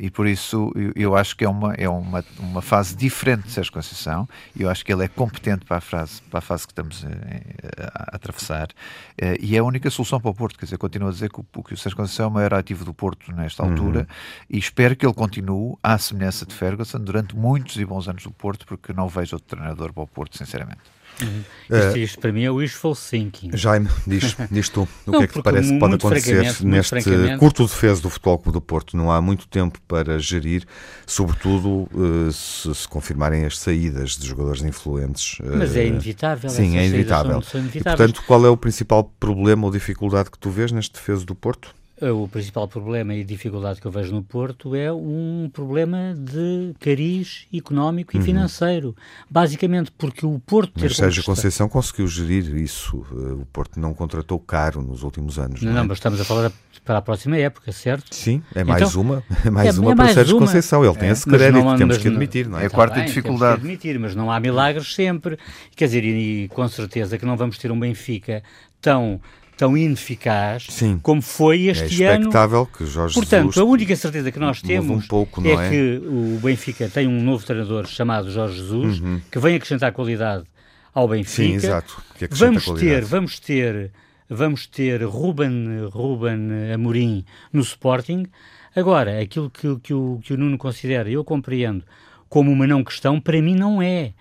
E 0.00 0.10
por 0.10 0.26
isso 0.26 0.72
eu, 0.74 0.92
eu, 0.94 1.16
acho 1.16 1.36
que 1.36 1.44
é, 1.44 1.48
uma, 1.48 1.74
é 1.74 1.88
uma, 1.88 2.13
uma 2.38 2.62
fase 2.62 2.94
diferente 2.94 3.44
de 3.44 3.50
Sérgio 3.50 3.72
Conceição 3.72 4.28
e 4.54 4.62
eu 4.62 4.70
acho 4.70 4.84
que 4.84 4.92
ele 4.92 5.04
é 5.04 5.08
competente 5.08 5.64
para 5.64 5.78
a, 5.78 5.80
frase, 5.80 6.20
para 6.22 6.38
a 6.38 6.42
fase 6.42 6.66
que 6.66 6.72
estamos 6.72 7.04
a, 7.04 8.12
a, 8.12 8.16
atravessar 8.16 8.68
uh, 8.68 9.36
e 9.40 9.56
é 9.56 9.58
a 9.58 9.64
única 9.64 9.88
solução 9.90 10.20
para 10.20 10.30
o 10.30 10.34
Porto. 10.34 10.58
Quer 10.58 10.66
dizer, 10.66 10.78
continuo 10.78 11.08
a 11.08 11.12
dizer 11.12 11.30
que 11.30 11.40
o, 11.40 11.62
que 11.62 11.74
o 11.74 11.76
Sérgio 11.76 11.96
Conceição 11.96 12.26
é 12.26 12.28
o 12.28 12.32
maior 12.32 12.54
ativo 12.54 12.84
do 12.84 12.92
Porto 12.92 13.32
nesta 13.32 13.62
uhum. 13.62 13.70
altura 13.70 14.00
uhum. 14.00 14.06
e 14.50 14.58
espero 14.58 14.94
que 14.94 15.06
ele 15.06 15.14
continue 15.14 15.76
à 15.82 15.96
semelhança 15.98 16.44
de 16.46 16.54
Ferguson 16.54 16.98
durante 16.98 17.34
muitos 17.34 17.76
e 17.76 17.84
bons 17.84 18.08
anos 18.08 18.22
do 18.22 18.30
Porto, 18.30 18.66
porque 18.66 18.92
não 18.92 19.08
vejo 19.08 19.36
outro 19.36 19.56
treinador 19.56 19.92
para 19.92 20.02
o 20.02 20.06
Porto, 20.06 20.36
sinceramente. 20.36 20.93
Uhum. 21.22 21.44
Isto, 21.70 21.98
isto, 21.98 22.20
para 22.20 22.32
mim 22.32 22.44
é 22.44 22.50
wishful 22.50 22.94
thinking. 22.94 23.50
Jaime, 23.56 23.88
diz, 24.06 24.36
diz 24.50 24.68
tu, 24.68 24.82
o 25.06 25.10
não, 25.10 25.18
que 25.18 25.24
é 25.24 25.26
que 25.28 25.34
te 25.34 25.42
parece 25.42 25.72
que 25.72 25.78
pode 25.78 25.94
acontecer 25.94 26.64
neste 26.64 27.04
curto 27.38 27.64
defeso 27.64 28.02
do 28.02 28.10
Futebol 28.10 28.38
Clube 28.38 28.58
do 28.58 28.60
Porto? 28.60 28.96
Não 28.96 29.10
há 29.10 29.20
muito 29.20 29.46
tempo 29.48 29.78
para 29.86 30.18
gerir, 30.18 30.64
sobretudo 31.06 31.88
uh, 31.92 32.32
se, 32.32 32.74
se, 32.74 32.88
confirmarem 32.88 33.44
as 33.44 33.58
saídas 33.58 34.16
de 34.16 34.26
jogadores 34.26 34.62
influentes. 34.62 35.38
Uh, 35.40 35.56
Mas 35.56 35.76
é 35.76 35.86
inevitável. 35.86 36.50
Sim, 36.50 36.76
é 36.76 36.86
inevitável. 36.86 37.40
São, 37.42 37.62
são 37.62 37.70
e, 37.72 37.82
portanto, 37.82 38.22
qual 38.26 38.44
é 38.44 38.48
o 38.48 38.56
principal 38.56 39.04
problema 39.18 39.66
ou 39.66 39.72
dificuldade 39.72 40.30
que 40.30 40.38
tu 40.38 40.50
vês 40.50 40.72
neste 40.72 40.94
defeso 40.94 41.24
do 41.24 41.34
Porto? 41.34 41.74
Eh, 42.00 42.10
o 42.10 42.26
principal 42.26 42.66
problema 42.66 43.14
e 43.14 43.22
dificuldade 43.22 43.80
que 43.80 43.86
eu 43.86 43.90
vejo 43.90 44.12
no 44.12 44.22
Porto 44.22 44.74
é 44.74 44.92
um 44.92 45.48
problema 45.52 46.12
de 46.18 46.74
cariz 46.80 47.46
económico 47.54 48.16
e 48.16 48.18
uhum. 48.18 48.24
financeiro. 48.24 48.96
Basicamente 49.30 49.92
porque 49.92 50.26
o 50.26 50.40
Porto... 50.40 50.72
Mas 50.80 50.96
Sérgio 50.96 51.22
Conceição 51.22 51.68
conseguiu 51.68 52.08
gerir 52.08 52.56
isso. 52.56 53.06
Eh, 53.12 53.34
o 53.34 53.46
Porto 53.52 53.78
não 53.78 53.94
contratou 53.94 54.40
caro 54.40 54.82
nos 54.82 55.04
últimos 55.04 55.38
anos. 55.38 55.62
Não, 55.62 55.72
não, 55.72 55.82
é? 55.82 55.84
mas 55.84 55.98
estamos 55.98 56.20
a 56.20 56.24
falar 56.24 56.50
para 56.84 56.98
a 56.98 57.02
próxima 57.02 57.36
época, 57.36 57.70
certo? 57.70 58.12
Sim, 58.12 58.42
é 58.54 58.64
mais 58.64 58.90
então, 58.90 59.00
uma. 59.00 59.22
É 59.44 59.50
mais 59.50 59.76
é, 59.76 59.80
uma 59.80 59.92
é 59.92 59.94
para 59.94 60.04
mais 60.04 60.14
Sérgio 60.14 60.36
uma. 60.36 60.46
Conceição. 60.46 60.84
Ele 60.84 60.94
tem 60.96 61.08
é, 61.08 61.12
esse 61.12 61.24
crédito, 61.24 61.64
não, 61.64 61.76
temos 61.76 61.96
que 61.98 62.08
admitir, 62.08 62.48
não 62.48 62.58
é? 62.58 62.64
É 62.64 62.66
a 62.66 62.70
quarta 62.70 62.96
bem, 62.96 63.06
dificuldade. 63.06 63.60
Temos 63.60 63.78
que 63.78 63.88
admitir, 63.88 63.98
mas 64.00 64.16
não 64.16 64.32
há 64.32 64.40
milagres 64.40 64.94
sempre. 64.94 65.38
Quer 65.76 65.84
dizer, 65.84 66.04
e, 66.04 66.44
e 66.44 66.48
com 66.48 66.66
certeza 66.66 67.16
que 67.16 67.24
não 67.24 67.36
vamos 67.36 67.56
ter 67.56 67.70
um 67.70 67.78
Benfica 67.78 68.42
tão 68.80 69.20
tão 69.56 69.76
ineficaz 69.76 70.66
Sim. 70.68 70.98
como 71.02 71.22
foi 71.22 71.66
este 71.66 72.04
é 72.04 72.14
ano. 72.14 72.30
que 72.66 72.84
Jorge 72.86 73.14
Portanto, 73.14 73.46
Jesus 73.46 73.58
a 73.58 73.64
única 73.64 73.94
certeza 73.96 74.32
que 74.32 74.38
nós 74.38 74.60
temos 74.60 75.04
um 75.04 75.06
pouco, 75.06 75.46
é, 75.46 75.52
é, 75.52 75.70
que 75.70 76.02
o 76.06 76.40
Benfica 76.42 76.88
tem 76.88 77.06
um 77.06 77.22
novo 77.22 77.44
treinador 77.44 77.86
chamado 77.86 78.30
Jorge 78.30 78.56
Jesus, 78.56 79.00
uhum. 79.00 79.20
que 79.30 79.38
vem 79.38 79.56
acrescentar 79.56 79.92
qualidade 79.92 80.44
ao 80.92 81.08
Benfica. 81.08 81.48
Sim, 81.48 81.54
exato. 81.54 82.02
Que 82.18 82.28
vamos 82.30 82.64
ter, 82.64 83.04
vamos 83.04 83.38
ter, 83.38 83.90
vamos 84.28 84.66
ter 84.66 85.02
Ruben, 85.04 85.86
Ruben 85.90 86.72
Amorim 86.72 87.24
no 87.52 87.60
Sporting. 87.60 88.26
Agora, 88.74 89.20
aquilo 89.20 89.50
que, 89.50 89.76
que, 89.80 89.94
o, 89.94 90.20
que 90.22 90.34
o 90.34 90.36
Nuno 90.36 90.58
considera, 90.58 91.08
eu 91.08 91.24
compreendo, 91.24 91.84
como 92.28 92.50
uma 92.50 92.66
não 92.66 92.82
questão, 92.82 93.20
para 93.20 93.40
mim 93.40 93.54
não 93.54 93.80
é 93.80 94.12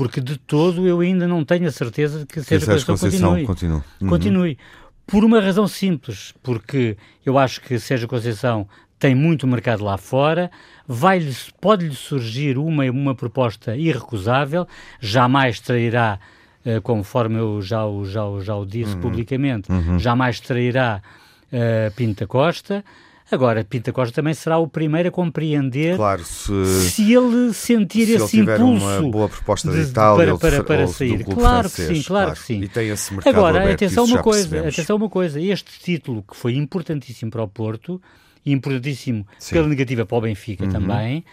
porque 0.00 0.18
de 0.18 0.38
todo 0.38 0.88
eu 0.88 1.00
ainda 1.00 1.28
não 1.28 1.44
tenho 1.44 1.68
a 1.68 1.70
certeza 1.70 2.20
de 2.20 2.24
que 2.24 2.42
seja 2.42 2.64
que 2.64 2.86
Conceição 2.86 3.32
continue. 3.32 3.46
Continue. 3.46 3.82
Uhum. 4.00 4.08
continue. 4.08 4.58
Por 5.06 5.24
uma 5.24 5.42
razão 5.42 5.68
simples, 5.68 6.32
porque 6.42 6.96
eu 7.24 7.36
acho 7.36 7.60
que 7.60 7.78
Sérgio 7.78 8.08
Conceição 8.08 8.66
tem 8.98 9.14
muito 9.14 9.46
mercado 9.46 9.84
lá 9.84 9.98
fora, 9.98 10.50
pode-lhe 11.60 11.94
surgir 11.94 12.56
uma, 12.56 12.84
uma 12.90 13.14
proposta 13.14 13.76
irrecusável, 13.76 14.66
jamais 15.00 15.60
trairá, 15.60 16.18
uh, 16.64 16.80
conforme 16.80 17.38
eu 17.38 17.60
já, 17.60 17.82
já, 18.04 18.22
já 18.40 18.56
o 18.56 18.64
disse 18.64 18.94
uhum. 18.94 19.00
publicamente, 19.02 19.70
uhum. 19.70 19.98
jamais 19.98 20.40
trairá 20.40 21.02
uh, 21.52 21.94
Pinta 21.94 22.26
Costa, 22.26 22.82
Agora, 23.30 23.64
Pinta 23.64 23.92
Costa 23.92 24.12
também 24.12 24.34
será 24.34 24.58
o 24.58 24.66
primeiro 24.66 25.08
a 25.08 25.12
compreender 25.12 25.96
claro, 25.96 26.24
se, 26.24 26.90
se 26.90 27.12
ele 27.12 27.54
sentir 27.54 28.06
se 28.06 28.14
esse 28.14 28.40
ele 28.40 28.52
impulso 28.52 28.84
uma 28.84 29.10
boa 29.10 29.28
proposta 29.28 29.70
de, 29.70 29.84
de 29.84 29.90
Itália 29.90 30.36
para, 30.36 30.56
para, 30.56 30.64
para 30.64 30.86
sair. 30.88 31.24
Claro 31.24 31.68
francês, 31.68 31.88
que 31.88 31.94
sim, 31.94 32.02
claro, 32.02 32.26
claro, 32.26 32.40
que 32.40 32.46
sim. 32.46 32.60
E 32.62 32.68
tem 32.68 32.88
esse 32.88 33.14
mercado 33.14 33.36
Agora, 33.36 33.60
aberto, 33.60 33.84
atenção 33.84 34.04
uma 34.04 34.22
coisa, 34.22 34.48
percebemos. 34.48 34.74
atenção 34.74 34.96
uma 34.96 35.08
coisa, 35.08 35.40
este 35.40 35.78
título 35.78 36.24
que 36.28 36.36
foi 36.36 36.56
importantíssimo 36.56 37.30
para 37.30 37.42
o 37.42 37.48
Porto 37.48 38.02
e 38.44 38.52
importantíssimo 38.52 39.26
sim. 39.38 39.54
pela 39.54 39.68
negativa 39.68 40.04
para 40.04 40.18
o 40.18 40.20
Benfica 40.20 40.64
uhum. 40.64 40.70
também, 40.70 41.24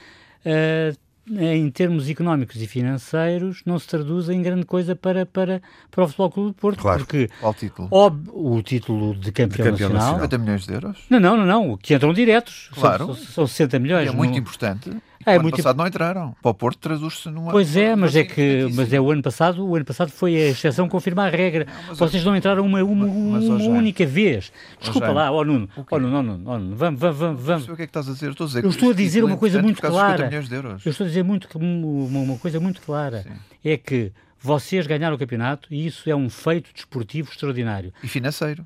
uh, 0.46 0.98
em 1.30 1.70
termos 1.70 2.10
económicos 2.10 2.62
e 2.62 2.68
financeiros, 2.68 3.62
não 3.66 3.78
se 3.78 3.88
traduz 3.88 4.30
em 4.30 4.42
grande 4.42 4.66
coisa 4.66 4.96
para, 4.96 5.26
para, 5.26 5.62
para 5.92 6.04
o 6.04 6.08
Futebol 6.08 6.32
Clube 6.32 6.50
do 6.50 6.54
Porto. 6.54 6.80
Claro. 6.80 7.00
Porque 7.00 7.30
Qual 7.40 7.54
título? 7.54 7.88
Ob, 7.92 8.30
o 8.34 8.62
título 8.62 9.16
de 9.16 9.32
campeão, 9.32 9.66
de 9.66 9.72
campeão 9.72 9.90
nacional. 9.90 10.16
50 10.16 10.38
milhões 10.38 10.66
de 10.66 10.74
euros? 10.74 11.06
Não, 11.10 11.20
não, 11.20 11.38
não, 11.38 11.46
não 11.46 11.78
que 11.78 11.94
entram 11.94 12.14
diretos. 12.14 12.70
Claro. 12.74 13.14
São, 13.14 13.16
são 13.16 13.48
60 13.48 13.80
milhões. 13.80 14.06
E 14.06 14.10
é 14.10 14.12
muito 14.12 14.38
importante. 14.38 14.90
É, 15.28 15.34
ano 15.34 15.44
muito... 15.44 15.58
passado 15.58 15.78
não 15.78 15.86
entraram. 15.86 16.36
Para 16.42 16.52
o 16.52 16.54
Porto 16.54 16.80
traduz-se 16.80 17.30
numa. 17.30 17.52
Pois 17.52 17.76
é, 17.76 17.96
mas 17.96 18.16
é 18.16 18.24
que 18.24 18.70
mas 18.74 18.94
é 18.94 19.00
o 19.00 19.12
ano 19.12 19.22
passado, 19.22 19.68
o 19.68 19.76
ano 19.76 19.84
passado 19.84 20.10
foi 20.10 20.36
a 20.36 20.50
exceção 20.50 20.88
confirmar 20.88 21.28
a 21.28 21.36
regra. 21.36 21.68
Não, 21.88 21.96
Vocês 21.96 22.24
não 22.24 22.36
entraram 22.36 22.66
uma, 22.66 22.82
uma, 22.82 23.08
mas, 23.08 23.44
uma 23.44 23.78
única 23.78 24.06
vez. 24.06 24.54
Desculpa 24.80 25.12
lá, 25.12 25.30
ó 25.30 25.42
oh, 25.42 25.44
Nuno, 25.44 25.70
ó 25.78 25.84
oh, 25.92 26.00
Nuno, 26.00 26.18
oh, 26.18 26.24
Nuno, 26.24 26.44
oh, 26.50 26.58
Nuno, 26.58 26.76
vamos, 26.76 27.00
vamos, 27.00 27.42
vamos. 27.42 27.64
o 27.68 27.76
que 27.76 27.82
é 27.82 27.86
que 27.86 27.90
estás 27.90 28.08
a 28.08 28.14
dizer? 28.14 28.30
Estou 28.30 28.46
a 28.46 28.48
dizer, 28.48 28.64
Eu 28.64 28.70
estou 28.70 28.90
a 28.90 28.94
dizer 28.94 29.24
uma 29.24 29.38
coisa 29.38 29.62
muito 29.62 29.82
clara. 29.82 30.30
Eu 30.32 30.92
estou 30.92 31.04
a 31.04 31.08
dizer 31.08 31.24
muito, 31.24 31.50
uma, 31.58 32.20
uma 32.20 32.38
coisa 32.38 32.60
muito 32.60 32.82
clara. 32.82 33.24
Sim. 33.24 33.70
É 33.70 33.76
que 33.78 34.14
vocês 34.40 34.88
ganharam 34.88 35.16
o 35.16 35.20
campeonato 35.20 35.68
e 35.74 35.86
isso 35.86 36.10
é 36.10 36.16
um 36.16 36.30
feito 36.30 36.72
desportivo 36.74 37.30
extraordinário. 37.30 37.94
E 38.02 38.08
financeiro. 38.08 38.66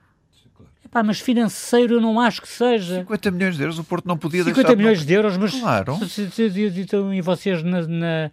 Pá, 0.92 1.02
mas 1.02 1.22
financeiro 1.22 1.96
eu 1.96 2.02
não 2.02 2.20
acho 2.20 2.42
que 2.42 2.50
seja. 2.50 3.00
50 3.00 3.32
milhões 3.32 3.56
de 3.56 3.64
euros, 3.64 3.80
o 3.80 3.84
Porto 3.84 4.06
não 4.06 4.18
podia 4.18 4.44
50 4.44 4.54
deixar... 4.54 4.72
50 4.72 4.78
milhões 4.78 5.06
de 5.06 5.14
euros, 5.14 5.38
mas... 5.38 5.58
Claro. 5.58 5.98
Então, 6.76 7.14
e 7.14 7.22
vocês 7.22 7.64
na, 7.64 7.88
na 7.88 8.32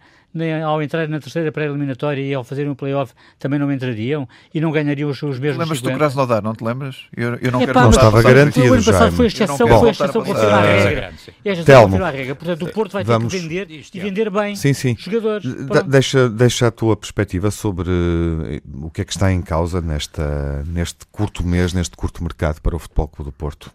ao 0.65 0.81
entrar 0.81 1.07
na 1.07 1.19
terceira 1.19 1.51
pré-eliminatória 1.51 2.21
e 2.21 2.33
ao 2.33 2.43
fazerem 2.43 2.71
um 2.71 2.75
play-off 2.75 3.13
também 3.39 3.57
não 3.57 3.71
entrariam 3.71 4.27
e 4.53 4.61
não 4.61 4.71
ganhariam 4.71 5.09
os, 5.09 5.21
os 5.23 5.39
mesmos 5.39 5.59
Lembras-te 5.59 5.83
do 5.83 5.93
Krasnodar, 5.97 6.43
não 6.43 6.53
te 6.53 6.63
lembras? 6.63 7.07
Eu, 7.15 7.35
eu 7.35 7.51
não 7.51 7.61
é, 7.61 7.65
quero 7.65 7.73
pá, 7.73 7.83
não 7.83 7.89
estava 7.89 8.21
garantido, 8.21 8.69
O 8.69 8.73
ano 8.73 8.83
passado 8.83 9.11
foi 9.11 9.25
a 9.25 9.27
exceção, 9.27 9.57
foi 9.57 9.87
a 9.87 9.91
exceção 9.91 10.23
confirmar 10.23 10.63
a 10.63 10.83
regra. 10.83 11.13
E 11.43 11.49
a 11.49 11.53
exceção 11.53 11.83
confirmar 11.83 12.13
a 12.13 12.17
regra. 12.17 12.35
Portanto, 12.35 12.65
o 12.65 12.71
Porto 12.71 12.91
vai 12.93 13.03
Vamos... 13.03 13.33
ter 13.33 13.39
que 13.39 13.47
vender 13.47 13.85
e 13.93 13.99
vender 13.99 14.29
bem 14.29 14.55
sim, 14.55 14.73
sim. 14.73 14.95
jogadores. 14.97 15.51
Deixa, 15.87 16.29
deixa 16.29 16.67
a 16.67 16.71
tua 16.71 16.95
perspectiva 16.95 17.49
sobre 17.49 17.89
eh, 17.89 18.61
o 18.81 18.89
que 18.89 19.01
é 19.01 19.05
que 19.05 19.11
está 19.11 19.31
em 19.31 19.41
causa 19.41 19.81
nesta, 19.81 20.63
neste 20.67 21.05
curto 21.11 21.45
mês, 21.45 21.73
neste 21.73 21.95
curto 21.95 22.23
mercado 22.23 22.61
para 22.61 22.75
o 22.75 22.79
Futebol 22.79 23.07
Clube 23.07 23.31
do 23.31 23.33
Porto. 23.33 23.71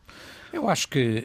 Eu 0.54 0.68
acho 0.68 0.88
que 0.88 1.24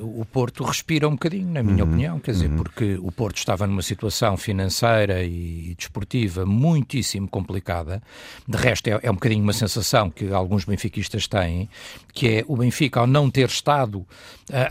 uh, 0.00 0.20
o 0.20 0.24
Porto 0.24 0.64
respira 0.64 1.06
um 1.08 1.12
bocadinho, 1.12 1.48
na 1.48 1.62
minha 1.62 1.84
uhum. 1.84 1.90
opinião, 1.90 2.18
quer 2.18 2.32
dizer, 2.32 2.50
uhum. 2.50 2.56
porque 2.56 2.98
o 3.00 3.12
Porto 3.12 3.36
estava 3.36 3.68
numa 3.68 3.82
situação 3.82 4.36
financeira 4.36 5.22
e 5.22 5.76
desportiva 5.78 6.44
muitíssimo 6.44 7.28
complicada. 7.28 8.02
De 8.48 8.58
resto, 8.58 8.88
é, 8.88 8.98
é 9.00 9.10
um 9.10 9.14
bocadinho 9.14 9.44
uma 9.44 9.52
sensação 9.52 10.10
que 10.10 10.32
alguns 10.32 10.64
benfiquistas 10.64 11.28
têm, 11.28 11.68
que 12.12 12.28
é 12.28 12.44
o 12.48 12.56
Benfica, 12.56 12.98
ao 12.98 13.06
não 13.06 13.30
ter 13.30 13.48
estado 13.48 13.98
uh, 13.98 14.06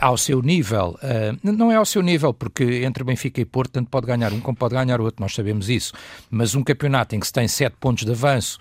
ao 0.02 0.18
seu 0.18 0.42
nível, 0.42 0.98
uh, 1.02 1.38
não 1.42 1.72
é 1.72 1.76
ao 1.76 1.86
seu 1.86 2.02
nível, 2.02 2.34
porque 2.34 2.84
entre 2.84 3.04
Benfica 3.04 3.40
e 3.40 3.44
Porto 3.44 3.72
tanto 3.72 3.88
pode 3.88 4.06
ganhar 4.06 4.32
um 4.32 4.40
como 4.40 4.56
pode 4.56 4.74
ganhar 4.74 5.00
outro, 5.00 5.22
nós 5.22 5.34
sabemos 5.34 5.70
isso, 5.70 5.94
mas 6.30 6.54
um 6.54 6.62
campeonato 6.62 7.16
em 7.16 7.20
que 7.20 7.26
se 7.26 7.32
tem 7.32 7.48
sete 7.48 7.76
pontos 7.80 8.04
de 8.04 8.12
avanço 8.12 8.58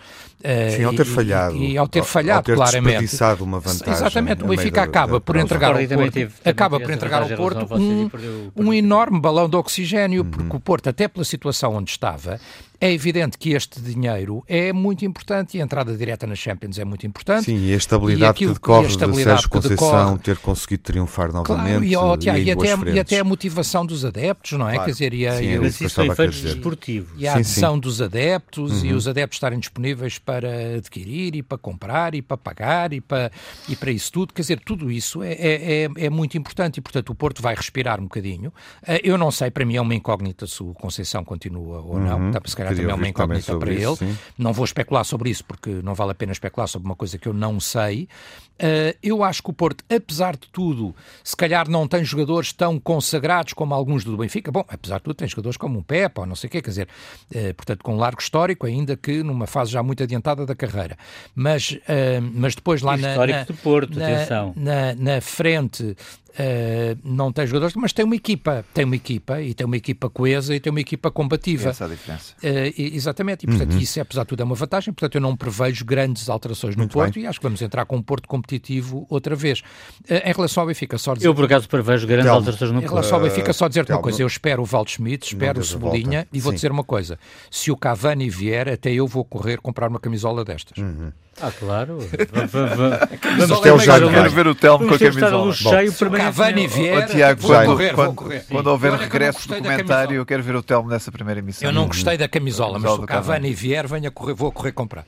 Sim, 0.75 0.83
ao 0.83 0.93
ter 0.93 1.05
falhado. 1.05 1.55
E, 1.55 1.71
e 1.73 1.77
ao 1.77 1.87
ter 1.87 2.03
falhado, 2.03 2.37
ao 2.39 2.43
ter 2.43 2.55
claramente. 2.55 3.15
uma 3.39 3.59
vantagem. 3.59 3.93
Exatamente, 3.93 4.43
o 4.43 4.47
Benfica 4.47 4.83
acaba 4.83 5.19
por 5.19 5.32
entregar 5.39 5.75
ao 5.75 5.87
Porto, 5.87 6.31
acaba 6.45 6.79
por 6.79 6.91
entregar 6.91 7.21
ao 7.23 7.29
Porto 7.29 7.67
um, 7.75 8.09
um 8.55 8.73
enorme 8.73 9.19
balão 9.19 9.49
de 9.49 9.55
oxigênio, 9.55 10.25
porque 10.25 10.49
uhum. 10.49 10.57
o 10.57 10.59
Porto, 10.59 10.89
até 10.89 11.07
pela 11.07 11.25
situação 11.25 11.75
onde 11.75 11.91
estava, 11.91 12.39
é 12.83 12.91
evidente 12.91 13.37
que 13.37 13.51
este 13.53 13.79
dinheiro 13.79 14.43
é 14.45 14.73
muito 14.73 15.05
importante 15.05 15.57
e 15.57 15.61
a 15.61 15.63
entrada 15.63 15.95
direta 15.95 16.27
nas 16.27 16.37
Champions 16.37 16.77
é 16.77 16.83
muito 16.83 17.07
importante. 17.07 17.45
Sim, 17.45 17.65
e 17.65 17.73
a 17.73 17.77
estabilidade 17.77 18.31
aquilo, 18.31 18.53
que 18.53 18.59
decorre 18.59 18.87
de 18.87 19.23
Sérgio 19.23 19.49
Conceição 19.49 19.77
decorre, 19.77 20.19
ter 20.19 20.37
conseguido 20.39 20.83
triunfar 20.83 21.31
novamente. 21.31 21.69
Claro, 21.69 21.85
e, 21.85 21.95
oh, 21.95 22.17
e, 22.19 22.43
e, 22.43 22.51
até, 22.51 22.91
e, 22.91 22.99
até, 22.99 23.19
a 23.19 23.23
motivação 23.23 23.85
dos 23.85 24.03
adeptos, 24.03 24.51
não 24.59 24.67
é? 24.67 24.73
Claro. 24.73 24.85
Quer 24.85 24.91
dizer, 24.91 25.13
e 25.13 25.25
a, 25.25 25.37
sim, 25.37 25.59
mas 25.59 25.79
isso 25.79 25.95
foi 25.95 26.13
feito 26.13 26.41
desportivo. 26.41 27.15
E 27.17 27.25
a 27.25 27.35
adesão 27.35 27.79
dos 27.79 28.01
adeptos 28.01 28.81
uhum. 28.81 28.89
e 28.89 28.93
os 28.93 29.07
adeptos 29.07 29.37
estarem 29.37 29.59
disponíveis 29.59 30.19
para 30.19 30.75
adquirir 30.75 31.37
e 31.37 31.41
para 31.41 31.57
comprar 31.57 32.13
e 32.13 32.21
para 32.21 32.35
pagar 32.35 32.91
e 32.91 32.99
para, 32.99 33.31
e 33.69 33.77
para 33.77 33.91
isso 33.91 34.11
tudo. 34.11 34.33
Quer 34.33 34.41
dizer, 34.41 34.59
tudo 34.59 34.91
isso 34.91 35.23
é, 35.23 35.31
é, 35.31 35.83
é, 35.85 35.89
é 35.95 36.09
muito 36.09 36.37
importante 36.37 36.79
e, 36.79 36.81
portanto, 36.81 37.11
o 37.11 37.15
Porto 37.15 37.41
vai 37.41 37.55
respirar 37.55 38.01
um 38.01 38.03
bocadinho. 38.03 38.53
Eh, 38.85 38.99
eu 39.05 39.17
não 39.17 39.31
sei, 39.31 39.49
para 39.49 39.63
mim 39.63 39.77
é 39.77 39.81
uma 39.81 39.95
incógnita 39.95 40.45
se 40.45 40.61
o 40.61 40.73
Conceição 40.73 41.23
continua 41.23 41.79
ou 41.79 41.97
não. 41.97 42.19
Uhum. 42.19 42.31
Se 42.43 42.57
calhar 42.57 42.72
também 42.75 42.91
é 42.91 42.95
uma 42.95 43.07
incógnita 43.07 43.57
para 43.57 43.73
isso, 43.73 44.03
ele. 44.03 44.11
Sim. 44.11 44.17
Não 44.37 44.53
vou 44.53 44.65
especular 44.65 45.03
sobre 45.03 45.29
isso, 45.29 45.43
porque 45.45 45.69
não 45.83 45.93
vale 45.93 46.11
a 46.11 46.15
pena 46.15 46.31
especular 46.31 46.67
sobre 46.67 46.87
uma 46.87 46.95
coisa 46.95 47.17
que 47.17 47.27
eu 47.27 47.33
não 47.33 47.59
sei. 47.59 48.07
Uh, 48.53 48.95
eu 49.01 49.23
acho 49.23 49.41
que 49.41 49.49
o 49.49 49.53
Porto, 49.53 49.83
apesar 49.89 50.37
de 50.37 50.47
tudo, 50.51 50.95
se 51.23 51.35
calhar 51.35 51.67
não 51.67 51.87
tem 51.87 52.03
jogadores 52.03 52.53
tão 52.53 52.79
consagrados 52.79 53.53
como 53.53 53.73
alguns 53.73 54.03
do 54.03 54.15
Benfica. 54.15 54.51
Bom, 54.51 54.63
apesar 54.67 54.99
de 54.99 55.03
tudo, 55.03 55.15
tem 55.15 55.27
jogadores 55.27 55.57
como 55.57 55.79
um 55.79 55.83
Pepe 55.83 56.19
ou 56.19 56.25
não 56.25 56.35
sei 56.35 56.47
o 56.47 56.51
quê, 56.51 56.61
quer 56.61 56.69
dizer, 56.69 56.87
uh, 57.35 57.53
portanto, 57.55 57.83
com 57.83 57.95
um 57.95 57.97
largo 57.97 58.21
histórico, 58.21 58.65
ainda 58.65 58.95
que 58.95 59.23
numa 59.23 59.47
fase 59.47 59.71
já 59.71 59.81
muito 59.81 60.03
adiantada 60.03 60.45
da 60.45 60.55
carreira. 60.55 60.97
Mas, 61.35 61.71
uh, 61.71 62.21
mas 62.33 62.55
depois 62.55 62.81
lá 62.81 62.95
na, 62.95 63.15
na, 63.25 63.45
Porto, 63.63 63.97
na, 63.97 64.53
na, 64.55 64.95
na, 64.95 65.21
frente 65.21 65.95
Uh, 66.33 66.97
não 67.03 67.31
tem 67.31 67.45
jogadores, 67.45 67.75
mas 67.75 67.93
tem 67.93 68.03
uma 68.03 68.15
equipa, 68.15 68.65
tem 68.73 68.85
uma 68.85 68.95
equipa 68.95 69.39
e 69.39 69.53
tem 69.53 69.67
uma 69.67 69.77
equipa 69.77 70.09
coesa 70.09 70.55
e 70.55 70.59
tem 70.59 70.71
uma 70.71 70.79
equipa 70.79 71.11
combativa. 71.11 71.69
Essa 71.69 71.83
é 71.83 71.87
a 71.87 71.89
diferença. 71.91 72.33
Uh, 72.43 72.73
exatamente, 72.75 73.43
e 73.43 73.47
portanto 73.47 73.73
uhum. 73.73 73.79
isso 73.79 74.01
apesar 74.01 74.23
de 74.23 74.29
tudo 74.29 74.41
é 74.41 74.43
uma 74.43 74.55
vantagem, 74.55 74.91
portanto 74.91 75.13
eu 75.13 75.21
não 75.21 75.35
prevejo 75.35 75.85
grandes 75.85 76.29
alterações 76.29 76.75
Muito 76.75 76.89
no 76.89 76.93
Porto 76.93 77.13
bem. 77.13 77.23
e 77.23 77.27
acho 77.27 77.39
que 77.39 77.43
vamos 77.43 77.61
entrar 77.61 77.85
com 77.85 77.97
um 77.97 78.01
Porto 78.01 78.27
competitivo 78.27 79.05
outra 79.11 79.35
vez. 79.35 79.59
Uh, 80.09 80.27
em 80.27 80.33
relação 80.33 80.61
ao 80.61 80.67
Benfica, 80.67 80.97
só 80.97 81.13
dizer... 81.13 81.27
Eu 81.27 81.35
por 81.35 81.45
acaso 81.45 81.69
prevejo 81.69 82.07
grandes 82.07 82.25
Telmo. 82.25 82.39
alterações 82.39 82.71
no 82.71 82.81
Porto. 82.81 82.85
Em 82.85 82.95
relação 82.95 83.17
ao 83.19 83.23
Benfica, 83.23 83.53
só 83.53 83.67
dizer-te 83.67 83.91
uma 83.91 84.01
coisa, 84.01 84.21
eu 84.23 84.27
espero 84.27 84.63
o 84.63 84.65
Valdo 84.65 84.89
Schmidt, 84.89 85.27
espero 85.27 85.59
o 85.59 85.63
Cebolinha 85.63 86.27
e 86.33 86.39
vou 86.39 86.51
Sim. 86.51 86.55
dizer 86.55 86.71
uma 86.71 86.83
coisa, 86.83 87.19
se 87.51 87.69
o 87.69 87.77
Cavani 87.77 88.27
vier, 88.27 88.69
até 88.69 88.91
eu 88.91 89.07
vou 89.07 89.23
correr 89.23 89.57
comprar 89.57 89.87
uma 89.87 89.99
camisola 89.99 90.43
destas. 90.43 90.79
Uhum. 90.79 91.11
Ah, 91.41 91.51
claro. 91.51 91.97
Vamos 92.51 93.83
Jaime. 93.83 94.09
Quero 94.09 94.29
ver 94.29 94.47
o 94.47 94.55
Telmo 94.55 94.87
com 94.87 94.93
a 94.93 94.99
camisola. 94.99 95.53
cheio 95.53 95.91
Bom, 95.91 95.97
para 95.97 96.09
Cavani 96.23 96.67
vier, 96.67 97.07
Tiago, 97.07 97.41
vou 97.41 97.65
correr, 97.65 97.93
quando, 97.93 98.05
vou 98.07 98.15
correr. 98.15 98.45
Quando 98.49 98.67
houver 98.67 98.93
regresso 98.93 99.47
do 99.47 99.55
comentário, 99.55 100.15
eu 100.15 100.25
quero 100.25 100.41
ver 100.41 100.55
o 100.55 100.63
Telmo 100.63 100.89
nessa 100.89 101.11
primeira 101.11 101.39
emissão. 101.39 101.67
Eu 101.67 101.73
não 101.73 101.87
gostei 101.87 102.17
da 102.17 102.27
camisola, 102.27 102.79
mas 102.79 102.91
se 102.91 102.99
o 102.99 103.05
Cavani 103.05 103.53
vier, 103.53 103.87
venha 103.87 104.09
correr, 104.09 104.33
vou 104.33 104.51
correr 104.51 104.71
comprar. 104.71 105.05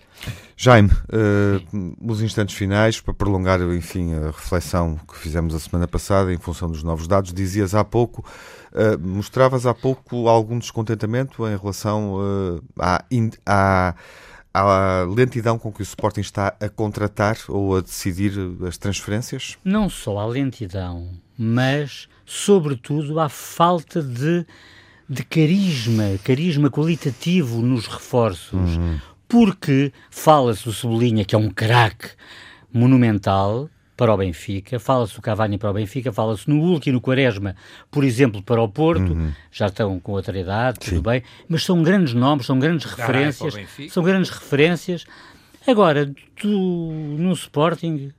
Jaime, 0.57 0.89
uh, 0.89 1.95
os 2.01 2.21
instantes 2.21 2.55
finais, 2.55 2.99
para 2.99 3.13
prolongar, 3.13 3.59
enfim, 3.61 4.13
a 4.13 4.27
reflexão 4.27 4.97
que 5.07 5.17
fizemos 5.17 5.53
a 5.53 5.59
semana 5.59 5.87
passada 5.87 6.33
em 6.33 6.37
função 6.37 6.69
dos 6.69 6.81
novos 6.83 7.07
dados, 7.07 7.33
dizias 7.33 7.75
há 7.75 7.83
pouco, 7.83 8.25
uh, 8.71 8.99
mostravas 9.07 9.65
há 9.65 9.73
pouco 9.73 10.27
algum 10.29 10.57
descontentamento 10.57 11.47
em 11.47 11.57
relação 11.57 12.15
uh, 12.15 12.63
à, 12.79 13.03
à 13.45 13.95
à 14.61 15.03
lentidão 15.03 15.59
com 15.59 15.71
que 15.71 15.81
o 15.81 15.83
Sporting 15.83 16.21
está 16.21 16.55
a 16.59 16.69
contratar 16.69 17.37
ou 17.49 17.75
a 17.75 17.81
decidir 17.81 18.31
as 18.65 18.77
transferências? 18.77 19.57
Não 19.63 19.89
só 19.89 20.17
à 20.19 20.25
lentidão, 20.25 21.09
mas, 21.37 22.07
sobretudo, 22.25 23.19
à 23.19 23.27
falta 23.27 24.01
de, 24.01 24.45
de 25.09 25.23
carisma, 25.23 26.03
carisma 26.23 26.69
qualitativo 26.69 27.61
nos 27.61 27.85
reforços. 27.85 28.77
Uhum. 28.77 28.99
Porque 29.27 29.91
fala-se 30.09 30.63
do 30.63 30.73
Cebolinha, 30.73 31.25
que 31.25 31.35
é 31.35 31.37
um 31.37 31.49
craque 31.49 32.11
monumental, 32.71 33.69
para 33.95 34.13
o 34.13 34.17
Benfica, 34.17 34.79
fala-se 34.79 35.15
do 35.15 35.21
Cavani 35.21 35.57
para 35.57 35.71
o 35.71 35.73
Benfica, 35.73 36.11
fala-se 36.11 36.49
no 36.49 36.59
Hulk 36.59 36.89
e 36.89 36.91
no 36.91 36.99
Quaresma, 36.99 37.55
por 37.89 38.03
exemplo, 38.03 38.41
para 38.41 38.61
o 38.61 38.67
Porto, 38.67 39.13
uhum. 39.13 39.31
já 39.51 39.67
estão 39.67 39.99
com 39.99 40.11
outra 40.11 40.37
idade, 40.37 40.79
tudo 40.79 40.97
Sim. 40.97 41.01
bem, 41.01 41.23
mas 41.47 41.63
são 41.63 41.81
grandes 41.81 42.13
nomes, 42.13 42.45
são 42.45 42.59
grandes 42.59 42.85
referências, 42.85 43.55
são 43.89 44.03
grandes 44.03 44.29
referências. 44.29 45.05
Agora, 45.65 46.11
tu, 46.35 46.47
no 46.49 47.31
Sporting, 47.33 48.11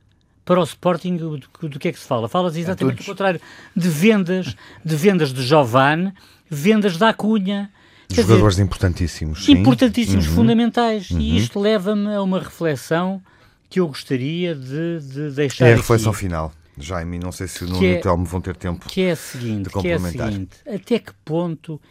para 0.43 0.59
o 0.59 0.63
Sporting, 0.63 1.15
do, 1.15 1.37
do 1.37 1.79
que 1.79 1.89
é 1.89 1.91
que 1.91 1.99
se 1.99 2.07
fala? 2.07 2.27
Fala-se 2.27 2.59
exatamente 2.59 2.99
é 2.99 3.03
o 3.03 3.05
contrário, 3.05 3.39
de 3.75 3.89
vendas, 3.89 4.55
de 4.83 4.95
vendas 4.95 5.31
de 5.31 5.45
Giovanni, 5.45 6.11
vendas 6.49 6.97
da 6.97 7.13
Cunha, 7.13 7.69
Jogadores 8.09 8.55
dizer, 8.55 8.63
importantíssimos. 8.63 9.45
Sim. 9.45 9.51
Importantíssimos, 9.53 10.27
uhum. 10.27 10.35
fundamentais. 10.35 11.11
Uhum. 11.11 11.19
E 11.19 11.37
isto 11.37 11.59
leva-me 11.59 12.15
a 12.15 12.21
uma 12.21 12.39
reflexão 12.39 13.21
que 13.69 13.79
eu 13.79 13.87
gostaria 13.87 14.55
de, 14.55 14.99
de 14.99 15.31
deixar. 15.31 15.67
É 15.67 15.73
a 15.73 15.75
reflexão 15.75 16.11
aqui, 16.11 16.21
final, 16.21 16.51
Jaime. 16.77 17.19
Não 17.19 17.31
sei 17.31 17.47
se 17.47 17.63
o 17.63 17.67
Nuno 17.67 17.85
é, 17.85 17.95
e 17.95 17.97
o 17.97 18.01
Telmo 18.01 18.25
vão 18.25 18.41
ter 18.41 18.55
tempo 18.55 18.87
que 18.87 19.01
é 19.01 19.11
a 19.11 19.15
seguinte, 19.15 19.63
de 19.63 19.69
complementar. 19.69 20.11
Que 20.11 20.19
é 20.19 20.23
a 20.23 20.31
seguinte, 20.31 20.57
até 20.65 20.99
que 20.99 21.13
ponto 21.25 21.81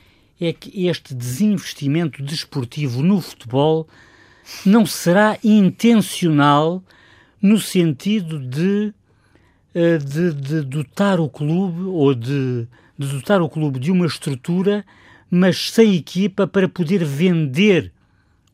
é 0.41 0.53
que 0.53 0.87
este 0.87 1.15
desinvestimento 1.15 2.23
desportivo 2.23 3.03
no 3.03 3.21
futebol 3.21 3.89
não 4.65 4.87
será 4.87 5.39
intencional 5.43 6.83
no 7.41 7.59
sentido 7.59 8.39
de, 8.39 8.93
eh, 9.75 9.99
de, 9.99 10.33
de 10.33 10.63
dotar 10.63 11.21
o 11.21 11.29
clube 11.29 11.83
ou 11.83 12.15
de, 12.15 12.67
de 12.99 13.09
dotar 13.09 13.43
o 13.43 13.49
clube 13.49 13.79
de 13.79 13.91
uma 13.91 14.07
estrutura, 14.07 14.85
mas 15.31 15.71
sem 15.71 15.95
equipa 15.95 16.47
para 16.47 16.69
poder 16.69 17.05
vender 17.05 17.93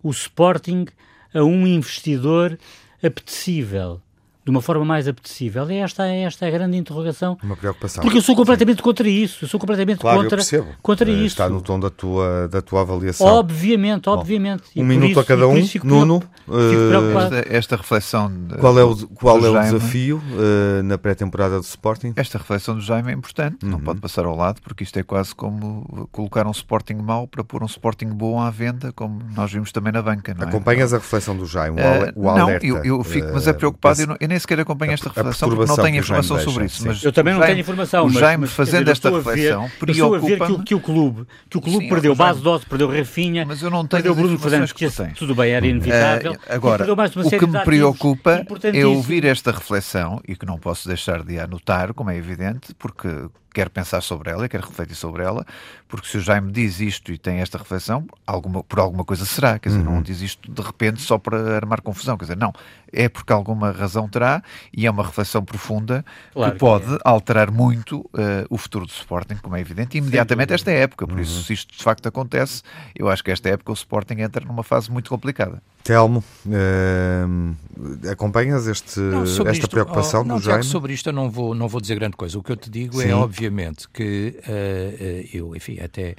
o 0.03 0.11
Sporting 0.11 0.87
a 1.35 1.43
um 1.43 1.67
investidor 1.67 2.59
apetecível. 3.03 4.01
De 4.45 4.51
uma 4.51 4.61
forma 4.61 4.85
mais 4.85 5.07
apetecível? 5.07 5.69
É 5.69 5.77
esta, 5.77 6.07
é 6.07 6.23
esta 6.23 6.47
a 6.47 6.51
grande 6.51 6.77
interrogação. 6.77 7.39
Uma 7.43 7.57
preocupação. 7.57 8.03
Porque 8.03 8.19
eu 8.19 8.23
sou 8.23 8.35
completamente 8.35 8.79
Sim. 8.79 8.83
contra 8.83 9.09
isso. 9.09 9.45
Eu 9.45 9.49
sou 9.49 9.61
completamente 9.61 9.99
claro, 9.99 10.23
contra, 10.23 10.39
contra 10.83 11.09
uh, 11.09 11.13
isso. 11.13 11.27
Está 11.27 11.49
no 11.49 11.61
tom 11.61 11.79
da 11.79 11.91
tua, 11.91 12.49
da 12.49 12.61
tua 12.61 12.81
avaliação. 12.81 13.27
Obviamente, 13.27 14.09
obviamente. 14.09 14.65
Bom, 14.75 14.83
um 14.83 14.85
minuto 14.85 15.11
isso, 15.11 15.21
a 15.21 15.25
cada 15.25 15.47
um. 15.47 15.55
Nuno, 15.85 16.23
uh, 16.49 17.19
esta, 17.19 17.47
esta, 17.49 17.77
reflexão. 17.77 18.33
De, 18.33 18.57
qual 18.57 18.79
é 18.79 18.85
o, 18.85 18.97
qual 19.09 19.45
é 19.45 19.49
o 19.49 19.61
desafio 19.61 20.23
uh, 20.33 20.83
na 20.83 20.99
pré-temporada 20.99 21.59
do 21.59 21.65
Sporting? 21.65 22.13
Esta 22.17 22.39
reflexão 22.39 22.75
do 22.75 22.81
Jaime 22.81 23.11
é 23.11 23.15
importante. 23.15 23.65
Uhum. 23.65 23.71
Não 23.71 23.81
pode 23.81 24.01
passar 24.01 24.25
ao 24.25 24.37
lado, 24.37 24.61
porque 24.61 24.83
isto 24.83 24.99
é 24.99 25.03
quase 25.03 25.35
como 25.35 26.09
colocar 26.11 26.47
um 26.47 26.51
Sporting 26.51 26.95
mau 26.95 27.29
para 27.29 27.45
pôr 27.45 27.63
um 27.63 27.67
Sporting 27.67 28.09
bom 28.09 28.41
à 28.41 28.51
venda, 28.51 28.93
como 28.93 29.23
nós 29.37 29.53
vimos 29.53 29.71
também 29.71 29.93
na 29.93 30.03
banca. 30.03 30.35
Não 30.35 30.47
é? 30.47 30.49
Acompanhas 30.49 30.93
a 30.93 30.99
reflexão 30.99 31.37
do 31.37 31.47
Jaime, 31.47 31.81
o, 32.17 32.29
alerta? 32.29 32.67
Não, 32.67 32.77
eu, 32.77 32.85
eu 32.85 33.05
fico, 33.05 33.29
mas 33.33 33.47
é 33.47 33.53
preocupado. 33.53 34.01
Eu, 34.01 34.07
não, 34.09 34.17
eu 34.19 34.32
nem 34.33 34.39
sequer 34.41 34.61
acompanho 34.61 34.93
esta 34.93 35.09
reflexão 35.09 35.49
porque 35.49 35.65
não 35.67 35.77
tenho 35.77 35.99
informação 35.99 36.41
sobre 36.41 36.65
isso. 36.65 36.87
Mas 36.87 37.05
eu 37.05 37.13
também 37.13 37.35
não 37.35 37.41
Jaime, 37.41 37.55
tenho 37.55 37.63
informação. 37.63 38.07
O 38.07 38.11
Jaime 38.11 38.43
mas, 38.43 38.53
fazendo 38.53 38.91
esta 38.91 39.11
reflexão 39.11 39.71
preocupa... 39.79 39.87
Eu 39.87 39.93
estou 39.93 40.15
a 40.15 40.19
ver 40.19 40.57
que, 40.59 40.65
que, 40.65 40.75
o 40.75 40.81
clube, 40.81 41.27
que 41.49 41.59
o 41.59 41.61
clube 41.61 41.85
Sim, 41.85 41.89
perdeu 41.89 42.15
base 42.15 42.41
dose, 42.41 42.67
perdeu 42.67 42.89
Rafinha, 42.89 43.45
mas 43.47 43.63
eu 43.63 43.71
não 43.71 43.87
tenho 43.87 44.03
perdeu 44.03 44.15
Bruno 44.15 44.39
Fernandes, 44.39 44.73
que 44.73 44.89
tudo 45.15 45.35
bem, 45.35 45.53
era 45.53 45.67
inevitável. 45.67 46.33
Uh, 46.33 46.39
agora, 46.49 46.87
o 46.93 47.31
que 47.31 47.47
me 47.47 47.61
preocupa 47.61 48.45
é 48.73 48.87
ouvir 48.87 49.25
esta 49.25 49.53
reflexão 49.53 50.21
e 50.27 50.35
que 50.35 50.47
não 50.47 50.59
posso 50.59 50.89
deixar 50.89 51.23
de 51.23 51.39
anotar, 51.39 51.95
como 51.95 52.11
é 52.11 52.17
evidente, 52.17 52.75
porque 52.75 53.09
quero 53.53 53.71
pensar 53.71 54.01
sobre 54.01 54.31
ela, 54.31 54.49
quero 54.49 54.67
refletir 54.67 54.95
sobre 54.95 55.23
ela, 55.23 55.47
porque 55.89 56.07
se 56.07 56.17
o 56.17 56.21
Jaime 56.21 56.51
diz 56.51 56.81
isto 56.81 57.13
e 57.13 57.19
tem 57.19 57.39
esta 57.39 57.59
reflexão, 57.59 58.07
alguma, 58.27 58.63
por 58.63 58.81
alguma 58.81 59.05
coisa 59.05 59.25
será, 59.25 59.59
quer 59.59 59.69
dizer, 59.69 59.81
uhum. 59.81 59.97
não 59.97 60.03
diz 60.03 60.21
isto 60.21 60.51
de 60.51 60.63
repente 60.63 61.01
só 61.01 61.19
para 61.19 61.57
armar 61.57 61.81
confusão, 61.81 62.17
quer 62.17 62.25
dizer, 62.25 62.37
não, 62.37 62.53
é 62.93 63.09
porque 63.09 63.33
alguma 63.33 63.71
razão 63.71 64.09
terá 64.09 64.43
e 64.73 64.87
é 64.87 64.91
uma 64.91 65.05
reflexão 65.05 65.45
profunda 65.45 66.05
claro 66.33 66.53
que 66.53 66.59
pode 66.59 66.87
que 66.87 66.95
é. 66.95 66.99
alterar 67.05 67.51
muito 67.51 68.01
uh, 68.01 68.47
o 68.49 68.57
futuro 68.59 68.87
do 68.87 68.93
Sporting, 68.93 69.37
como 69.37 69.57
é 69.57 69.61
evidente, 69.61 69.99
imediatamente 69.99 70.53
esta 70.53 70.71
época, 70.71 71.07
por 71.07 71.17
uhum. 71.17 71.23
isso 71.23 71.43
se 71.43 71.53
isto 71.53 71.77
de 71.77 71.83
facto 71.83 72.07
acontece, 72.07 72.63
eu 72.95 73.09
acho 73.09 73.23
que 73.23 73.31
esta 73.31 73.49
época 73.49 73.73
o 73.73 73.75
Sporting 73.75 74.21
entra 74.21 74.45
numa 74.45 74.63
fase 74.63 74.91
muito 74.91 75.11
complicada. 75.11 75.63
Telmo, 75.83 76.23
uh, 76.47 78.09
acompanhas 78.11 78.67
este, 78.67 79.01
não, 79.01 79.23
esta 79.25 79.51
isto, 79.53 79.69
preocupação 79.69 80.21
oh, 80.21 80.25
não, 80.25 80.37
do 80.37 80.43
Jaime? 80.43 80.63
Sobre 80.65 80.93
isto 80.93 81.09
eu 81.09 81.13
não 81.13 81.31
vou, 81.31 81.55
não 81.55 81.69
vou 81.69 81.81
dizer 81.81 81.97
grande 81.97 82.17
coisa. 82.17 82.39
O 82.39 82.43
que 82.43 82.53
eu 82.53 82.57
te 82.57 82.71
digo 82.71 83.01
é, 83.01 83.05
Sim. 83.05 83.11
é, 83.11 83.15
obviamente, 83.15 83.89
que 83.89 84.39
uh, 84.47 85.29
eu, 85.33 85.57
enfim, 85.57 85.79
até 85.81 86.15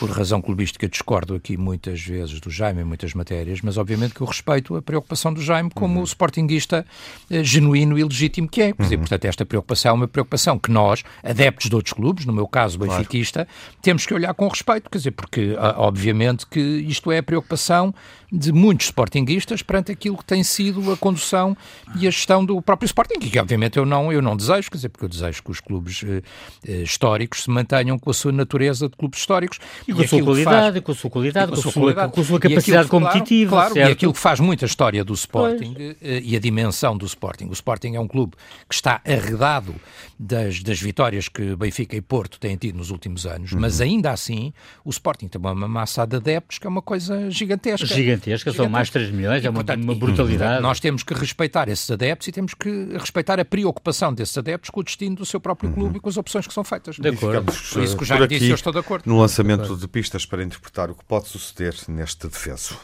por 0.00 0.10
razão 0.10 0.40
clubística, 0.40 0.88
discordo 0.88 1.34
aqui 1.34 1.58
muitas 1.58 2.00
vezes 2.00 2.40
do 2.40 2.48
Jaime 2.48 2.80
em 2.80 2.84
muitas 2.84 3.12
matérias, 3.12 3.60
mas 3.60 3.76
obviamente 3.76 4.14
que 4.14 4.22
eu 4.22 4.26
respeito 4.26 4.74
a 4.74 4.80
preocupação 4.80 5.30
do 5.30 5.42
Jaime 5.42 5.68
como 5.74 5.96
uhum. 5.96 6.00
o 6.00 6.04
sportinguista 6.04 6.86
eh, 7.30 7.44
genuíno 7.44 7.98
e 7.98 8.02
legítimo 8.02 8.48
que 8.48 8.62
é. 8.62 8.66
Uhum. 8.68 8.74
Dizer, 8.78 8.96
portanto, 8.96 9.26
esta 9.26 9.44
preocupação 9.44 9.90
é 9.90 9.94
uma 9.94 10.08
preocupação 10.08 10.58
que 10.58 10.70
nós, 10.70 11.04
adeptos 11.22 11.68
de 11.68 11.76
outros 11.76 11.92
clubes, 11.92 12.24
no 12.24 12.32
meu 12.32 12.48
caso, 12.48 12.78
benfiquista, 12.78 13.44
claro. 13.44 13.78
temos 13.82 14.06
que 14.06 14.14
olhar 14.14 14.32
com 14.32 14.48
respeito, 14.48 14.88
quer 14.88 14.96
dizer, 14.96 15.10
porque 15.10 15.54
obviamente 15.76 16.46
que 16.46 16.58
isto 16.60 17.12
é 17.12 17.18
a 17.18 17.22
preocupação 17.22 17.94
de 18.32 18.52
muitos 18.52 18.86
sportinguistas 18.86 19.62
perante 19.62 19.90
aquilo 19.90 20.16
que 20.16 20.24
tem 20.24 20.42
sido 20.44 20.92
a 20.92 20.96
condução 20.96 21.56
e 21.96 22.06
a 22.06 22.10
gestão 22.10 22.44
do 22.44 22.60
próprio 22.62 22.86
Sporting, 22.86 23.18
que 23.18 23.38
obviamente 23.38 23.76
eu 23.78 23.84
não, 23.84 24.12
eu 24.12 24.22
não 24.22 24.36
desejo, 24.36 24.70
quer 24.70 24.76
dizer, 24.76 24.88
porque 24.88 25.04
eu 25.04 25.08
desejo 25.08 25.42
que 25.42 25.50
os 25.50 25.60
clubes 25.60 26.04
eh, 26.04 26.22
eh 26.66 26.82
históricos 26.82 27.44
se 27.44 27.50
mantenham 27.50 27.98
com 27.98 28.10
a 28.10 28.14
sua 28.14 28.32
natureza 28.32 28.88
de 28.88 28.96
clubes 28.96 29.20
históricos 29.20 29.58
e, 29.86 29.92
com, 29.92 30.02
a 30.02 30.08
sua 30.08 30.22
qualidade, 30.22 30.72
faz, 30.72 30.84
com 30.84 30.92
a 30.92 30.94
sua 30.94 31.10
qualidade, 31.10 31.52
com 31.52 31.58
a 31.58 31.62
sua 31.62 31.72
qualidade, 31.72 32.12
com 32.12 32.20
a 32.20 32.24
sua 32.24 32.40
capacidade 32.40 32.88
competitiva. 32.88 33.50
Claro, 33.50 33.74
claro, 33.74 33.88
e 33.88 33.92
aquilo 33.92 34.12
que 34.12 34.18
faz 34.18 34.40
muita 34.40 34.64
história 34.64 35.04
do 35.04 35.14
Sporting 35.14 35.74
eh, 36.00 36.22
e 36.24 36.36
a 36.36 36.40
dimensão 36.40 36.96
do 36.96 37.06
Sporting. 37.06 37.46
O 37.46 37.52
Sporting 37.52 37.94
é 37.94 38.00
um 38.00 38.08
clube 38.08 38.36
que 38.68 38.74
está 38.74 39.00
arredado 39.04 39.74
das, 40.18 40.62
das 40.62 40.80
vitórias 40.80 41.28
que 41.28 41.56
Benfica 41.56 41.96
e 41.96 42.00
Porto 42.00 42.38
têm 42.38 42.56
tido 42.56 42.76
nos 42.76 42.90
últimos 42.90 43.26
anos, 43.26 43.52
uhum. 43.52 43.60
mas 43.60 43.80
ainda 43.80 44.10
assim 44.10 44.52
o 44.84 44.90
Sporting 44.90 45.28
tem 45.28 45.40
uma 45.40 45.54
massa 45.68 46.06
de 46.06 46.16
adeptos 46.16 46.58
que 46.58 46.66
é 46.66 46.70
uma 46.70 46.82
coisa 46.82 47.30
gigantesca. 47.30 47.86
Gigantesca, 48.20 48.52
são 48.52 48.68
mais 48.68 48.90
3 48.90 49.10
milhões, 49.10 49.42
e, 49.42 49.46
é 49.46 49.50
uma, 49.50 49.64
portanto, 49.64 49.82
uma 49.82 49.94
brutalidade. 49.94 50.62
nós 50.62 50.78
temos 50.78 51.02
que 51.02 51.14
respeitar 51.14 51.68
esses 51.68 51.90
adeptos 51.90 52.28
e 52.28 52.32
temos 52.32 52.54
que 52.54 52.88
respeitar 52.98 53.40
a 53.40 53.44
preocupação 53.44 54.12
desses 54.12 54.36
adeptos 54.36 54.70
com 54.70 54.80
o 54.80 54.84
destino 54.84 55.16
do 55.16 55.26
seu 55.26 55.40
próprio 55.40 55.70
clube 55.72 55.90
uhum. 55.90 55.96
e 55.96 56.00
com 56.00 56.08
as 56.08 56.16
opções 56.16 56.46
que 56.46 56.54
são 56.54 56.64
feitas. 56.64 56.96
De 56.96 57.08
acordo. 57.08 57.52
Por 57.72 57.82
isso 57.82 57.96
que 57.96 58.04
já 58.04 58.26
disse, 58.26 58.48
eu 58.48 58.54
estou 58.54 58.72
de 58.72 58.78
acordo. 58.78 59.04
No 59.06 59.18
lançamento 59.20 59.76
de 59.76 59.88
pistas 59.88 60.26
para 60.26 60.42
interpretar 60.42 60.90
o 60.90 60.94
que 60.94 61.04
pode 61.04 61.28
suceder 61.28 61.74
neste 61.88 62.28
defeso. 62.28 62.78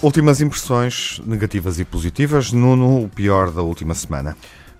Últimas 0.00 0.40
impressões 0.40 1.20
negativas 1.26 1.80
e 1.80 1.84
positivas. 1.84 2.52
Nuno, 2.52 3.02
o 3.02 3.08
pior 3.08 3.50
da 3.50 3.62
última 3.62 3.94
semana. 3.94 4.36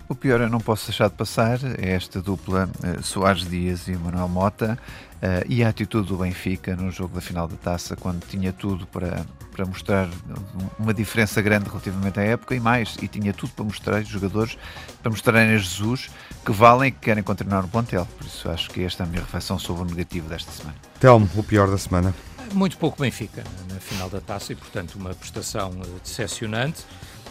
O 0.07 0.15
pior 0.15 0.39
eu 0.39 0.49
não 0.49 0.61
posso 0.61 0.87
deixar 0.87 1.09
de 1.09 1.15
passar 1.15 1.59
é 1.77 1.91
esta 1.91 2.21
dupla 2.21 2.69
uh, 2.79 3.03
Soares 3.03 3.47
Dias 3.47 3.89
e 3.89 3.91
Manuel 3.91 4.29
Mota 4.29 4.79
uh, 5.15 5.45
e 5.47 5.61
a 5.61 5.67
atitude 5.67 6.07
do 6.07 6.17
Benfica 6.17 6.73
no 6.73 6.89
jogo 6.89 7.13
da 7.13 7.21
final 7.21 7.49
da 7.49 7.57
taça, 7.57 7.97
quando 7.97 8.25
tinha 8.25 8.53
tudo 8.53 8.87
para, 8.87 9.25
para 9.51 9.65
mostrar 9.65 10.09
uma 10.79 10.93
diferença 10.93 11.41
grande 11.41 11.67
relativamente 11.67 12.17
à 12.17 12.23
época 12.23 12.55
e 12.55 12.59
mais, 12.61 12.97
e 13.01 13.07
tinha 13.07 13.33
tudo 13.33 13.51
para 13.51 13.65
mostrar, 13.65 14.01
os 14.01 14.07
jogadores, 14.07 14.57
para 15.03 15.11
mostrarem 15.11 15.53
a 15.53 15.57
Jesus 15.57 16.09
que 16.45 16.51
valem 16.53 16.87
e 16.87 16.91
que 16.91 16.99
querem 17.01 17.21
continuar 17.21 17.61
no 17.61 17.67
plantel. 17.67 18.07
Por 18.17 18.25
isso 18.25 18.49
acho 18.49 18.69
que 18.69 18.81
esta 18.81 19.03
é 19.03 19.05
a 19.05 19.09
minha 19.09 19.21
reflexão 19.21 19.59
sobre 19.59 19.83
o 19.83 19.85
negativo 19.85 20.29
desta 20.29 20.49
semana. 20.49 20.77
Telmo, 20.97 21.29
o 21.35 21.43
pior 21.43 21.69
da 21.69 21.77
semana. 21.77 22.15
Muito 22.53 22.77
pouco 22.77 23.01
Benfica 23.01 23.43
na 23.71 23.79
final 23.79 24.09
da 24.09 24.19
taça 24.19 24.53
e, 24.53 24.55
portanto, 24.55 24.95
uma 24.95 25.13
prestação 25.13 25.71
eh, 25.81 25.99
decepcionante. 26.03 26.83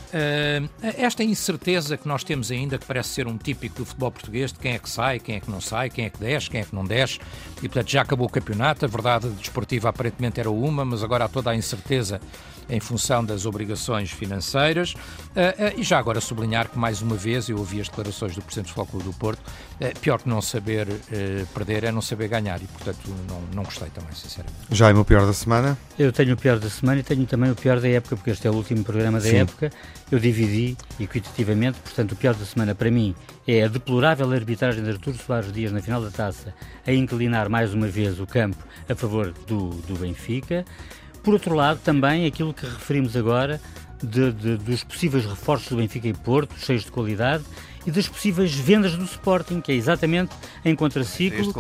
Uh, 0.09 0.69
esta 0.97 1.23
incerteza 1.23 1.97
que 1.97 2.09
nós 2.09 2.25
temos 2.25 2.51
ainda, 2.51 2.79
que 2.79 2.87
parece 2.87 3.11
ser 3.11 3.27
um 3.27 3.37
típico 3.37 3.77
do 3.77 3.85
futebol 3.85 4.11
português, 4.11 4.53
de 4.53 4.59
quem 4.59 4.73
é 4.73 4.79
que 4.79 4.89
sai, 4.89 5.19
quem 5.19 5.37
é 5.37 5.41
que 5.41 5.51
não 5.51 5.61
sai, 5.61 5.91
quem 5.91 6.07
é 6.07 6.11
que 6.11 6.19
desce, 6.19 6.49
quem 6.49 6.61
é 6.61 6.65
que 6.65 6.75
não 6.75 6.85
desce, 6.85 7.19
e 7.59 7.69
portanto 7.69 7.91
já 7.91 8.03
acabou 8.03 8.27
o 8.27 8.31
campeonato. 8.31 8.85
A 8.85 8.89
verdade 8.89 9.29
desportiva 9.31 9.89
aparentemente 9.89 10.41
era 10.41 10.51
uma, 10.51 10.85
mas 10.85 11.03
agora 11.03 11.25
há 11.25 11.29
toda 11.29 11.51
a 11.51 11.57
incerteza 11.57 12.21
em 12.69 12.81
função 12.81 13.25
das 13.25 13.47
obrigações 13.47 14.11
financeiras. 14.11 14.93
Uh, 14.93 14.97
uh, 14.97 15.81
e 15.81 15.83
já 15.83 15.99
agora 15.99 16.21
sublinhar 16.21 16.69
que, 16.69 16.79
mais 16.79 17.01
uma 17.01 17.17
vez, 17.17 17.49
eu 17.49 17.59
ouvi 17.59 17.81
as 17.81 17.89
declarações 17.89 18.35
do 18.35 18.43
Presidente 18.43 18.67
do 18.67 18.75
Futebol 18.75 18.87
Clube 18.87 19.05
do 19.07 19.13
Porto, 19.19 19.41
uh, 19.41 19.99
pior 20.01 20.21
que 20.21 20.29
não 20.29 20.43
saber 20.43 20.87
perder 21.55 21.85
é 21.85 21.93
não 21.93 22.03
saber 22.03 22.29
ganhar, 22.29 22.61
e 22.63 22.67
portanto 22.67 23.09
não, 23.29 23.41
não 23.55 23.63
gostei 23.63 23.89
também, 23.91 24.13
sinceramente. 24.15 24.59
Já 24.71 24.91
é 24.91 24.95
o 24.95 25.05
pior 25.05 25.27
da 25.27 25.33
semana? 25.33 25.79
Eu 25.99 26.13
tenho 26.13 26.35
o 26.35 26.37
pior 26.37 26.59
da 26.59 26.69
semana 26.69 27.01
e 27.01 27.03
tenho 27.03 27.27
também 27.27 27.51
o 27.51 27.55
pior 27.55 27.81
da 27.81 27.89
época, 27.89 28.17
porque 28.17 28.31
este 28.31 28.47
é 28.47 28.51
o 28.51 28.55
último 28.55 28.85
programa 28.85 29.19
da 29.19 29.29
Sim. 29.29 29.37
época. 29.37 29.73
Eu 30.11 30.19
dividi 30.19 30.77
equitativamente, 30.99 31.79
portanto, 31.81 32.13
o 32.13 32.17
pior 32.17 32.35
da 32.35 32.45
semana 32.45 32.75
para 32.75 32.91
mim 32.91 33.15
é 33.47 33.65
a 33.65 33.69
deplorável 33.69 34.31
arbitragem 34.33 34.83
de 34.83 34.91
Artur 34.91 35.15
Soares 35.15 35.53
Dias 35.53 35.71
na 35.71 35.83
final 35.83 36.01
da 36.01 36.11
taça, 36.11 36.55
a 36.87 36.93
inclinar 36.93 37.51
mais 37.51 37.75
uma 37.75 37.87
vez 37.87 38.19
o 38.19 38.27
campo 38.27 38.57
a 38.89 38.95
favor 38.95 39.35
do, 39.47 39.71
do 39.83 39.99
Benfica. 39.99 40.65
Por 41.23 41.35
outro 41.35 41.55
lado, 41.55 41.81
também 41.85 42.25
aquilo 42.25 42.55
que 42.55 42.65
referimos 42.65 43.17
agora 43.17 43.61
de, 44.03 44.33
de, 44.33 44.57
dos 44.57 44.83
possíveis 44.83 45.27
reforços 45.27 45.69
do 45.69 45.77
Benfica 45.77 46.09
e 46.09 46.15
Porto, 46.15 46.55
cheios 46.59 46.85
de 46.85 46.91
qualidade, 46.91 47.45
e 47.87 47.91
das 47.91 48.09
possíveis 48.09 48.55
vendas 48.55 48.97
do 48.97 49.05
Sporting, 49.05 49.61
que 49.61 49.73
é 49.73 49.75
exatamente 49.75 50.35
em 50.65 50.75
contraciclo 50.75 51.53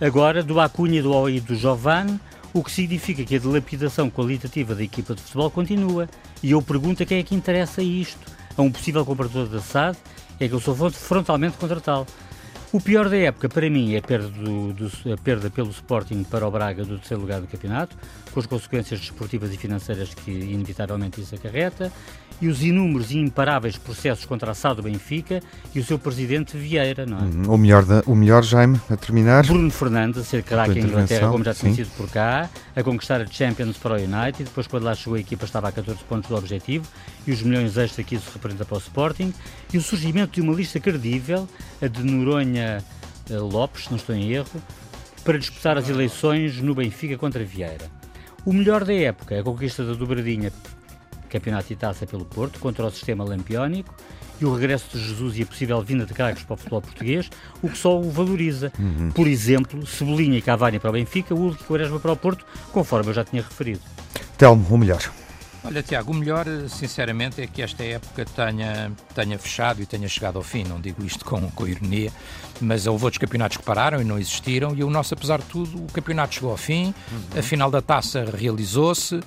agora 0.00 0.42
do 0.42 0.60
Acunha 0.60 0.98
e 0.98 1.02
do, 1.02 1.28
e 1.28 1.40
do 1.40 1.54
Giovanni, 1.54 2.18
o 2.52 2.62
que 2.62 2.70
significa 2.70 3.24
que 3.24 3.36
a 3.36 3.38
dilapidação 3.38 4.10
qualitativa 4.10 4.74
da 4.74 4.82
equipa 4.82 5.14
de 5.14 5.22
futebol 5.22 5.50
continua. 5.50 6.08
E 6.42 6.50
eu 6.50 6.60
pergunto 6.60 7.02
a 7.02 7.06
quem 7.06 7.18
é 7.18 7.22
que 7.22 7.34
interessa 7.34 7.82
isto? 7.82 8.20
A 8.56 8.62
um 8.62 8.70
possível 8.70 9.04
comprador 9.04 9.46
da 9.46 9.60
SAD? 9.60 9.96
É 10.38 10.48
que 10.48 10.54
eu 10.54 10.60
sou 10.60 10.74
frontalmente 10.90 11.56
contra 11.56 11.80
tal. 11.80 12.06
O 12.72 12.80
pior 12.80 13.08
da 13.08 13.16
época, 13.16 13.48
para 13.48 13.68
mim, 13.68 13.94
é 13.94 13.98
a 13.98 14.02
perda, 14.02 14.28
do, 14.28 14.72
do, 14.72 15.12
a 15.12 15.16
perda 15.16 15.50
pelo 15.50 15.70
Sporting 15.70 16.24
para 16.24 16.46
o 16.46 16.50
Braga 16.50 16.84
do 16.84 16.98
terceiro 16.98 17.20
lugar 17.20 17.40
do 17.40 17.46
campeonato, 17.46 17.96
com 18.32 18.40
as 18.40 18.46
consequências 18.46 19.00
desportivas 19.00 19.52
e 19.52 19.56
financeiras 19.56 20.14
que 20.14 20.30
inevitavelmente 20.30 21.20
isso 21.20 21.34
acarreta 21.34 21.92
e 22.40 22.48
os 22.48 22.60
inúmeros 22.62 23.12
e 23.12 23.18
imparáveis 23.18 23.78
processos 23.78 24.24
contra 24.24 24.50
a 24.50 24.54
SAD 24.54 24.76
do 24.76 24.82
Benfica 24.82 25.40
e 25.72 25.78
o 25.78 25.84
seu 25.84 25.96
presidente 25.96 26.56
Vieira, 26.56 27.06
não 27.06 27.18
é? 27.18 27.22
Uhum. 27.22 27.54
O 27.54 27.56
melhor, 27.56 27.84
da, 27.84 28.02
o 28.04 28.16
melhor 28.16 28.42
Jaime, 28.42 28.80
a 28.90 28.96
terminar. 28.96 29.46
Bruno 29.46 29.70
Fernandes, 29.70 30.20
a 30.20 30.24
ser 30.24 30.42
craque 30.42 30.80
em 30.80 30.82
Inglaterra, 30.82 31.30
como 31.30 31.44
já 31.44 31.54
tinha 31.54 31.72
sido 31.72 31.90
por 31.96 32.10
cá, 32.10 32.50
a 32.74 32.82
conquistar 32.82 33.20
a 33.20 33.26
Champions 33.26 33.76
para 33.76 33.92
o 33.92 33.96
United, 33.96 34.42
depois 34.44 34.66
quando 34.66 34.82
lá 34.82 34.94
chegou 34.94 35.14
a 35.14 35.20
equipa 35.20 35.44
estava 35.44 35.68
a 35.68 35.72
14 35.72 36.02
pontos 36.04 36.28
do 36.28 36.36
objetivo 36.36 36.84
e 37.24 37.30
os 37.30 37.42
milhões 37.42 37.76
extra 37.76 38.02
que 38.02 38.16
isso 38.16 38.28
representa 38.34 38.64
para 38.64 38.74
o 38.74 38.78
Sporting, 38.78 39.32
e 39.72 39.78
o 39.78 39.82
surgimento 39.82 40.32
de 40.32 40.40
uma 40.40 40.52
lista 40.52 40.80
credível, 40.80 41.48
a 41.80 41.86
de 41.86 42.02
Noronha 42.02 42.82
eh, 43.30 43.38
Lopes, 43.38 43.88
não 43.88 43.96
estou 43.96 44.16
em 44.16 44.32
erro, 44.32 44.60
para 45.22 45.38
disputar 45.38 45.78
as 45.78 45.88
eleições 45.88 46.60
no 46.60 46.74
Benfica 46.74 47.16
contra 47.16 47.44
Vieira. 47.44 48.01
O 48.44 48.52
melhor 48.52 48.84
da 48.84 48.94
época, 48.94 49.38
a 49.38 49.42
conquista 49.42 49.84
da 49.84 49.94
dobradinha 49.94 50.52
campeonato 51.32 51.72
e 51.72 51.76
taça 51.76 52.06
pelo 52.06 52.26
Porto, 52.26 52.60
contra 52.60 52.84
o 52.84 52.90
sistema 52.90 53.24
lampiónico 53.24 53.94
e 54.40 54.44
o 54.44 54.54
regresso 54.54 54.98
de 54.98 55.02
Jesus 55.02 55.38
e 55.38 55.42
a 55.42 55.46
possível 55.46 55.80
vinda 55.80 56.04
de 56.04 56.12
craques 56.12 56.42
para 56.42 56.54
o 56.54 56.56
futebol 56.56 56.82
português, 56.82 57.30
o 57.62 57.68
que 57.68 57.78
só 57.78 57.98
o 57.98 58.10
valoriza. 58.10 58.72
Uhum. 58.78 59.10
Por 59.12 59.26
exemplo, 59.26 59.86
Cebolinha 59.86 60.36
e 60.36 60.42
Cavani 60.42 60.78
para 60.78 60.90
o 60.90 60.92
Benfica, 60.92 61.34
o 61.34 61.38
Hulk 61.38 61.62
e 61.62 61.64
Quaresma 61.64 61.98
para 61.98 62.12
o 62.12 62.16
Porto, 62.16 62.44
conforme 62.70 63.10
eu 63.10 63.14
já 63.14 63.24
tinha 63.24 63.42
referido. 63.42 63.80
Telmo, 64.36 64.66
o 64.68 64.76
melhor. 64.76 65.00
Olha, 65.64 65.82
Tiago, 65.82 66.10
o 66.10 66.14
melhor, 66.14 66.44
sinceramente, 66.68 67.40
é 67.40 67.46
que 67.46 67.62
esta 67.62 67.84
época 67.84 68.24
tenha, 68.24 68.90
tenha 69.14 69.38
fechado 69.38 69.80
e 69.80 69.86
tenha 69.86 70.08
chegado 70.08 70.36
ao 70.36 70.42
fim. 70.42 70.64
Não 70.64 70.80
digo 70.80 71.04
isto 71.04 71.24
com, 71.24 71.48
com 71.52 71.68
ironia, 71.68 72.12
mas 72.60 72.86
houve 72.86 73.04
outros 73.04 73.18
campeonatos 73.18 73.58
que 73.58 73.62
pararam 73.62 74.00
e 74.00 74.04
não 74.04 74.18
existiram, 74.18 74.74
e 74.74 74.82
o 74.82 74.90
nosso, 74.90 75.14
apesar 75.14 75.38
de 75.38 75.46
tudo, 75.46 75.84
o 75.84 75.86
campeonato 75.92 76.34
chegou 76.34 76.50
ao 76.50 76.56
fim, 76.56 76.86
uhum. 77.12 77.38
a 77.38 77.42
final 77.42 77.70
da 77.70 77.80
taça 77.80 78.24
realizou-se, 78.36 79.20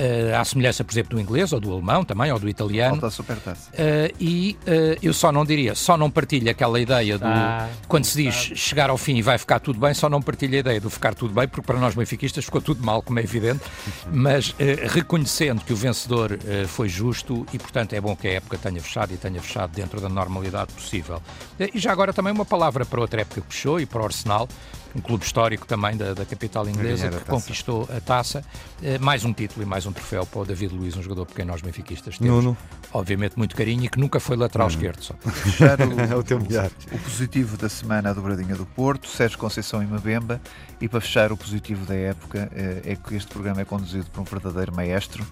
uh, 0.00 0.40
à 0.40 0.44
semelhança, 0.44 0.82
por 0.82 0.92
exemplo, 0.92 1.16
do 1.16 1.20
inglês 1.20 1.52
ou 1.52 1.60
do 1.60 1.72
alemão 1.72 2.04
também, 2.04 2.32
ou 2.32 2.38
do 2.38 2.48
italiano. 2.48 2.92
Falta 2.92 3.06
a 3.06 3.10
supertaça. 3.10 3.70
Uh, 3.70 4.14
e 4.18 4.56
uh, 4.62 4.98
eu 5.02 5.12
só 5.12 5.30
não 5.30 5.44
diria, 5.44 5.74
só 5.74 5.96
não 5.96 6.10
partilho 6.10 6.50
aquela 6.50 6.80
ideia 6.80 7.18
do. 7.18 7.26
Ah, 7.26 7.68
quando 7.86 8.04
se 8.04 8.22
diz 8.22 8.34
chegar 8.34 8.90
ao 8.90 8.96
fim 8.96 9.16
e 9.16 9.22
vai 9.22 9.38
ficar 9.38 9.60
tudo 9.60 9.78
bem, 9.78 9.92
só 9.94 10.08
não 10.08 10.22
partilho 10.22 10.56
a 10.56 10.58
ideia 10.58 10.80
do 10.80 10.88
ficar 10.88 11.14
tudo 11.14 11.34
bem, 11.34 11.46
porque 11.46 11.66
para 11.66 11.78
nós 11.78 11.94
benfiquistas 11.94 12.44
ficou 12.44 12.60
tudo 12.60 12.84
mal, 12.84 13.02
como 13.02 13.18
é 13.18 13.22
evidente, 13.22 13.60
mas 14.10 14.54
reconhecendo 14.92 15.62
que 15.62 15.72
o 15.72 15.76
vencedor 15.76 16.38
foi 16.66 16.88
justo 16.88 17.46
e, 17.52 17.58
portanto, 17.58 17.92
é 17.92 18.00
bom 18.00 18.16
que 18.16 18.26
a 18.26 18.32
época 18.32 18.58
tenha 18.58 18.80
fechado 18.80 19.12
e 19.12 19.16
tenha 19.16 19.40
fechado 19.40 19.72
dentro 19.72 20.00
da 20.00 20.08
normalidade 20.08 20.72
possível. 20.72 21.22
e 21.58 21.78
já 21.78 21.92
agora 21.92 22.12
também 22.12 22.32
uma 22.32 22.44
palavra 22.44 22.84
para 22.84 23.00
outra 23.00 23.22
época 23.22 23.40
que 23.40 23.54
fechou 23.54 23.80
e 23.80 23.86
para 23.86 24.02
o 24.02 24.04
Arsenal 24.04 24.48
um 24.94 25.00
clube 25.00 25.24
histórico 25.24 25.66
também 25.66 25.96
da, 25.96 26.14
da 26.14 26.24
capital 26.24 26.68
inglesa, 26.68 27.08
que 27.08 27.24
conquistou 27.24 27.88
a 27.94 28.00
taça. 28.00 28.44
Eh, 28.82 28.98
mais 28.98 29.24
um 29.24 29.32
título 29.32 29.62
e 29.62 29.66
mais 29.66 29.86
um 29.86 29.92
troféu 29.92 30.26
para 30.26 30.40
o 30.40 30.44
David 30.44 30.74
Luiz, 30.74 30.96
um 30.96 31.02
jogador 31.02 31.26
pequeno 31.26 31.52
nós 31.52 31.62
benfiquistas. 31.62 32.18
Temos, 32.18 32.44
Nuno. 32.44 32.56
obviamente, 32.92 33.36
muito 33.36 33.54
carinho 33.54 33.84
e 33.84 33.88
que 33.88 33.98
nunca 33.98 34.18
foi 34.18 34.36
lateral 34.36 34.68
Nuno. 34.68 34.78
esquerdo. 34.78 35.02
Só. 35.02 35.14
o, 35.14 36.00
é 36.12 36.16
o 36.16 36.22
teu 36.22 36.40
melhor. 36.40 36.70
O 36.92 36.98
positivo 36.98 37.56
da 37.56 37.68
semana, 37.68 38.10
a 38.10 38.12
dobradinha 38.12 38.56
do 38.56 38.66
Porto, 38.66 39.06
Sérgio 39.08 39.38
Conceição 39.38 39.82
e 39.82 39.86
Mabemba. 39.86 40.40
E 40.80 40.88
para 40.88 41.00
fechar, 41.00 41.30
o 41.30 41.36
positivo 41.36 41.84
da 41.84 41.94
época 41.94 42.50
eh, 42.54 42.82
é 42.84 42.96
que 42.96 43.14
este 43.14 43.30
programa 43.30 43.60
é 43.60 43.64
conduzido 43.64 44.06
por 44.10 44.22
um 44.22 44.24
verdadeiro 44.24 44.74
maestro, 44.74 45.24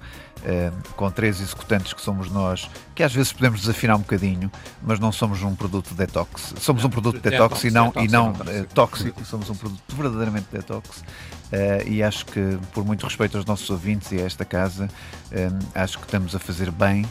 eh, 0.44 0.70
com 0.94 1.10
três 1.10 1.40
executantes 1.40 1.94
que 1.94 2.02
somos 2.02 2.30
nós, 2.30 2.68
que 2.94 3.02
às 3.02 3.14
vezes 3.14 3.32
podemos 3.32 3.60
desafinar 3.60 3.96
um 3.96 4.00
bocadinho, 4.00 4.52
mas 4.82 5.00
não 5.00 5.10
somos 5.10 5.42
um 5.42 5.56
produto 5.56 5.94
detox. 5.94 6.54
Somos 6.60 6.84
um 6.84 6.90
produto 6.90 7.18
detox, 7.18 7.64
e 7.64 7.70
não, 7.70 7.92
e 7.96 8.08
não 8.08 8.34
tóxico. 8.74 9.24
Somos 9.24 9.47
somos 9.47 9.47
um 9.48 9.54
produto 9.54 9.96
verdadeiramente 9.96 10.46
detox 10.52 10.98
uh, 10.98 11.88
e 11.88 12.02
acho 12.02 12.26
que, 12.26 12.58
por 12.72 12.84
muito 12.84 13.04
respeito 13.04 13.36
aos 13.36 13.46
nossos 13.46 13.68
ouvintes 13.70 14.12
e 14.12 14.16
a 14.16 14.24
esta 14.24 14.44
casa, 14.44 14.84
um, 14.84 15.36
eh, 15.36 15.50
acho 15.74 15.98
que 15.98 16.04
estamos 16.04 16.34
a 16.34 16.38
fazer 16.38 16.70
bem 16.70 17.04
uh, 17.04 17.08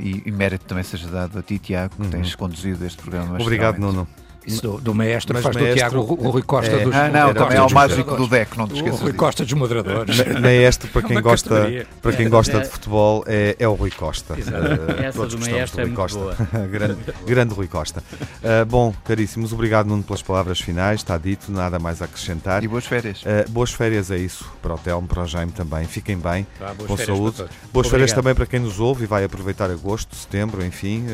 e, 0.00 0.22
e, 0.26 0.30
mérito 0.30 0.64
também 0.64 0.84
seja 0.84 1.08
dado 1.08 1.38
a 1.38 1.42
ti, 1.42 1.58
Tiago, 1.58 1.94
que 1.96 2.02
uhum. 2.02 2.10
tens 2.10 2.34
conduzido 2.34 2.84
este 2.84 3.00
programa. 3.02 3.40
Obrigado, 3.40 3.78
Nuno. 3.78 4.06
Isso 4.46 4.62
do, 4.62 4.78
do 4.78 4.94
maestro 4.94 5.34
mas 5.34 5.42
faz 5.42 5.56
maestro, 5.56 5.74
do 5.74 5.78
Tiago 5.78 6.26
o, 6.26 6.30
Rui 6.30 6.42
Costa 6.42 6.72
é, 6.72 6.84
dos 6.84 6.94
Ah, 6.94 7.08
não, 7.08 7.34
também 7.34 7.58
é 7.58 7.62
o 7.62 7.70
mágico 7.70 8.16
do 8.16 8.26
deck, 8.26 8.58
não 8.58 8.66
te 8.66 8.76
esqueças. 8.76 9.00
O 9.00 9.04
Rui 9.04 9.12
Costa 9.12 9.44
dos 9.44 9.52
moderadores. 9.52 10.16
Maestro, 10.40 10.88
para 10.90 11.02
quem 11.02 11.20
gosta, 11.20 11.86
para 12.00 12.12
quem 12.12 12.28
gosta 12.28 12.60
de 12.60 12.68
futebol, 12.68 13.24
é, 13.26 13.56
é 13.58 13.68
o 13.68 13.74
Rui 13.74 13.90
Costa. 13.90 14.34
Uh, 14.34 15.02
Essa 15.02 15.26
do 15.26 15.38
maestro 15.38 15.80
é 15.80 15.84
muito 15.84 15.96
Costa. 15.96 16.18
boa. 16.18 16.36
grande, 16.66 16.98
grande 17.24 17.54
Rui 17.54 17.68
Costa. 17.68 18.02
Uh, 18.22 18.66
bom, 18.66 18.94
caríssimos, 19.04 19.52
obrigado 19.52 19.86
Nuno 19.86 20.02
pelas 20.02 20.22
palavras 20.22 20.60
finais, 20.60 21.00
está 21.00 21.16
dito, 21.16 21.52
nada 21.52 21.78
mais 21.78 22.02
a 22.02 22.06
acrescentar. 22.06 22.64
E 22.64 22.68
boas 22.68 22.86
férias. 22.86 23.22
Uh, 23.22 23.48
boas 23.50 23.72
férias 23.72 24.10
é 24.10 24.18
isso, 24.18 24.50
para 24.60 24.74
o 24.74 24.78
Telmo, 24.78 25.06
para 25.06 25.22
o 25.22 25.26
Jaime 25.26 25.52
também. 25.52 25.86
Fiquem 25.86 26.16
bem, 26.16 26.46
tá, 26.58 26.74
com 26.86 26.96
saúde. 26.96 27.44
Boas 27.72 27.88
férias 27.88 28.12
também 28.12 28.34
para 28.34 28.46
quem 28.46 28.60
nos 28.60 28.80
ouve 28.80 29.04
e 29.04 29.06
vai 29.06 29.24
aproveitar 29.24 29.70
agosto, 29.70 30.16
setembro, 30.16 30.64
enfim, 30.64 31.06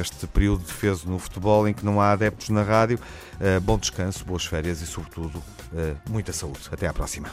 este 0.00 0.26
período 0.26 0.60
de 0.60 0.66
defesa 0.66 1.02
no 1.06 1.18
futebol 1.18 1.68
em 1.68 1.74
que 1.74 1.84
não 1.84 2.00
há 2.00 2.12
adeptos 2.12 2.48
na 2.48 2.63
rádio. 2.64 2.98
Uh, 3.34 3.60
bom 3.60 3.78
descanso, 3.78 4.24
boas 4.24 4.44
férias 4.44 4.80
e, 4.80 4.86
sobretudo, 4.86 5.38
uh, 5.72 5.96
muita 6.10 6.32
saúde. 6.32 6.60
Até 6.70 6.86
à 6.86 6.92
próxima. 6.92 7.28